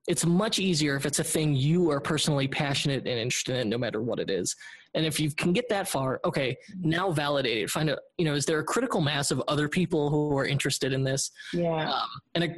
it's 0.07 0.25
much 0.25 0.57
easier 0.57 0.95
if 0.95 1.05
it's 1.05 1.19
a 1.19 1.23
thing 1.23 1.55
you 1.55 1.91
are 1.91 2.01
personally 2.01 2.47
passionate 2.47 3.07
and 3.07 3.19
interested 3.19 3.57
in, 3.57 3.69
no 3.69 3.77
matter 3.77 4.01
what 4.01 4.19
it 4.19 4.31
is. 4.31 4.55
And 4.95 5.05
if 5.05 5.19
you 5.19 5.31
can 5.31 5.53
get 5.53 5.69
that 5.69 5.87
far, 5.87 6.19
okay, 6.25 6.57
now 6.81 7.11
validate 7.11 7.59
it. 7.59 7.69
Find 7.69 7.89
out, 7.89 7.99
you 8.17 8.25
know, 8.25 8.33
is 8.33 8.45
there 8.45 8.59
a 8.59 8.63
critical 8.63 8.99
mass 8.99 9.29
of 9.31 9.41
other 9.47 9.69
people 9.69 10.09
who 10.09 10.35
are 10.37 10.45
interested 10.45 10.91
in 10.91 11.03
this? 11.03 11.31
Yeah. 11.53 11.91
Um, 11.91 12.09
and 12.33 12.43
a 12.43 12.55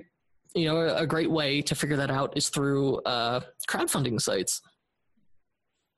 you 0.54 0.66
know, 0.66 0.96
a 0.96 1.08
great 1.08 1.32
way 1.32 1.62
to 1.62 1.76
figure 1.76 1.98
that 1.98 2.12
out 2.12 2.36
is 2.38 2.50
through 2.50 2.98
uh, 3.02 3.42
crowdfunding 3.68 4.22
sites. 4.22 4.62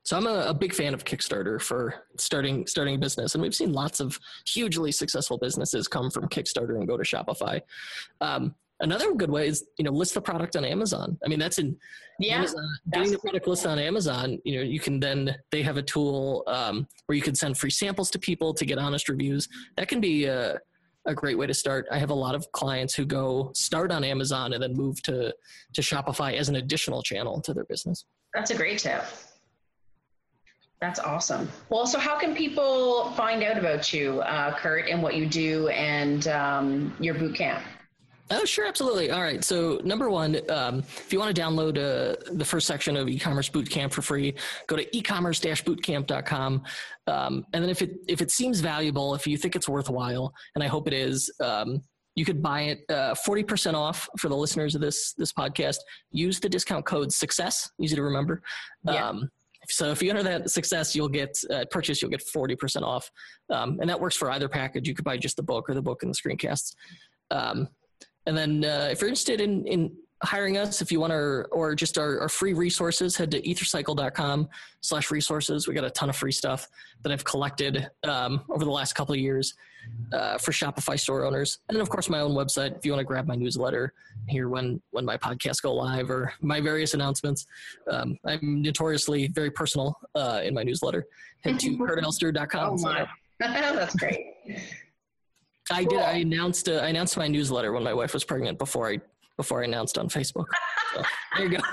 So 0.04 0.16
I'm 0.16 0.28
a, 0.28 0.46
a, 0.50 0.54
big 0.54 0.74
fan 0.74 0.94
of 0.94 1.04
Kickstarter 1.04 1.60
for 1.60 1.96
starting 2.18 2.68
starting 2.68 2.96
a 2.96 2.98
business, 3.00 3.34
and 3.34 3.42
we've 3.42 3.56
seen 3.56 3.74
lots 3.74 4.00
of 4.00 4.20
hugely 4.48 4.92
successful 4.92 5.40
businesses 5.40 5.88
come 5.88 6.12
from 6.12 6.30
Kickstarter 6.30 6.78
and 6.78 6.88
go 6.88 6.96
to 6.96 7.04
Shopify. 7.04 7.60
Um, 8.22 8.54
another 8.82 9.16
good 9.16 9.32
way 9.32 9.48
is 9.48 9.66
you 9.80 9.84
know 9.84 9.92
list 9.92 10.14
the 10.14 10.22
product 10.22 10.56
on 10.56 10.64
Amazon. 10.64 11.18
I 11.26 11.28
mean 11.28 11.40
that's 11.40 11.58
in 11.58 11.76
yeah 12.20 12.38
Amazon, 12.38 12.70
getting 12.94 13.12
the 13.14 13.18
product 13.18 13.48
listed 13.48 13.72
on 13.72 13.80
Amazon. 13.80 14.40
You 14.46 14.58
know 14.58 14.64
you 14.64 14.80
can 14.80 15.00
then 15.00 15.36
they 15.52 15.64
have 15.64 15.78
a 15.78 15.84
tool 15.84 16.44
um, 16.46 16.88
where 17.08 17.16
you 17.16 17.24
can 17.24 17.34
send 17.34 17.58
free 17.58 17.72
samples 17.72 18.12
to 18.12 18.20
people 18.20 18.54
to 18.54 18.64
get 18.64 18.78
honest 18.78 19.10
reviews. 19.10 19.50
That 19.76 19.88
can 19.88 20.00
be 20.00 20.26
a, 20.26 20.60
a 21.06 21.14
great 21.14 21.38
way 21.38 21.48
to 21.48 21.54
start. 21.54 21.86
I 21.92 21.98
have 21.98 22.10
a 22.10 22.16
lot 22.16 22.36
of 22.36 22.52
clients 22.52 22.94
who 22.94 23.06
go 23.06 23.52
start 23.54 23.92
on 23.92 24.04
Amazon 24.04 24.54
and 24.54 24.62
then 24.62 24.74
move 24.74 25.02
to 25.04 25.34
to 25.74 25.82
Shopify 25.82 26.34
as 26.34 26.50
an 26.50 26.56
additional 26.56 27.02
channel 27.02 27.42
to 27.42 27.54
their 27.54 27.66
business. 27.66 28.06
That's 28.34 28.52
a 28.52 28.56
great 28.56 28.80
tip. 28.80 29.04
That's 30.82 31.00
awesome. 31.00 31.50
Well, 31.70 31.88
so 31.88 31.98
how 31.98 32.20
can 32.20 32.36
people 32.36 33.12
find 33.12 33.44
out 33.44 33.58
about 33.58 33.94
you, 33.94 34.20
uh, 34.22 34.56
Kurt, 34.58 34.90
and 34.90 35.02
what 35.02 35.16
you 35.16 35.26
do 35.26 35.70
and 35.70 36.28
um, 36.28 36.96
your 37.00 37.16
boot 37.16 37.36
camp? 37.36 37.64
Oh, 38.32 38.44
sure, 38.44 38.66
absolutely. 38.66 39.12
All 39.12 39.22
right. 39.22 39.44
So, 39.44 39.80
number 39.84 40.10
one, 40.10 40.40
um, 40.50 40.80
if 40.80 41.14
you 41.14 41.20
want 41.20 41.36
to 41.36 41.40
download 41.40 41.78
uh, 41.78 42.16
the 42.32 42.46
first 42.46 42.66
section 42.66 42.98
of 42.98 43.08
e-commerce 43.08 43.50
bootcamp 43.50 43.94
for 43.94 44.02
free, 44.02 44.34
go 44.66 44.76
to 44.76 44.86
ecommerce-bootcamp.com. 44.86 46.64
Um, 47.06 47.46
and 47.54 47.64
then, 47.64 47.70
if 47.70 47.84
it 47.84 47.98
if 48.08 48.22
it 48.22 48.32
seems 48.32 48.62
valuable, 48.62 49.14
if 49.14 49.28
you 49.28 49.38
think 49.38 49.56
it's 49.56 49.70
worthwhile, 49.70 50.34
and 50.56 50.64
I 50.64 50.68
hope 50.68 50.88
it 50.88 50.94
is, 50.94 51.32
um, 51.40 51.84
you 52.16 52.26
could 52.26 52.42
buy 52.42 52.62
it 52.62 52.80
uh, 52.90 53.14
forty 53.14 53.44
uh, 53.44 53.48
percent 53.48 53.76
off 53.76 54.10
for 54.18 54.28
the 54.28 54.36
listeners 54.36 54.74
of 54.74 54.82
this 54.82 55.14
this 55.14 55.32
podcast. 55.32 55.78
Use 56.12 56.40
the 56.40 56.50
discount 56.50 56.84
code 56.84 57.14
Success. 57.14 57.70
Easy 57.80 57.96
to 57.96 58.02
remember. 58.02 58.42
Yeah. 58.86 59.08
Um, 59.08 59.30
so 59.68 59.92
if 59.92 60.02
you 60.02 60.10
enter 60.10 60.24
that 60.24 60.50
success, 60.50 60.96
you'll 60.96 61.10
get 61.10 61.38
uh, 61.52 61.66
purchase. 61.70 62.02
You'll 62.02 62.12
get 62.12 62.24
forty 62.24 62.56
percent 62.56 62.86
off, 62.86 63.12
um, 63.52 63.78
and 63.82 63.88
that 63.88 64.00
works 64.00 64.16
for 64.16 64.32
either 64.32 64.50
package. 64.50 64.88
You 64.88 64.96
could 64.96 65.06
buy 65.06 65.18
just 65.18 65.36
the 65.36 65.44
book 65.44 65.70
or 65.70 65.76
the 65.76 65.82
book 65.84 66.02
and 66.02 66.12
the 66.12 66.18
screencasts. 66.18 66.74
Um, 67.30 67.68
and 68.26 68.38
then 68.38 68.66
uh, 68.66 68.90
if 68.92 69.02
you're 69.02 69.10
interested 69.10 69.42
in 69.42 69.66
in 69.68 69.92
hiring 70.24 70.58
us, 70.58 70.82
if 70.82 70.92
you 70.92 71.00
want 71.00 71.14
our 71.14 71.46
or 71.52 71.76
just 71.76 71.98
our, 71.98 72.20
our 72.22 72.30
free 72.30 72.54
resources, 72.54 73.16
head 73.16 73.32
to 73.32 73.42
ethercycle.com 73.42 74.50
slash 74.82 75.12
resources. 75.12 75.68
We 75.68 75.74
got 75.74 75.84
a 75.84 75.90
ton 75.90 76.10
of 76.10 76.16
free 76.16 76.32
stuff 76.32 76.68
that 77.04 77.12
I've 77.12 77.24
collected 77.24 77.90
um, 78.04 78.42
over 78.50 78.66
the 78.66 78.72
last 78.72 78.94
couple 78.94 79.14
of 79.14 79.20
years 79.20 79.54
uh, 80.14 80.38
for 80.38 80.52
Shopify 80.52 81.00
store 81.00 81.24
owners, 81.24 81.60
and 81.70 81.76
then 81.76 81.82
of 81.82 81.90
course 81.90 82.10
my 82.10 82.20
own 82.20 82.32
website. 82.32 82.76
If 82.76 82.86
you 82.86 82.92
want 82.92 83.02
to 83.02 83.06
grab 83.06 83.28
my 83.28 83.36
newsletter, 83.36 83.94
hear 84.28 84.50
when 84.50 84.82
when 84.92 85.06
my 85.06 85.18
podcasts 85.18 85.62
go 85.62 85.74
live 85.74 86.10
or 86.10 86.34
my 86.42 86.60
various 86.60 86.94
announcements, 86.94 87.46
um, 87.92 88.18
I'm 88.26 88.62
notoriously 88.62 89.28
very 89.28 89.52
personal 89.52 89.96
uh, 90.16 90.42
in 90.44 90.54
my 90.54 90.64
newsletter. 90.64 91.06
Head 91.44 91.60
to 91.60 91.78
kurtelster.com. 91.78 92.74
Oh 92.74 92.78
my, 92.78 93.08
that's 93.40 93.96
great. 93.96 94.26
I 95.72 95.84
did. 95.84 96.00
I 96.00 96.18
announced. 96.18 96.70
Uh, 96.70 96.76
I 96.76 96.88
announced 96.88 97.18
my 97.18 97.28
newsletter 97.28 97.72
when 97.72 97.84
my 97.84 97.94
wife 97.94 98.14
was 98.14 98.24
pregnant 98.24 98.58
before 98.58 98.90
I 98.90 99.00
before 99.38 99.62
I 99.62 99.66
announced 99.66 99.98
on 99.98 100.08
Facebook. 100.08 100.46
So, 100.94 101.04
there 101.36 101.46
you 101.46 101.58
go. 101.58 101.64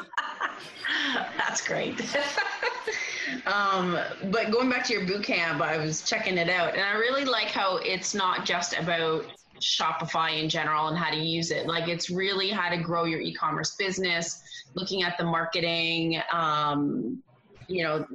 That's 1.37 1.66
great. 1.66 2.00
um, 3.46 3.98
but 4.31 4.50
going 4.50 4.70
back 4.70 4.85
to 4.87 4.92
your 4.92 5.07
boot 5.07 5.24
camp, 5.24 5.61
I 5.61 5.76
was 5.76 6.02
checking 6.02 6.38
it 6.38 6.48
out, 6.48 6.74
and 6.74 6.83
I 6.83 6.92
really 6.92 7.24
like 7.24 7.48
how 7.48 7.76
it's 7.76 8.14
not 8.14 8.44
just 8.44 8.76
about 8.78 9.26
Shopify 9.61 10.42
in 10.42 10.48
general 10.48 10.88
and 10.88 10.96
how 10.96 11.11
to 11.11 11.16
use 11.16 11.50
it. 11.50 11.66
Like 11.66 11.88
it's 11.88 12.11
really 12.11 12.50
how 12.50 12.70
to 12.70 12.78
grow 12.78 13.05
your 13.05 13.20
e-commerce 13.20 13.76
business, 13.76 14.42
looking 14.74 15.02
at 15.02 15.16
the 15.18 15.24
marketing, 15.24 16.20
um, 16.33 17.22
you 17.68 17.85
know, 17.85 18.07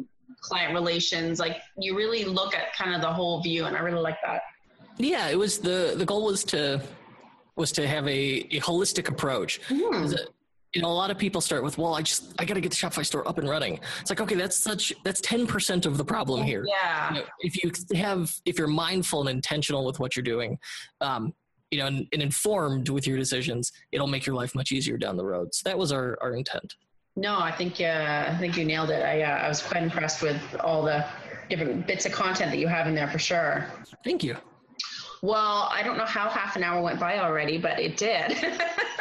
client 0.42 0.74
relations. 0.74 1.40
Like 1.40 1.58
you 1.78 1.96
really 1.96 2.26
look 2.26 2.56
at 2.56 2.74
kind 2.74 2.96
of 2.96 3.02
the 3.02 3.12
whole 3.12 3.42
view, 3.42 3.66
and 3.66 3.78
I 3.78 3.80
really 3.82 4.02
like 4.02 4.18
that. 4.26 4.42
Yeah, 4.98 5.28
it 5.30 5.38
was 5.38 5.60
the 5.60 5.96
the 5.98 6.06
goal 6.06 6.26
was 6.26 6.44
to 6.46 6.82
was 7.56 7.72
to 7.74 7.88
have 7.88 8.08
a, 8.08 8.48
a 8.56 8.60
holistic 8.62 9.10
approach. 9.10 9.60
Mm. 9.70 10.16
you 10.74 10.82
know, 10.82 10.90
a 10.90 10.94
lot 10.94 11.10
of 11.10 11.18
people 11.18 11.42
start 11.42 11.64
with, 11.64 11.78
well, 11.78 11.96
I 11.96 12.04
just 12.04 12.34
I 12.40 12.46
got 12.46 12.54
to 12.54 12.62
get 12.62 12.70
the 12.70 12.76
Shopify 12.76 13.06
store 13.06 13.28
up 13.28 13.40
and 13.40 13.50
running. 13.50 13.80
It's 14.00 14.12
like, 14.12 14.22
okay, 14.22 14.36
that's 14.36 14.56
such 14.56 14.94
that's 15.04 15.22
ten 15.22 15.48
percent 15.48 15.86
of 15.86 15.98
the 15.98 16.06
problem 16.06 16.44
here. 16.44 16.66
Yeah. 16.68 17.14
You 17.14 17.20
know, 17.20 17.26
if 17.40 17.64
you 17.64 17.72
have 17.98 18.34
if 18.46 18.58
you're 18.58 18.68
mindful 18.68 19.22
and 19.22 19.30
intentional 19.30 19.86
with 19.86 20.00
what 20.00 20.16
you're 20.16 20.24
doing, 20.24 20.58
um, 21.02 21.34
you 21.72 21.80
know, 21.80 21.88
and, 21.88 22.08
and, 22.14 22.22
informed 22.22 22.90
with 22.90 23.06
your 23.06 23.18
decisions, 23.18 23.74
it'll 23.92 24.08
make 24.08 24.26
your 24.26 24.36
life 24.36 24.56
much 24.56 24.72
easier 24.72 24.98
down 24.98 25.18
the 25.18 25.26
road. 25.26 25.54
So 25.54 25.70
that 25.70 25.78
was 25.78 25.92
our 25.92 26.18
our 26.22 26.34
intent. 26.36 26.76
No, 27.16 27.40
I 27.40 27.52
think 27.52 27.82
uh, 27.82 28.26
I 28.30 28.38
think 28.38 28.56
you 28.58 28.64
nailed 28.64 28.92
it. 28.92 29.04
I 29.04 29.24
uh, 29.24 29.46
I 29.46 29.48
was 29.48 29.62
quite 29.62 29.84
impressed 29.84 30.22
with 30.22 30.42
all 30.60 30.84
the 30.84 31.06
different 31.50 31.88
bits 31.88 32.06
of 32.06 32.12
content 32.12 32.52
that 32.52 32.60
you 32.60 32.68
have 32.68 32.88
in 32.88 32.94
there 32.94 33.08
for 33.08 33.20
sure. 33.20 33.66
Thank 34.04 34.24
you. 34.24 34.38
Well, 35.22 35.70
I 35.72 35.82
don't 35.84 35.98
know 35.98 36.06
how 36.06 36.30
half 36.30 36.56
an 36.56 36.64
hour 36.64 36.82
went 36.82 37.00
by 37.00 37.20
already, 37.20 37.58
but 37.58 37.80
it 37.80 37.98
did. 37.98 38.38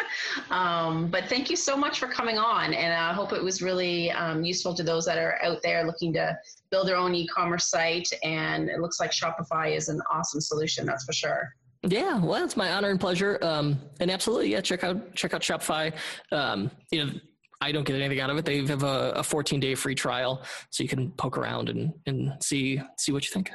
um, 0.51 1.09
but 1.09 1.25
thank 1.29 1.51
you 1.51 1.57
so 1.57 1.77
much 1.77 1.99
for 1.99 2.09
coming 2.09 2.39
on, 2.39 2.73
and 2.73 2.93
I 2.93 3.13
hope 3.13 3.33
it 3.33 3.43
was 3.43 3.61
really 3.61 4.11
um, 4.13 4.45
useful 4.45 4.75
to 4.75 4.83
those 4.83 5.05
that 5.07 5.19
are 5.19 5.39
out 5.43 5.63
there 5.63 5.85
looking 5.85 6.13
to 6.15 6.37
build 6.71 6.89
their 6.89 6.97
own 6.97 7.15
e-commerce 7.15 7.67
site. 7.69 8.09
And 8.23 8.69
it 8.69 8.81
looks 8.81 8.99
like 8.99 9.11
Shopify 9.11 9.77
is 9.77 9.89
an 9.89 10.01
awesome 10.11 10.41
solution, 10.41 10.87
that's 10.87 11.05
for 11.05 11.13
sure. 11.13 11.55
Yeah, 11.83 12.19
well, 12.19 12.43
it's 12.45 12.57
my 12.57 12.73
honor 12.73 12.91
and 12.91 12.99
pleasure. 12.99 13.39
Um, 13.43 13.79
and 14.01 14.11
absolutely, 14.11 14.53
yeah, 14.53 14.61
check 14.61 14.83
out 14.83 15.15
check 15.15 15.35
out 15.35 15.43
Shopify. 15.43 15.93
Um, 16.33 16.71
you 16.91 17.05
know, 17.05 17.13
I 17.61 17.73
don't 17.73 17.85
get 17.85 17.95
anything 17.95 18.21
out 18.21 18.31
of 18.31 18.37
it. 18.39 18.45
They 18.45 18.65
have 18.67 18.83
a, 18.83 19.13
a 19.17 19.23
14 19.23 19.61
day 19.61 19.75
free 19.75 19.95
trial, 19.95 20.43
so 20.71 20.83
you 20.83 20.89
can 20.89 21.11
poke 21.13 21.39
around 21.39 21.69
and 21.69 21.93
and 22.07 22.33
see 22.43 22.81
see 22.99 23.13
what 23.13 23.25
you 23.25 23.33
think 23.33 23.51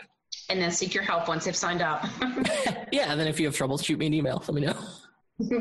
and 0.52 0.62
then 0.62 0.70
seek 0.70 0.94
your 0.94 1.04
help 1.04 1.28
once 1.30 1.46
they've 1.46 1.56
signed 1.56 1.82
up. 1.82 2.06
yeah, 2.92 3.10
and 3.12 3.20
then 3.20 3.28
if 3.28 3.40
you 3.40 3.46
have 3.46 3.56
trouble, 3.56 3.78
shoot 3.78 3.98
me 3.98 4.08
an 4.08 4.14
email. 4.14 4.44
Let 4.48 4.54
me 4.54 4.62
know. 4.62 4.76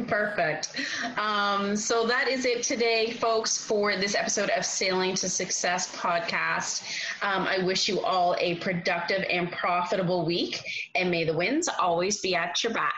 Perfect. 0.08 0.78
Um, 1.16 1.74
so 1.74 2.06
that 2.06 2.28
is 2.28 2.44
it 2.44 2.62
today, 2.62 3.12
folks, 3.12 3.56
for 3.56 3.96
this 3.96 4.14
episode 4.14 4.50
of 4.50 4.66
Sailing 4.66 5.14
to 5.14 5.28
Success 5.28 5.94
podcast. 5.96 6.82
Um, 7.22 7.44
I 7.44 7.64
wish 7.64 7.88
you 7.88 8.00
all 8.00 8.36
a 8.38 8.56
productive 8.56 9.24
and 9.30 9.50
profitable 9.50 10.26
week, 10.26 10.62
and 10.96 11.10
may 11.10 11.24
the 11.24 11.34
winds 11.34 11.68
always 11.80 12.20
be 12.20 12.34
at 12.34 12.62
your 12.62 12.74
back. 12.74 12.94